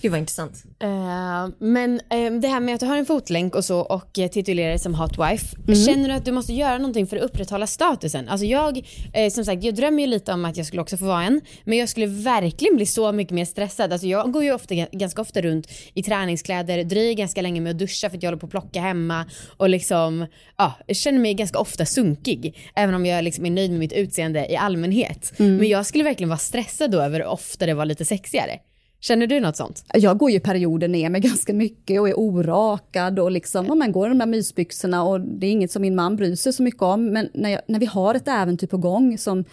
Gud 0.00 0.10
vad 0.10 0.20
intressant. 0.20 0.64
Eh, 0.82 1.48
men 1.58 2.00
eh, 2.10 2.32
det 2.32 2.48
här 2.48 2.60
med 2.60 2.74
att 2.74 2.80
du 2.80 2.86
har 2.86 2.96
en 2.96 3.06
fotlänk 3.06 3.54
och 3.54 3.64
så 3.64 3.80
och 3.80 4.18
uh, 4.18 4.26
titulerar 4.26 4.68
dig 4.68 4.78
som 4.78 4.94
hot 4.94 5.12
wife. 5.12 5.56
Mm. 5.68 5.86
Känner 5.86 6.08
du 6.08 6.14
att 6.14 6.24
du 6.24 6.32
måste 6.32 6.52
göra 6.52 6.78
någonting 6.78 7.06
för 7.06 7.16
att 7.16 7.22
upprätthålla 7.22 7.66
statusen? 7.66 8.28
Alltså 8.28 8.46
jag, 8.46 8.78
eh, 9.12 9.30
som 9.30 9.44
sagt, 9.44 9.64
jag 9.64 9.74
drömmer 9.74 10.00
ju 10.02 10.06
lite 10.06 10.32
om 10.32 10.44
att 10.44 10.56
jag 10.56 10.66
skulle 10.66 10.82
också 10.82 10.96
få 10.96 11.04
vara 11.04 11.22
en. 11.22 11.40
Men 11.64 11.78
jag 11.78 11.88
skulle 11.88 12.06
verkligen 12.06 12.76
bli 12.76 12.86
så 12.86 13.12
mycket 13.12 13.34
mer 13.34 13.44
stressad. 13.44 13.92
Alltså 13.92 14.06
jag 14.06 14.32
går 14.32 14.44
ju 14.44 14.52
ofta, 14.52 14.74
ganska 14.74 15.22
ofta 15.22 15.40
runt 15.40 15.68
i 15.94 16.02
träningskläder, 16.02 16.84
dröjer 16.84 17.14
ganska 17.14 17.42
länge 17.42 17.60
med 17.60 17.70
att 17.70 17.78
duscha 17.78 18.10
för 18.10 18.16
att 18.16 18.22
jag 18.22 18.30
håller 18.30 18.40
på 18.40 18.46
att 18.46 18.50
plocka 18.50 18.80
hemma 18.80 19.26
och 19.56 19.68
liksom, 19.68 20.26
ja, 20.56 20.72
jag 20.86 20.96
känner 20.96 21.18
mig 21.18 21.34
ganska 21.34 21.58
ofta 21.58 21.86
sunkig. 21.86 22.56
Även 22.74 22.94
om 22.94 23.06
jag 23.06 23.24
liksom 23.24 23.46
är 23.46 23.50
nöjd 23.50 23.70
med 23.70 23.80
mitt 23.80 23.92
utseende 23.92 24.46
i 24.52 24.56
allmänhet. 24.56 25.32
Mm. 25.38 25.56
Men 25.56 25.68
jag 25.68 25.86
skulle 25.86 26.04
verkligen 26.04 26.28
vara 26.28 26.38
stressad 26.38 26.90
då 26.90 27.00
över 27.00 27.20
hur 27.20 27.26
ofta 27.26 27.66
det 27.66 27.74
var 27.74 27.84
lite 27.84 28.04
sexigare. 28.04 28.58
Känner 29.04 29.26
du 29.26 29.40
något 29.40 29.56
sånt? 29.56 29.84
Jag 29.94 30.18
går 30.18 30.30
ju 30.30 30.40
perioder 30.40 30.88
ner 30.88 31.10
med 31.10 31.22
ganska 31.22 31.52
mycket 31.54 32.00
och 32.00 32.08
är 32.08 32.18
orakad 32.18 33.18
och 33.18 33.30
liksom, 33.30 33.66
ja, 33.66 33.74
man 33.74 33.92
går 33.92 34.06
i 34.06 34.08
de 34.08 34.18
där 34.18 34.26
mysbyxorna 34.26 35.04
och 35.04 35.20
det 35.20 35.46
är 35.46 35.50
inget 35.50 35.70
som 35.70 35.82
min 35.82 35.94
man 35.94 36.16
bryr 36.16 36.34
sig 36.34 36.52
så 36.52 36.62
mycket 36.62 36.82
om. 36.82 37.06
Men 37.06 37.28
när, 37.34 37.50
jag, 37.50 37.60
när 37.66 37.78
vi 37.78 37.86
har 37.86 38.14
ett 38.14 38.28
äventyr 38.28 38.66
på 38.66 38.76
gång 38.76 39.18
som 39.18 39.44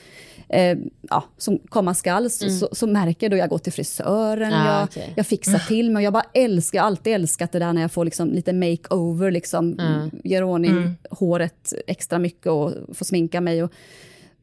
eh, 0.50 0.78
ja, 1.10 1.24
som 1.38 1.60
komma 1.70 1.94
skall, 1.94 2.30
så, 2.30 2.50
så, 2.50 2.70
så 2.72 2.88
märker 2.88 3.26
jag 3.28 3.32
då 3.32 3.38
jag 3.38 3.50
går 3.50 3.58
till 3.58 3.74
frisören, 3.74 4.54
Ah, 4.54 4.80
jag, 4.80 4.84
okej. 4.84 5.14
jag 5.16 5.28
fixar 5.28 5.60
till 5.68 5.92
mig. 5.92 6.04
Jag 6.04 6.14
bara 6.14 6.26
älskar, 6.34 6.78
jag 6.78 6.84
har 6.84 6.88
alltid 6.88 7.14
älskat 7.14 7.52
det 7.52 7.60
där 7.60 7.74
när 7.74 7.82
jag 7.82 7.92
får 7.92 8.06
liksom 8.06 8.30
lite 8.34 8.54
makeover, 8.54 9.32
liksom, 9.32 9.80
Mm. 9.80 10.10
gör 10.24 10.44
ordning 10.44 10.96
håret 11.10 11.74
extra 11.88 12.20
mycket 12.20 12.48
och 12.48 12.74
får 12.94 13.06
sminka 13.06 13.42
mig. 13.42 13.64
Och, 13.64 13.72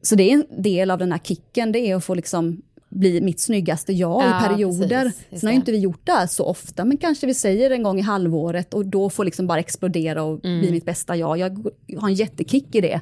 så 0.01 0.15
det 0.15 0.23
är 0.31 0.33
en 0.33 0.45
del 0.63 0.91
av 0.91 0.99
den 0.99 1.11
här 1.11 1.19
kicken, 1.19 1.71
det 1.71 1.79
är 1.79 1.95
att 1.95 2.03
få 2.05 2.13
liksom 2.15 2.61
bli 2.89 3.21
mitt 3.21 3.39
snyggaste 3.39 3.93
jag 3.93 4.23
Ja, 4.23 4.39
i 4.39 4.47
perioder. 4.47 5.03
precis. 5.03 5.39
Sen 5.39 5.47
har 5.47 5.51
ju 5.51 5.55
inte 5.55 5.71
vi 5.71 5.77
gjort 5.77 6.01
det 6.03 6.11
här 6.11 6.27
så 6.27 6.45
ofta, 6.45 6.85
men 6.85 6.97
kanske 6.97 7.27
vi 7.27 7.33
säger 7.33 7.71
en 7.71 7.83
gång 7.83 7.99
i 7.99 8.01
halvåret 8.01 8.73
och 8.73 8.85
då 8.85 9.09
får 9.09 9.25
liksom 9.25 9.47
bara 9.47 9.59
explodera 9.59 10.23
och 10.23 10.45
Mm. 10.45 10.59
bli 10.59 10.71
mitt 10.71 10.85
bästa 10.85 11.15
jag. 11.15 11.37
Jag 11.39 11.65
har 11.99 12.07
en 12.09 12.13
jättekick 12.15 12.75
i 12.75 12.81
det. 12.81 13.01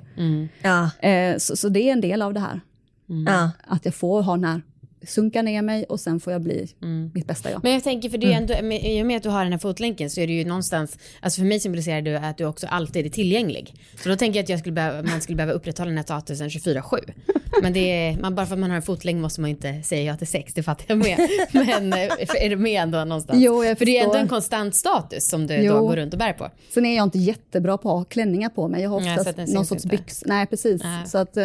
Ja. 0.61 1.07
Eh, 1.09 1.37
så, 1.37 1.55
så 1.55 1.69
det 1.69 1.79
är 1.79 1.91
en 1.91 2.01
del 2.01 2.21
av 2.21 2.33
det 2.33 2.39
här. 2.39 2.61
Ja. 3.27 3.51
Att 3.67 3.85
jag 3.85 3.95
får 3.95 4.21
ha 4.21 4.33
den 4.35 4.43
här, 4.43 4.61
sunka 5.07 5.41
ner 5.41 5.61
mig 5.61 5.83
och 5.83 5.99
sen 5.99 6.19
får 6.19 6.33
jag 6.33 6.41
bli 6.41 6.67
mitt 7.13 7.27
bästa 7.27 7.51
jag. 7.51 7.63
Men 7.63 7.73
jag 7.73 7.83
tänker, 7.83 8.09
för 8.09 8.17
det 8.17 8.25
är 8.25 8.29
ju 8.29 8.33
ändå, 8.35 8.53
med- 8.63 8.85
i 8.85 9.01
och 9.01 9.05
med 9.05 9.17
att 9.17 9.23
du 9.23 9.29
har 9.29 9.43
den 9.43 9.51
här 9.51 9.59
fotlänken 9.59 10.09
så 10.09 10.21
är 10.21 10.27
det 10.27 10.33
ju 10.33 10.45
någonstans, 10.45 10.97
alltså 11.21 11.41
för 11.41 11.45
mig 11.47 11.59
symboliserar 11.59 12.01
det 12.01 12.15
att 12.19 12.37
du 12.37 12.45
också 12.45 12.67
alltid 12.67 13.05
är 13.05 13.09
tillgänglig. 13.09 13.75
Så 14.03 14.09
då 14.09 14.15
tänker 14.15 14.39
jag 14.39 14.43
att 14.43 14.49
jag 14.49 14.59
skulle 14.59 14.73
behöva, 14.73 15.01
man 15.09 15.21
skulle 15.21 15.35
behöva 15.35 15.53
upprätthålla 15.53 15.87
den 15.89 15.97
här 15.97 16.03
statusen 16.03 16.49
24-7. 16.49 16.97
Men 17.61 17.73
det 17.73 17.79
är, 17.91 18.17
man, 18.21 18.35
bara 18.35 18.45
för 18.45 18.53
att 18.53 18.59
man 18.59 18.69
har 18.69 18.75
en 18.77 18.81
fotlänk 18.81 19.21
måste 19.21 19.41
man 19.41 19.49
inte 19.49 19.81
säga 19.83 20.03
ja 20.03 20.17
till 20.17 20.27
sex, 20.27 20.53
det 20.53 20.63
fattar 20.63 20.85
jag 20.87 20.97
med. 20.97 21.17
Men 21.51 21.93
eh, 21.93 21.99
är 22.43 22.49
du 22.49 22.55
med 22.55 22.81
ändå 22.81 23.05
någonstans? 23.05 23.39
Jo, 23.43 23.63
jag 23.63 23.77
för 23.77 23.85
det 23.85 23.97
är 23.97 24.03
ändå 24.03 24.15
en 24.15 24.27
konstant 24.27 24.75
status 24.75 25.29
som 25.29 25.47
du 25.47 25.55
Jo. 25.55 25.73
då 25.73 25.79
går 25.87 25.95
runt 25.95 26.13
och 26.13 26.19
bär 26.19 26.33
på. 26.33 26.49
Sen 26.73 26.85
är 26.85 26.95
jag 26.95 27.03
inte 27.03 27.17
jättebra 27.19 27.77
på 27.77 27.89
att 27.89 27.95
ha 27.97 28.03
klänningar 28.03 28.49
på 28.49 28.67
mig. 28.67 28.81
Jag 28.83 28.89
har 28.89 28.99
Nej, 29.01 29.19
oftast 29.19 29.35
den 29.37 29.49
någon 29.53 29.65
sorts 29.65 29.85
inte. 29.85 29.97
byx. 29.97 30.23
Nej, 30.25 30.45
precis. 30.45 30.83
Nej. 30.83 31.07
Så 31.07 31.17
att, 31.17 31.37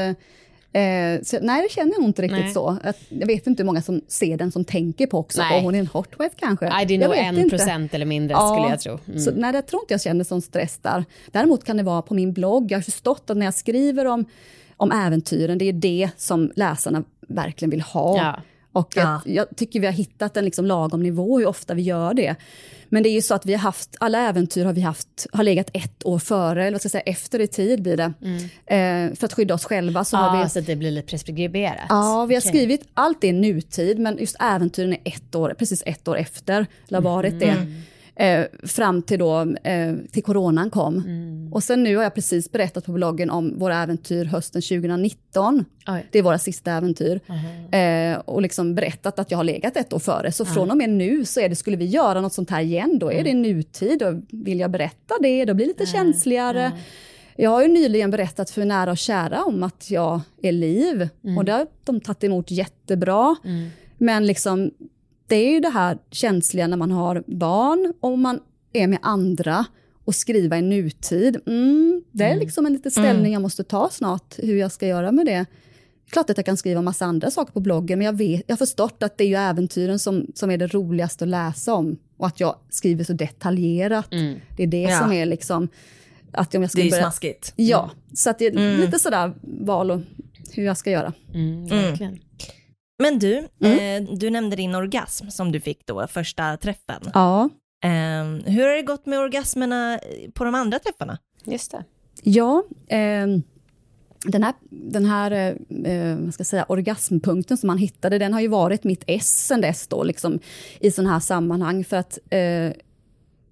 eh, 0.72 1.22
så, 1.22 1.38
nej, 1.42 1.62
det 1.62 1.72
känner 1.72 1.92
jag 1.92 2.04
inte 2.04 2.22
riktigt 2.22 2.40
Nej. 2.40 2.52
så. 2.52 2.78
Att, 2.82 2.96
jag 3.08 3.26
vet 3.26 3.46
inte 3.46 3.62
hur 3.62 3.66
många 3.66 3.82
som 3.82 4.00
ser 4.08 4.36
den 4.36 4.52
som 4.52 4.64
tänker 4.64 5.06
på 5.06 5.18
också. 5.18 5.42
Nej. 5.42 5.62
Hon 5.62 5.74
är 5.74 5.78
en 5.78 5.86
hotwife 5.86 6.34
kanske. 6.36 6.68
Nej, 6.68 6.86
det 6.86 6.94
är 6.94 6.98
nog 6.98 7.16
en 7.16 7.38
inte. 7.38 7.56
procent 7.56 7.94
eller 7.94 8.06
mindre 8.06 8.32
Ja, 8.32 8.54
skulle 8.54 8.70
jag 8.70 8.80
tro. 8.80 8.98
Mm. 9.08 9.20
Så, 9.20 9.30
nej, 9.34 9.54
jag 9.54 9.66
tror 9.66 9.82
inte 9.82 9.94
jag 9.94 10.00
känner 10.00 10.24
sån 10.24 10.42
stress 10.42 10.78
där. 10.82 11.04
Däremot 11.30 11.64
kan 11.64 11.76
det 11.76 11.82
vara 11.82 12.02
på 12.02 12.14
min 12.14 12.32
blogg. 12.32 12.72
Jag 12.72 12.78
har 12.78 12.82
förstått 12.82 13.30
att 13.30 13.36
när 13.36 13.46
jag 13.46 13.54
skriver 13.54 14.04
om, 14.04 14.24
om 14.76 14.92
äventyren, 14.92 15.58
det 15.58 15.64
är 15.64 15.72
det 15.72 16.10
som 16.16 16.52
läsarna 16.56 17.04
verkligen 17.28 17.70
vill 17.70 17.80
ha. 17.80 18.16
Ja. 18.16 18.36
Och 18.72 18.92
Ja. 18.96 19.20
jag 19.26 19.46
tycker 19.56 19.80
vi 19.80 19.86
har 19.86 19.92
hittat 19.92 20.36
en 20.36 20.44
liksom 20.44 20.66
lagom 20.66 21.02
nivå 21.02 21.38
hur 21.38 21.46
ofta 21.46 21.74
vi 21.74 21.82
gör 21.82 22.14
det. 22.14 22.36
Men 22.92 23.02
det 23.02 23.08
är 23.08 23.12
ju 23.14 23.22
så 23.22 23.34
att 23.34 23.46
vi 23.46 23.52
har 23.52 23.58
haft, 23.60 23.96
alla 24.00 24.18
äventyr 24.28 24.64
har 24.64 24.72
vi 24.72 24.80
haft, 24.80 25.26
har 25.32 25.44
legat 25.44 25.70
ett 25.72 26.06
år 26.06 26.18
före, 26.18 26.62
eller 26.62 26.72
vad 26.72 26.80
ska 26.80 26.86
jag 26.86 26.90
säga, 26.90 27.02
efter 27.02 27.40
i 27.40 27.46
tid 27.46 27.82
blir 27.82 27.96
det. 27.96 28.12
Eh, 28.76 29.14
för 29.16 29.24
att 29.26 29.32
skydda 29.32 29.54
oss 29.54 29.64
själva 29.64 30.04
så 30.04 30.16
har 30.16 30.36
Ja, 30.38 30.42
vi... 30.44 30.50
så 30.50 30.58
att 30.58 30.66
det 30.66 30.76
blir 30.76 30.90
lite 30.90 31.06
preskriberat. 31.08 31.86
Ja, 31.88 32.26
vi 32.28 32.34
har 32.34 32.40
Okej. 32.40 32.48
skrivit 32.48 32.88
allt 32.94 33.24
är 33.24 33.32
nutid, 33.32 33.98
men 33.98 34.18
just 34.18 34.36
äventyren 34.40 34.92
är 34.92 34.98
ett 35.04 35.34
år, 35.34 35.54
precis 35.58 35.82
ett 35.86 36.08
år 36.08 36.16
efter, 36.18 36.66
eller 36.88 36.98
har 36.98 37.02
varit 37.14 37.40
det. 37.40 37.56
Eh, 38.20 38.46
fram 38.62 39.02
till 39.02 39.18
då, 39.18 39.40
eh, 39.64 39.94
till 40.12 40.22
coronan 40.22 40.70
kom. 40.70 41.02
Och 41.52 41.62
sen 41.62 41.82
nu 41.82 41.96
har 41.96 42.02
jag 42.02 42.14
precis 42.14 42.52
berättat 42.52 42.86
på 42.86 42.92
bloggen 42.92 43.30
om 43.30 43.58
våra 43.58 43.82
äventyr 43.82 44.24
hösten 44.24 44.62
2019. 44.62 45.64
Oj. 45.88 46.06
Det 46.10 46.18
är 46.18 46.22
våra 46.22 46.38
sista 46.38 46.72
äventyr. 46.72 47.20
Eh, 47.72 48.18
och 48.18 48.42
liksom 48.42 48.74
berättat 48.74 49.18
att 49.18 49.30
jag 49.30 49.38
har 49.38 49.44
legat 49.44 49.76
ett 49.76 49.92
år 49.92 49.98
före. 49.98 50.32
Så 50.32 50.44
från 50.44 50.70
och 50.70 50.76
med 50.76 50.90
nu 50.90 51.24
så 51.24 51.40
är 51.40 51.48
det, 51.48 51.56
skulle 51.56 51.76
vi 51.76 51.84
göra 51.84 52.20
något 52.20 52.32
sånt 52.32 52.50
här 52.50 52.60
igen, 52.60 52.98
då 52.98 53.12
är 53.12 53.24
det 53.24 53.34
nutid. 53.34 54.02
Och 54.02 54.14
vill 54.30 54.60
jag 54.60 54.70
berätta 54.70 55.14
det, 55.20 55.44
då 55.44 55.54
blir 55.54 55.66
det 55.66 55.72
lite 55.72 55.86
känsligare. 55.86 56.72
Jag 57.36 57.50
har 57.50 57.62
ju 57.62 57.68
nyligen 57.68 58.10
berättat 58.10 58.50
för 58.50 58.64
nära 58.64 58.90
och 58.90 58.98
kära 58.98 59.44
om 59.44 59.62
att 59.62 59.90
jag 59.90 60.20
är 60.42 60.52
liv. 60.52 61.08
Och 61.38 61.44
det 61.44 61.52
har 61.52 61.66
de 61.84 62.00
tagit 62.00 62.24
emot 62.24 62.50
jättebra. 62.50 63.36
Men 63.98 64.26
liksom, 64.26 64.70
det 65.30 65.36
är 65.36 65.50
ju 65.50 65.60
det 65.60 65.68
här 65.68 65.98
känsliga 66.10 66.66
när 66.66 66.76
man 66.76 66.90
har 66.90 67.24
barn 67.26 67.92
och 68.00 68.18
man 68.18 68.40
är 68.72 68.86
med 68.86 68.98
andra 69.02 69.64
och 70.04 70.14
skriva 70.14 70.58
i 70.58 70.62
nutid. 70.62 71.36
Mm, 71.46 72.02
det 72.12 72.24
är 72.24 72.36
liksom 72.36 72.66
en 72.66 72.72
liten 72.72 72.90
ställning 72.90 73.32
jag 73.32 73.42
måste 73.42 73.64
ta 73.64 73.88
snart, 73.92 74.34
hur 74.38 74.56
jag 74.56 74.72
ska 74.72 74.86
göra 74.86 75.12
med 75.12 75.26
det. 75.26 75.46
Klart 76.10 76.30
att 76.30 76.36
jag 76.36 76.46
kan 76.46 76.56
skriva 76.56 76.82
massa 76.82 77.04
andra 77.06 77.30
saker 77.30 77.52
på 77.52 77.60
bloggen, 77.60 77.98
men 77.98 78.06
jag, 78.06 78.12
vet, 78.12 78.42
jag 78.46 78.52
har 78.52 78.58
förstått 78.58 79.02
att 79.02 79.18
det 79.18 79.24
är 79.24 79.28
ju 79.28 79.34
äventyren 79.36 79.98
som, 79.98 80.26
som 80.34 80.50
är 80.50 80.58
det 80.58 80.66
roligaste 80.66 81.24
att 81.24 81.28
läsa 81.28 81.74
om. 81.74 81.96
Och 82.16 82.26
att 82.26 82.40
jag 82.40 82.56
skriver 82.70 83.04
så 83.04 83.12
detaljerat. 83.12 84.10
Det 84.56 84.62
är 84.62 84.66
det 84.66 84.82
Ja. 84.82 84.98
som 84.98 85.12
är 85.12 85.26
liksom... 85.26 85.68
Att 86.32 86.54
om 86.54 86.62
jag 86.62 86.70
ska 86.70 86.80
Det 86.82 86.88
är 86.88 86.90
börja- 86.90 87.02
smaskigt. 87.02 87.52
Ja, 87.56 87.90
så 88.14 88.30
att 88.30 88.38
det 88.38 88.46
är 88.46 88.78
lite 88.78 88.98
sådär 88.98 89.32
val 89.42 89.90
och 89.90 90.00
hur 90.52 90.64
jag 90.64 90.76
ska 90.76 90.90
göra. 90.90 91.12
Mm, 91.34 91.66
verkligen. 91.66 92.18
Men 93.00 93.18
du, 93.18 93.38
eh, 93.38 94.02
du 94.18 94.30
nämnde 94.30 94.56
din 94.56 94.74
orgasm 94.74 95.30
som 95.30 95.52
du 95.52 95.60
fick 95.60 95.86
då, 95.86 96.06
första 96.06 96.56
träffen. 96.56 97.02
Ja. 97.14 97.48
Eh, 97.84 98.24
hur 98.52 98.62
har 98.62 98.76
det 98.76 98.82
gått 98.82 99.06
med 99.06 99.18
orgasmerna 99.18 100.00
på 100.34 100.44
de 100.44 100.54
andra 100.54 100.78
träffarna? 100.78 101.18
Just 101.44 101.70
det. 101.70 101.84
Ja, 102.22 102.64
ehm, 102.88 103.42
den 104.24 104.42
här, 104.42 104.54
den 104.70 105.04
här 105.04 105.30
eh, 105.30 105.92
eh, 105.92 106.18
vad 106.18 106.34
ska 106.34 106.40
jag 106.40 106.46
säga, 106.46 106.64
orgasmpunkten 106.68 107.56
som 107.56 107.66
man 107.66 107.78
hittade, 107.78 108.18
den 108.18 108.32
har 108.32 108.40
ju 108.40 108.48
varit 108.48 108.84
mitt 108.84 109.04
S 109.06 109.46
sen 109.46 109.60
dess 109.60 109.86
då, 109.86 110.02
liksom, 110.04 110.38
i 110.80 110.90
sådana 110.90 111.12
här 111.12 111.20
sammanhang. 111.20 111.84
För 111.84 111.96
att, 111.96 112.18
eh, 112.30 112.72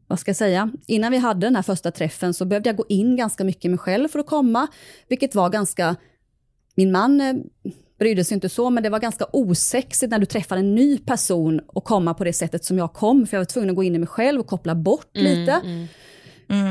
vad 0.07 0.21
ska 0.21 0.29
jag 0.29 0.37
säga, 0.37 0.71
innan 0.87 1.13
vi 1.13 1.19
hade 1.19 1.47
den 1.47 1.57
här 1.57 1.63
första 1.63 1.91
träffen 1.91 2.35
så 2.35 2.45
behövde 2.45 2.69
jag 2.69 2.77
gå 2.77 2.85
in 2.89 3.17
ganska 3.17 3.45
mycket 3.45 3.71
mig 3.71 3.79
själv 3.79 4.09
för 4.09 4.19
att 4.19 4.27
komma, 4.27 4.67
vilket 5.09 5.35
var 5.35 5.51
ganska, 5.51 5.97
min 6.75 6.93
man 6.93 7.21
eh, 7.21 7.35
brydde 7.99 8.25
sig 8.25 8.35
inte 8.35 8.49
så, 8.49 8.71
men 8.71 8.83
det 8.83 8.91
var 8.91 8.99
ganska 8.99 9.27
osexigt 9.33 10.11
när 10.11 10.19
du 10.19 10.27
träffar 10.27 10.57
en 10.57 10.75
ny 10.75 10.99
person 10.99 11.61
och 11.67 11.85
komma 11.85 12.15
på 12.15 12.25
det 12.25 12.33
sättet 12.33 12.65
som 12.65 12.79
jag 12.79 12.93
kom, 12.93 13.27
för 13.27 13.37
jag 13.37 13.41
var 13.41 13.45
tvungen 13.45 13.71
att 13.71 13.77
gå 13.77 13.83
in 13.83 13.95
i 13.95 13.99
mig 13.99 14.09
själv 14.09 14.41
och 14.41 14.47
koppla 14.47 14.75
bort 14.75 15.17
lite. 15.17 15.61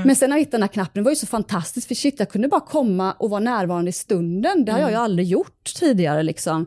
Men 0.05 0.15
sen 0.15 0.30
när 0.30 0.38
jag 0.38 0.41
hittade 0.41 0.57
den 0.57 0.61
här 0.61 0.67
knappen, 0.73 1.03
det 1.03 1.05
var 1.05 1.11
ju 1.11 1.15
så 1.15 1.28
fantastiskt, 1.28 1.88
för 1.88 1.95
shit, 1.95 2.19
jag 2.19 2.30
kunde 2.30 2.47
bara 2.47 2.61
komma 2.61 3.11
och 3.11 3.30
vara 3.30 3.39
närvarande 3.39 3.89
i 3.89 3.93
stunden. 3.93 4.65
Det 4.65 4.71
har 4.71 4.80
jag 4.80 4.89
ju 4.89 4.95
aldrig 4.95 5.28
gjort 5.28 5.73
tidigare. 5.80 6.23
Liksom. 6.23 6.65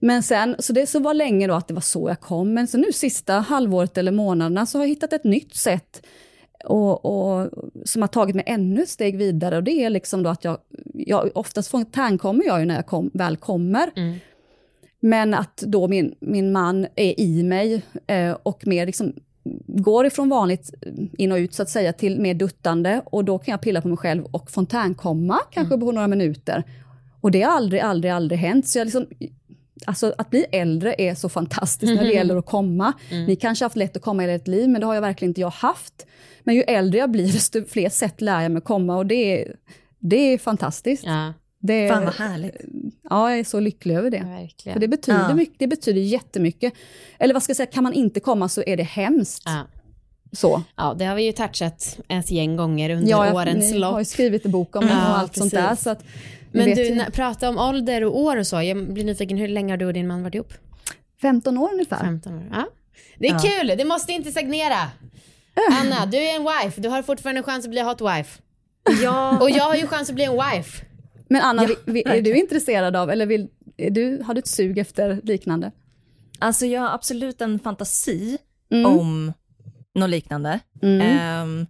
Men 0.00 0.22
sen, 0.22 0.56
så 0.58 0.72
det 0.72 0.86
så 0.86 1.00
var 1.00 1.14
länge 1.14 1.46
då 1.46 1.54
att 1.54 1.68
det 1.68 1.74
var 1.74 1.80
så 1.80 2.08
jag 2.08 2.20
kom, 2.20 2.54
men 2.54 2.68
så 2.68 2.78
nu 2.78 2.92
sista 2.92 3.34
halvåret 3.34 3.98
eller 3.98 4.12
månaderna 4.12 4.66
så 4.66 4.78
har 4.78 4.84
jag 4.84 4.88
hittat 4.88 5.12
ett 5.12 5.24
nytt 5.24 5.54
sätt 5.54 6.06
och, 6.64 7.04
och, 7.04 7.50
som 7.84 8.02
har 8.02 8.08
tagit 8.08 8.36
mig 8.36 8.44
ännu 8.46 8.82
ett 8.82 8.88
steg 8.88 9.16
vidare 9.16 9.56
och 9.56 9.62
det 9.62 9.84
är 9.84 9.90
liksom 9.90 10.22
då 10.22 10.30
att 10.30 10.44
jag, 10.44 10.58
jag 10.94 11.30
oftast 11.34 11.70
fontänkommer 11.70 12.44
jag 12.44 12.60
ju 12.60 12.66
när 12.66 12.74
jag 12.74 12.86
kom, 12.86 13.10
väl 13.14 13.36
kommer. 13.36 13.90
Men 15.00 15.34
att 15.34 15.56
då 15.56 15.88
min, 15.88 16.14
min 16.20 16.52
man 16.52 16.86
är 16.96 17.20
i 17.20 17.42
mig 17.42 17.82
eh, 18.06 18.36
och 18.42 18.66
mer 18.66 18.86
liksom 18.86 19.12
går 19.66 20.06
ifrån 20.06 20.28
vanligt 20.28 20.74
in 21.18 21.32
och 21.32 21.36
ut 21.36 21.54
så 21.54 21.62
att 21.62 21.70
säga 21.70 21.92
till 21.92 22.20
mer 22.20 22.34
duttande 22.34 23.02
och 23.04 23.24
då 23.24 23.38
kan 23.38 23.52
jag 23.52 23.60
pilla 23.60 23.80
på 23.80 23.88
mig 23.88 23.96
själv 23.96 24.24
och 24.24 24.50
fontänkomma 24.50 25.38
kanske 25.50 25.78
på 25.78 25.92
några 25.92 26.08
minuter. 26.08 26.64
Och 27.20 27.30
det 27.30 27.42
har 27.42 27.52
aldrig, 27.52 27.80
aldrig, 27.80 28.12
aldrig 28.12 28.38
hänt. 28.40 28.68
Så 28.68 28.78
jag 28.78 28.84
liksom, 28.84 29.06
alltså 29.86 30.14
att 30.18 30.30
bli 30.30 30.46
äldre 30.52 30.94
är 30.98 31.14
så 31.14 31.28
fantastiskt 31.28 31.94
när 31.94 32.04
det 32.04 32.12
gäller 32.12 32.36
att 32.36 32.46
komma. 32.46 32.92
Ni 33.10 33.36
kanske 33.36 33.64
har 33.64 33.66
haft 33.68 33.76
lätt 33.76 33.96
att 33.96 34.02
komma 34.02 34.24
i 34.24 34.34
ert 34.34 34.48
liv, 34.48 34.68
men 34.68 34.80
det 34.80 34.86
har 34.86 34.94
jag 34.94 35.00
verkligen 35.00 35.30
inte 35.30 35.40
jag 35.40 35.50
haft. 35.50 36.06
Men 36.44 36.54
ju 36.54 36.62
äldre 36.62 36.98
jag 36.98 37.10
blir, 37.10 37.26
desto 37.32 37.64
fler 37.64 37.88
sätt 37.88 38.20
lär 38.20 38.40
jag 38.42 38.52
mig 38.52 38.62
komma 38.62 38.96
och 38.96 39.06
det 39.06 39.14
är, 39.42 39.56
det 39.98 40.16
är 40.16 40.38
fantastiskt. 40.38 41.04
Ja, 41.06 41.32
Det 41.60 41.72
är, 41.74 41.88
Fan 41.88 42.04
vad 42.04 42.14
härligt. 42.14 42.56
Ja, 43.10 43.30
jag 43.30 43.38
är 43.38 43.44
så 43.44 43.60
lycklig 43.60 43.94
över 43.96 44.10
det. 44.10 44.18
verkligen. 44.40 44.74
För 44.74 44.80
det 44.80 44.88
betyder, 44.88 45.18
Ja. 45.28 45.34
mycket, 45.34 45.58
det 45.58 45.66
betyder 45.66 46.00
jättemycket. 46.00 46.72
Eller 47.18 47.34
vad 47.34 47.42
ska 47.42 47.50
jag 47.50 47.56
säga, 47.56 47.66
kan 47.66 47.82
man 47.84 47.92
inte 47.92 48.20
komma 48.20 48.48
så 48.48 48.62
är 48.66 48.76
det 48.76 48.82
hemskt. 48.82 49.42
Ja. 49.46 49.62
Så. 50.34 50.62
ja, 50.76 50.94
det 50.98 51.04
har 51.04 51.14
vi 51.14 51.22
ju 51.26 51.32
touchat 51.32 51.98
ett 52.08 52.30
gäng 52.30 52.56
gånger 52.56 52.90
under 52.90 53.10
Ja, 53.10 53.26
jag, 53.26 53.34
årens 53.34 53.72
ni 53.72 53.78
lopp. 53.78 53.92
har 53.92 53.98
ju 53.98 54.04
skrivit 54.04 54.44
en 54.44 54.50
bok 54.50 54.76
om 54.76 54.86
det 54.86 54.92
Ja, 54.92 55.10
och 55.12 55.18
allt 55.18 55.36
sånt 55.36 55.52
där. 55.52 55.68
precis. 55.68 55.84
Så 55.84 55.90
att, 55.90 56.04
Men 56.52 56.74
du, 56.74 56.94
när, 56.94 57.10
prata 57.10 57.48
om 57.48 57.58
ålder 57.58 58.04
och 58.04 58.18
år 58.18 58.36
och 58.36 58.46
så. 58.46 58.62
Jag 58.62 58.92
blir 58.92 59.04
nyfiken, 59.04 59.36
hur 59.38 59.48
länge 59.48 59.72
har 59.72 59.76
du 59.76 59.86
och 59.86 59.92
din 59.92 60.06
man 60.06 60.22
varit 60.22 60.34
ihop? 60.34 60.52
15 61.22 61.58
år 61.58 61.72
ungefär. 61.72 62.00
15 62.00 62.34
år. 62.34 62.44
Ja. 62.52 62.68
Det 63.18 63.28
är 63.28 63.38
kul, 63.38 63.74
det 63.78 63.84
måste 63.84 64.12
inte 64.12 64.30
stagnera. 64.30 64.90
Anna, 65.80 66.06
du 66.06 66.16
är 66.16 66.36
en 66.36 66.42
wife, 66.42 66.80
du 66.80 66.88
har 66.88 67.02
fortfarande 67.02 67.38
en 67.38 67.44
chans 67.44 67.64
att 67.64 67.70
bli 67.70 67.80
hot 67.80 68.00
wife. 68.00 68.42
Ja, 69.02 69.38
Och 69.40 69.50
jag 69.50 69.64
har 69.64 69.74
ju 69.76 69.86
chans 69.86 70.08
att 70.08 70.14
bli 70.14 70.24
en 70.24 70.32
wife. 70.32 70.84
Men 71.28 71.42
Anna, 71.42 71.62
Ja, 71.62 71.68
vi, 71.84 71.92
vi, 71.92 72.02
är 72.06 72.22
du 72.22 72.36
intresserad 72.36 72.96
av, 72.96 73.10
eller 73.10 73.26
vill, 73.26 73.48
är 73.76 73.90
du, 73.90 74.22
har 74.26 74.34
du 74.34 74.38
ett 74.38 74.46
sug 74.46 74.78
efter 74.78 75.20
liknande? 75.22 75.72
alltså 76.38 76.66
jag 76.66 76.80
har 76.80 76.94
absolut 76.94 77.40
en 77.40 77.58
fantasi 77.58 78.38
Mm. 78.70 78.86
om 78.98 79.32
något 79.94 80.10
liknande. 80.10 80.60
Mm. 80.82 81.00
Ehm, 81.00 81.66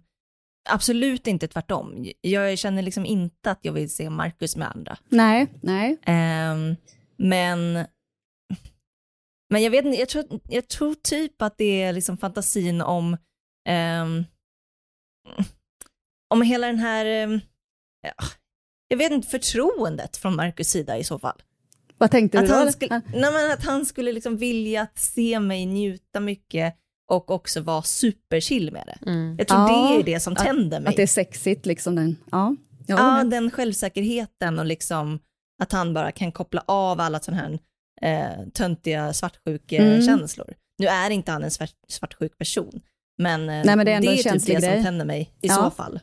absolut 0.69 1.27
inte 1.27 1.47
tvärtom. 1.47 2.05
Jag 2.21 2.57
känner 2.57 2.81
liksom 2.81 3.05
inte 3.05 3.51
att 3.51 3.59
jag 3.61 3.73
vill 3.73 3.89
se 3.89 4.09
Marcus 4.09 4.55
med 4.55 4.71
andra. 4.71 4.97
Nej, 5.09 5.47
nej. 5.61 5.97
Ehm, 6.05 6.75
men, 7.17 7.73
men 9.49 9.63
jag 9.63 9.71
vet 9.71 9.85
inte, 9.85 9.99
jag 9.99 10.09
tror, 10.09 10.25
jag 10.49 10.67
tror 10.67 10.95
typ 10.95 11.41
att 11.41 11.57
det 11.57 11.81
är 11.81 11.93
liksom 11.93 12.17
fantasin 12.17 12.81
om, 12.81 13.17
ehm, 13.69 14.23
om 16.29 16.41
hela 16.41 16.67
den 16.67 16.79
här, 16.79 17.05
ja, 18.01 18.13
jag 18.87 18.97
vet 18.97 19.11
inte, 19.11 19.27
förtroendet 19.27 20.17
från 20.17 20.35
Marcus 20.35 20.69
sida 20.69 20.97
i 20.97 21.03
så 21.03 21.19
fall. 21.19 21.43
Vad 21.97 22.11
tänkte 22.11 22.39
att 22.39 22.45
du 22.45 22.51
då? 22.51 22.57
han, 22.57 22.73
skulle, 22.73 23.01
nej, 23.13 23.31
men 23.33 23.51
att 23.51 23.63
han 23.63 23.85
skulle 23.85 24.11
liksom 24.11 24.37
vilja 24.37 24.81
att 24.81 24.99
se 24.99 25.39
mig 25.39 25.65
njuta 25.65 26.19
mycket 26.19 26.75
och 27.09 27.31
också 27.31 27.61
vara 27.61 27.81
superchill 27.81 28.71
med 28.71 28.83
det. 28.85 29.11
Jag 29.37 29.47
tror 29.47 29.67
det 29.67 29.99
är 29.99 30.03
det 30.03 30.19
som 30.19 30.35
tänder 30.35 30.77
att, 30.77 30.83
mig. 30.83 30.89
Att 30.89 30.95
det 30.95 31.01
är 31.03 31.07
sexigt 31.07 31.65
liksom. 31.65 31.95
Den, 31.95 32.15
ja, 32.31 32.55
Ja, 32.87 33.23
den 33.23 33.51
självsäkerheten 33.51 34.59
och 34.59 34.65
liksom 34.65 35.19
att 35.63 35.71
han 35.71 35.93
bara 35.93 36.11
kan 36.11 36.31
koppla 36.31 36.63
av 36.67 36.99
alla 36.99 37.19
sådana 37.19 37.41
här 37.43 37.59
eh, 38.01 38.47
töntiga 38.53 39.13
svartsjukekänslor. 39.13 40.53
Nu 40.77 40.87
är 40.87 41.09
inte 41.09 41.31
han 41.31 41.43
en 41.43 41.51
svart, 41.51 41.69
svartsjuk 41.89 42.37
person, 42.37 42.81
men, 43.17 43.41
eh, 43.49 43.61
Nej, 43.65 43.75
men 43.75 43.85
det 43.85 43.91
är 43.91 43.95
ändå 43.95 44.09
en 44.11 44.15
typ 44.17 44.23
känslig 44.23 44.57
det 44.57 44.61
grej. 44.61 44.75
som 44.75 44.83
tänder 44.83 45.05
mig 45.05 45.21
i 45.41 45.47
Ja. 45.47 45.53
så 45.55 45.69
fall. 45.71 45.99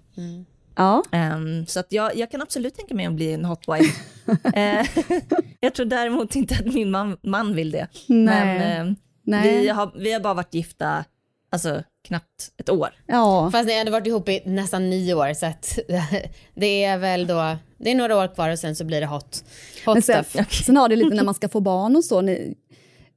Ja. 0.77 1.03
Ehm, 1.13 1.67
så 1.67 1.81
att 1.81 1.93
jag, 1.93 2.17
jag 2.17 2.31
kan 2.31 2.43
absolut 2.43 2.75
tänka 2.75 2.95
mig 2.95 3.07
att 3.07 3.13
bli 3.13 3.33
en 3.33 3.45
hot 3.45 3.65
wife. 3.69 4.01
Eh, 4.55 4.87
jag 5.61 5.75
tror 5.75 5.87
däremot 5.87 6.37
inte 6.37 6.55
att 6.55 6.75
min 6.75 6.91
man, 6.91 7.17
man 7.23 7.55
vill 7.55 7.71
det. 7.71 7.89
Nej. 8.07 8.59
Men 8.59 8.89
eh, 8.89 8.95
Nej. 9.31 9.61
Vi, 9.61 9.69
har, 9.69 9.93
vi 9.97 10.13
har 10.13 10.21
bara 10.21 10.35
varit 10.35 10.55
gifta 10.55 11.05
alltså, 11.51 11.83
knappt 12.09 12.53
ett 12.57 12.71
år. 12.71 12.89
Ja. 13.07 13.51
Fast 13.53 13.67
ni 13.67 13.73
har 13.73 13.81
ändå 13.81 13.93
varit 13.93 14.07
ihop 14.07 14.29
i 14.29 14.43
nästan 14.45 14.91
nio 14.91 15.15
år 15.15 15.35
så 15.35 15.47
att 15.47 15.79
det 16.55 16.85
är 16.85 16.99
väl 16.99 17.27
då, 17.27 17.57
det 17.79 17.91
är 17.91 17.95
några 17.95 18.17
år 18.17 18.35
kvar 18.35 18.51
och 18.51 18.59
sen 18.59 18.77
så 18.77 18.85
blir 18.85 19.01
det 19.01 19.07
hot, 19.07 19.45
hot 19.87 19.95
Men 19.95 20.03
sen, 20.03 20.25
stuff. 20.25 20.65
sen 20.67 20.77
har 20.77 20.89
det 20.89 20.97
lite 20.97 21.15
när 21.15 21.25
man 21.25 21.35
ska 21.35 21.49
få 21.49 21.61
barn 21.61 21.97
och 21.97 22.05
så. 22.05 22.21
Ni, 22.21 22.55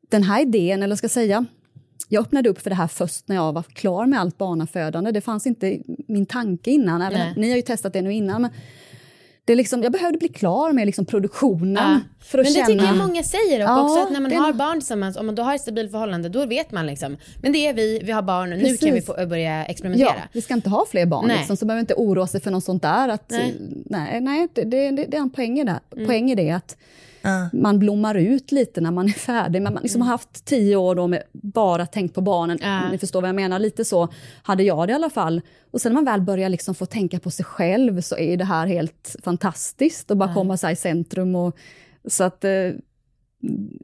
den 0.10 0.24
här 0.24 0.42
idén, 0.42 0.84
eller 0.84 0.96
ska 0.96 1.06
jag 1.06 1.12
säga, 1.12 1.46
jag 2.10 2.22
öppnade 2.22 2.50
upp 2.50 2.62
för 2.62 2.70
det 2.70 2.76
här 2.76 2.88
först 2.88 3.28
när 3.28 3.36
jag 3.36 3.54
var 3.54 3.64
klar 3.64 4.06
med 4.06 4.20
allt 4.20 4.38
barnafödande. 4.38 5.12
Det 5.12 5.22
fanns 5.22 5.48
inte 5.48 5.80
min 6.08 6.26
tanke 6.26 6.72
innan. 6.72 7.02
Även, 7.02 7.34
ni 7.36 7.50
har 7.50 7.56
ju 7.56 7.62
testat 7.62 7.94
det 7.94 8.02
nu 8.02 8.14
innan. 8.14 8.42
Men 8.42 8.52
det 9.46 9.56
liksom, 9.56 9.84
jag 9.84 9.92
behövde 9.92 10.18
bli 10.18 10.28
klar 10.28 10.72
med 10.72 10.86
liksom 10.86 11.06
produktionen. 11.06 11.92
Ja. 11.94 12.26
För 12.26 12.38
att 12.38 12.46
men 12.46 12.54
det 12.54 12.60
känna... 12.60 12.68
tycker 12.68 12.86
jag 12.86 13.08
många 13.08 13.24
säger 13.24 13.60
och 13.60 13.70
Ja, 13.70 13.84
också 13.84 14.00
att 14.00 14.12
när 14.12 14.20
man 14.20 14.30
det 14.30 14.36
har 14.36 14.54
barn 14.54 14.80
tillsammans, 14.80 15.18
om 15.18 15.26
man 15.26 15.36
då 15.36 15.44
har 15.44 15.56
ett 15.56 15.62
stabilt 15.62 15.92
förhållande, 15.92 16.30
då 16.30 16.46
vet 16.46 16.72
man 16.72 16.88
liksom, 16.88 17.18
men 17.42 17.52
det 17.52 17.68
är 17.68 17.74
vi, 17.74 18.02
vi 18.04 18.12
har 18.12 18.22
barn, 18.22 18.50
nu 18.50 18.60
Precis. 18.60 18.80
kan 18.80 18.94
vi 18.94 19.02
få 19.02 19.26
börja 19.28 19.66
experimentera. 19.66 20.14
Ja, 20.16 20.24
vi 20.32 20.42
ska 20.42 20.54
inte 20.54 20.70
ha 20.70 20.86
fler 20.92 21.06
barn, 21.06 21.28
Nej. 21.28 21.38
liksom, 21.38 21.58
så 21.58 21.66
behöver 21.66 21.80
inte 21.80 21.94
oroa 21.94 22.28
sig 22.28 22.42
för 22.42 22.52
något 22.52 22.64
sånt 22.64 22.82
där. 22.82 23.10
Att, 23.10 23.30
Nej. 23.30 23.56
nej. 23.86 24.22
Nej, 24.22 24.48
det, 24.54 24.64
det, 24.64 24.92
det, 24.92 25.06
det 25.06 25.18
är 25.18 25.22
en 25.22 25.30
poäng 25.30 25.60
i 25.60 25.64
det. 25.64 25.80
Mm. 25.96 26.08
Poäng 26.08 26.32
i 26.32 26.36
det 26.36 26.52
att 26.52 26.78
man 27.54 27.80
blommar 27.80 28.16
ut 28.16 28.52
lite 28.52 28.82
när 28.82 28.92
man 28.92 29.06
är 29.06 29.12
färdig. 29.12 29.62
Men 29.62 29.74
man 29.74 29.84
liksom 29.84 29.98
Mm. 30.02 30.08
har 30.08 30.14
haft 30.14 30.46
tio 30.46 30.76
år 30.76 30.96
då 30.96 31.08
med 31.08 31.24
bara 31.32 31.86
tänkt 31.86 32.16
på 32.16 32.22
barnen. 32.22 32.60
Ni 32.92 32.98
förstår 32.98 33.22
vad 33.22 33.28
jag 33.28 33.36
menar. 33.36 33.60
Lite 33.60 33.86
så 33.86 34.08
hade 34.44 34.64
jag 34.64 34.88
det 34.88 34.92
i 34.92 34.96
alla 34.96 35.10
fall. 35.10 35.42
Och 35.72 35.82
sen 35.82 35.92
när 35.92 36.02
man 36.02 36.06
väl 36.06 36.22
börjar 36.22 36.50
liksom 36.50 36.76
få 36.76 36.86
tänka 36.86 37.20
på 37.20 37.32
sig 37.32 37.46
själv 37.46 38.02
så 38.02 38.18
är 38.18 38.38
det 38.38 38.46
här 38.46 38.68
helt 38.68 39.16
fantastiskt 39.24 40.12
att 40.12 40.18
bara 40.18 40.34
komma 40.34 40.58
sig 40.58 40.74
i 40.74 40.76
centrum. 40.76 41.36
Och, 41.36 41.58
så 42.08 42.24
att 42.24 42.44
eh, 42.44 42.70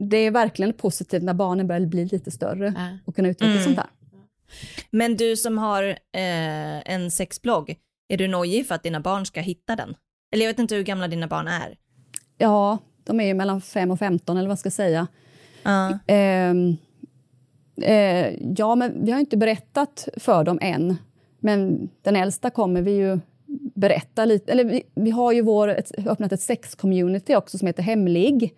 det 0.09 0.17
är 0.17 0.31
verkligen 0.31 0.73
positivt 0.73 1.23
när 1.23 1.33
barnen 1.33 1.67
börjar 1.67 1.85
bli 1.85 2.05
lite 2.05 2.31
större 2.31 2.97
och 3.05 3.15
kunna 3.15 3.29
utveckla 3.29 3.51
Mm. 3.51 3.63
sånt 3.63 3.77
här. 3.77 3.87
Men 4.91 5.17
du 5.17 5.35
som 5.35 5.57
har 5.57 5.83
eh, 5.89 6.93
en 6.93 7.11
sexblogg, 7.11 7.75
är 8.07 8.17
du 8.17 8.27
nojig 8.27 8.67
för 8.67 8.75
att 8.75 8.83
dina 8.83 8.99
barn 8.99 9.25
ska 9.25 9.41
hitta 9.41 9.75
den? 9.75 9.95
Eller 10.33 10.45
jag 10.45 10.49
vet 10.53 10.59
inte 10.59 10.75
hur 10.75 10.83
gamla 10.83 11.07
dina 11.07 11.27
barn 11.27 11.47
är. 11.47 11.77
Ja, 12.37 12.77
de 13.03 13.19
är 13.19 13.25
ju 13.25 13.33
mellan 13.33 13.61
5 13.61 13.91
och 13.91 13.99
15 13.99 14.37
eller 14.37 14.49
vad 14.49 14.59
ska 14.59 14.67
jag 14.67 14.73
säga. 14.73 15.07
Ja. 15.63 15.99
Ehm, 16.07 16.77
eh, 17.81 18.53
ja, 18.57 18.75
men 18.75 19.05
vi 19.05 19.11
har 19.11 19.19
inte 19.19 19.37
berättat 19.37 20.07
för 20.17 20.43
dem 20.43 20.59
än. 20.61 20.97
Men 21.39 21.89
den 22.01 22.15
äldsta 22.15 22.49
kommer 22.49 22.81
vi 22.81 22.91
ju 22.91 23.19
berätta 23.75 24.25
lite. 24.25 24.51
Eller 24.51 24.63
vi, 24.63 24.83
vi 24.95 25.11
har 25.11 25.31
ju 25.31 25.41
vår, 25.41 25.67
ett, 25.67 25.91
öppnat 26.07 26.31
ett 26.31 26.41
sex-community 26.41 27.35
också 27.35 27.57
som 27.57 27.67
heter 27.67 27.83
Hemlig. 27.83 28.53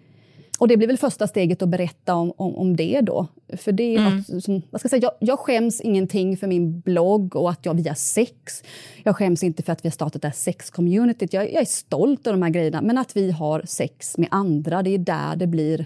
Och 0.62 0.68
det 0.68 0.78
blir 0.78 0.88
väl 0.88 0.98
första 0.98 1.28
steget 1.28 1.62
att 1.62 1.70
berätta 1.70 2.16
om, 2.16 2.34
om, 2.38 2.56
om 2.56 2.76
det 2.76 3.02
då. 3.02 3.28
För 3.58 3.72
det 3.72 3.96
är 3.96 4.00
Mm. 4.00 4.42
som, 4.42 4.62
vad 4.70 4.82
ska 4.82 4.86
jag, 4.86 4.90
säga, 4.90 5.02
jag, 5.02 5.30
jag 5.30 5.40
skäms 5.40 5.82
ingenting 5.82 6.38
för 6.38 6.48
min 6.48 6.80
blogg 6.80 7.36
och 7.36 7.50
att 7.50 7.66
jag 7.66 7.74
via 7.74 7.96
sex. 7.96 8.64
Jag 9.04 9.16
skäms 9.16 9.44
inte 9.44 9.64
för 9.64 9.74
att 9.74 9.86
vi 9.86 9.90
har 9.90 9.92
startat 9.92 10.22
det 10.22 10.28
här 10.28 10.36
sex-communityt. 10.36 11.34
Jag, 11.34 11.54
jag 11.54 11.62
är 11.62 11.66
stolt 11.66 12.28
över 12.28 12.38
de 12.38 12.44
här 12.44 12.50
grejerna. 12.50 12.82
Men 12.82 12.98
att 12.98 13.16
vi 13.16 13.32
har 13.32 13.62
sex 13.66 14.18
med 14.18 14.28
andra, 14.32 14.84
det 14.84 14.90
är 14.90 14.98
där 14.98 15.36
det 15.36 15.48
blir 15.48 15.86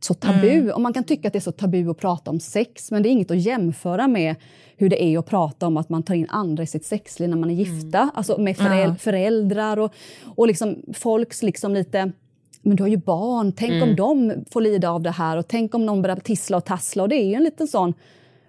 så 0.00 0.14
tabu. 0.14 0.50
Mm. 0.50 0.74
Och 0.74 0.80
man 0.80 0.92
kan 0.92 1.04
tycka 1.04 1.28
att 1.28 1.32
det 1.32 1.38
är 1.38 1.40
så 1.40 1.52
tabu 1.52 1.90
att 1.90 1.98
prata 1.98 2.30
om 2.30 2.40
sex, 2.40 2.90
men 2.90 3.02
det 3.02 3.08
är 3.08 3.10
inget 3.10 3.30
att 3.30 3.40
jämföra 3.40 4.08
med 4.08 4.34
hur 4.76 4.88
det 4.88 5.04
är 5.04 5.18
att 5.18 5.26
prata 5.26 5.66
om 5.66 5.76
att 5.76 5.88
man 5.88 6.02
tar 6.02 6.14
in 6.14 6.26
andra 6.28 6.62
i 6.62 6.66
sitt 6.66 6.84
sexliv 6.86 7.28
när 7.28 7.36
man 7.36 7.50
är 7.50 7.54
gifta. 7.54 8.10
Alltså 8.14 8.38
med 8.38 8.56
föräldrar 9.00 9.76
och, 9.76 9.94
och 10.24 10.46
liksom 10.46 10.82
folks 10.94 11.42
liksom 11.42 11.74
lite 11.74 12.12
men 12.66 12.76
du 12.76 12.82
har 12.82 12.88
ju 12.88 12.96
barn, 12.96 13.52
tänk 13.52 13.72
Mm. 13.72 13.82
om 13.88 13.96
de 13.96 14.44
får 14.50 14.60
lida 14.60 14.90
av 14.90 15.02
det 15.02 15.10
här 15.10 15.36
och 15.36 15.48
tänk 15.48 15.74
om 15.74 15.86
någon 15.86 16.02
börjar 16.02 16.16
tissla 16.16 16.56
och 16.56 16.64
tassla. 16.64 17.02
Och 17.02 17.08
det 17.08 17.16
är 17.16 17.24
ju 17.26 17.34
en 17.34 17.44
liten 17.44 17.68
sån 17.68 17.94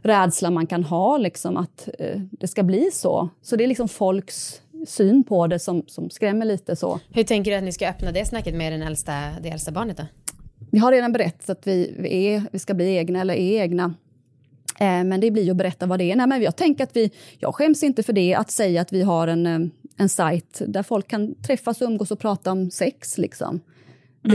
rädsla 0.02 0.52
man 0.52 0.68
kan 0.68 0.84
ha, 0.84 1.18
liksom, 1.18 1.58
att 1.58 1.90
eh, 2.00 2.22
det 2.32 2.48
ska 2.48 2.64
bli 2.64 2.90
så. 2.94 3.30
Så 3.42 3.56
det 3.56 3.64
är 3.64 3.68
liksom 3.68 3.88
folks 3.88 4.62
syn 4.88 5.24
på 5.24 5.48
det 5.48 5.60
som, 5.60 5.84
som 5.88 6.10
skrämmer 6.10 6.46
lite 6.46 6.76
så. 6.76 7.00
Hur 7.10 7.24
tänker 7.24 7.52
du 7.52 7.58
att 7.58 7.64
ni 7.64 7.72
ska 7.72 7.90
öppna 7.90 8.12
det 8.12 8.26
snacket 8.26 8.56
med 8.56 8.74
den 8.74 8.82
äldsta, 8.82 9.14
det 9.42 9.50
äldsta 9.50 9.72
barnet 9.72 9.98
då? 9.98 10.04
Vi 10.72 10.80
har 10.80 10.92
redan 10.92 11.12
berättat 11.12 11.50
att 11.50 11.68
vi, 11.68 11.96
vi, 12.00 12.28
är, 12.28 12.44
vi 12.52 12.60
ska 12.60 12.74
bli 12.74 12.96
egna 12.98 13.22
eller 13.22 13.34
är 13.34 13.62
egna. 13.62 13.94
Eh, 14.80 15.04
men 15.04 15.20
det 15.20 15.32
blir 15.32 15.44
ju 15.44 15.52
att 15.52 15.58
berätta 15.58 15.86
vad 15.86 16.00
det 16.00 16.12
är. 16.12 16.16
Nej, 16.16 16.28
men 16.28 16.42
jag 16.42 16.56
tänker 16.56 16.84
att 16.84 16.96
vi, 16.96 17.12
jag 17.40 17.56
skäms 17.56 17.84
inte 17.84 18.04
för 18.04 18.14
det, 18.14 18.36
att 18.36 18.52
säga 18.52 18.82
att 18.82 18.94
vi 18.94 19.02
har 19.02 19.28
en, 19.28 19.46
eh, 19.48 19.60
en 19.98 20.10
sajt 20.10 20.62
där 20.68 20.84
folk 20.84 21.08
kan 21.08 21.36
träffas, 21.36 21.82
umgås 21.82 22.12
och 22.12 22.20
prata 22.20 22.52
om 22.52 22.72
sex. 22.72 23.18
Liksom. 23.18 23.60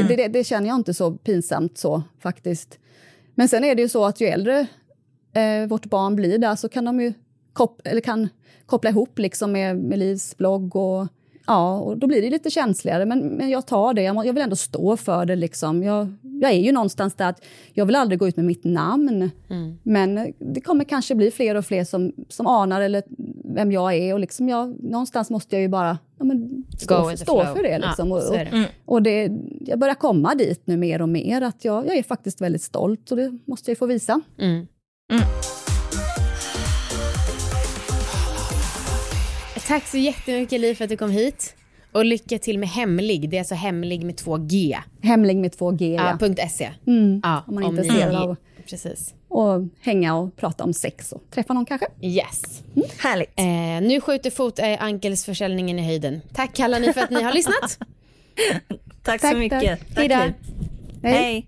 Mm. 0.01 0.09
Det, 0.09 0.16
det, 0.16 0.28
det 0.28 0.45
känner 0.45 0.68
jag 0.68 0.76
inte 0.76 0.95
så 0.95 1.12
pinsamt 1.12 1.78
så 1.78 2.03
faktiskt. 2.20 2.78
Men 3.34 3.49
sen 3.49 3.64
är 3.64 3.74
det 3.74 3.82
ju 3.82 3.88
så 3.88 4.05
att 4.05 4.20
ju 4.20 4.26
äldre 4.26 4.66
eh, 5.34 5.66
vårt 5.68 5.86
barn 5.86 6.16
blir 6.16 6.38
där 6.38 6.57
så 6.57 6.68
kan 6.68 6.84
de 6.84 7.01
ju 7.01 7.12
kop 7.53 7.80
eller 7.84 8.01
kan 8.01 8.28
koppla 8.66 8.90
ihop 8.90 9.18
liksom 9.18 9.53
med, 9.53 9.76
med 9.76 9.99
Livs 9.99 10.36
blogg 10.36 10.76
och 10.76 11.09
Ja, 11.47 11.78
och 11.78 11.99
då 11.99 12.07
blir 12.07 12.22
det 12.22 12.30
lite 12.30 12.51
känsligare, 12.51 13.05
men, 13.07 13.20
men 13.28 13.51
jag 13.51 13.66
tar 13.66 13.95
det. 13.95 14.03
Jag, 14.03 14.32
vill 14.32 14.43
ändå 14.43 14.57
stå 14.57 14.97
för 14.97 15.24
det. 15.24 15.36
Liksom. 15.36 15.82
Jag, 15.82 16.14
jag 16.22 16.51
är 16.51 16.59
ju 16.59 16.72
någonstans 16.72 17.14
där 17.14 17.28
att 17.28 17.45
jag 17.72 17.86
vill 17.86 17.97
aldrig 17.97 18.18
gå 18.18 18.28
ut 18.28 18.36
med 18.36 18.45
mitt 18.45 18.64
namn. 18.64 19.30
Men 19.82 20.32
det 20.38 20.61
kommer 20.61 20.84
kanske 20.84 21.14
bli 21.14 21.30
fler 21.30 21.55
och 21.55 21.64
fler 21.66 21.84
som, 21.84 22.12
som 22.28 22.47
anar 22.47 22.80
eller 22.80 23.03
vem 23.55 23.72
jag 23.72 23.95
är. 23.95 24.14
Och 24.14 24.20
liksom 24.20 24.49
jag, 24.49 24.82
någonstans 24.84 25.30
måste 25.30 25.57
jag 25.57 25.62
ju 25.62 25.68
bara 25.68 25.99
ja, 26.18 26.24
men, 26.24 26.64
stå, 26.78 27.11
the 27.11 27.16
stå 27.16 27.45
för 27.45 27.62
det. 27.62 27.68
Ja, 27.70 27.78
Liksom. 27.86 28.12
och, 28.12 28.22
så 28.22 28.34
är 28.34 28.45
det. 28.45 28.51
och, 28.51 28.57
Mm. 28.57 28.68
och 28.84 29.03
det, 29.03 29.30
jag 29.61 29.78
börjar 29.78 29.95
komma 29.95 30.34
dit 30.34 30.62
nu 30.64 30.76
mer 30.76 31.03
och 31.03 31.09
mer. 31.09 31.43
Att 31.43 31.64
jag, 31.64 31.86
jag 31.86 31.97
är 31.97 32.03
faktiskt 32.03 32.40
väldigt 32.40 32.62
stolt 32.62 33.11
och 33.11 33.16
det 33.16 33.38
måste 33.45 33.70
jag 33.70 33.74
ju 33.74 33.78
få 33.78 33.86
visa. 33.86 34.20
Mm. 34.38 34.66
Tack 39.72 39.86
så 39.86 39.96
jättemycket 39.98 40.60
Liv 40.60 40.74
för 40.74 40.84
att 40.84 40.90
du 40.90 40.96
kom 40.96 41.10
hit. 41.10 41.54
Och 41.92 42.04
lycka 42.04 42.38
till 42.38 42.58
med 42.58 42.68
Hemlig. 42.68 43.30
Det 43.30 43.36
är 43.36 43.38
alltså 43.38 43.54
Hemlig 43.54 44.04
med 44.04 44.16
två 44.16 44.36
G. 44.36 44.78
Hemlig 45.02 45.36
med 45.36 45.52
två 45.52 45.70
G, 45.70 45.94
Ja, 45.94 46.08
ja. 46.10 46.16
punkt 46.20 46.40
.se. 46.50 46.70
Mm, 46.86 47.20
Ja, 47.24 47.44
om 47.46 47.54
man 47.54 47.64
är 47.64 47.68
om 47.68 47.78
intresserad 47.78 48.10
ni- 48.12 48.16
av 48.16 48.36
Precis. 48.68 49.14
att 49.30 49.84
hänga 49.84 50.16
och 50.16 50.36
prata 50.36 50.64
om 50.64 50.72
sex 50.72 51.12
och 51.12 51.22
träffa 51.30 51.54
någon 51.54 51.66
kanske. 51.66 51.86
Yes. 52.02 52.62
Härligt. 52.98 53.38
Eh, 53.38 53.88
nu 53.88 54.00
skjuter 54.00 54.30
fot 54.30 54.58
eh, 54.58 54.82
Ankelsförsäljningen 54.82 55.78
i 55.78 55.82
höjden. 55.86 56.20
Tack 56.32 56.60
alla 56.60 56.78
ni 56.78 56.92
för 56.92 57.00
att 57.00 57.10
ni 57.10 57.22
har 57.22 57.32
lyssnat. 57.32 57.78
Tack, 59.02 59.20
Tack, 59.20 59.32
så 59.32 59.38
mycket. 59.38 59.60
tack. 59.94 60.08
Tack. 60.08 60.34
Hej. 61.02 61.12
Hej. 61.14 61.46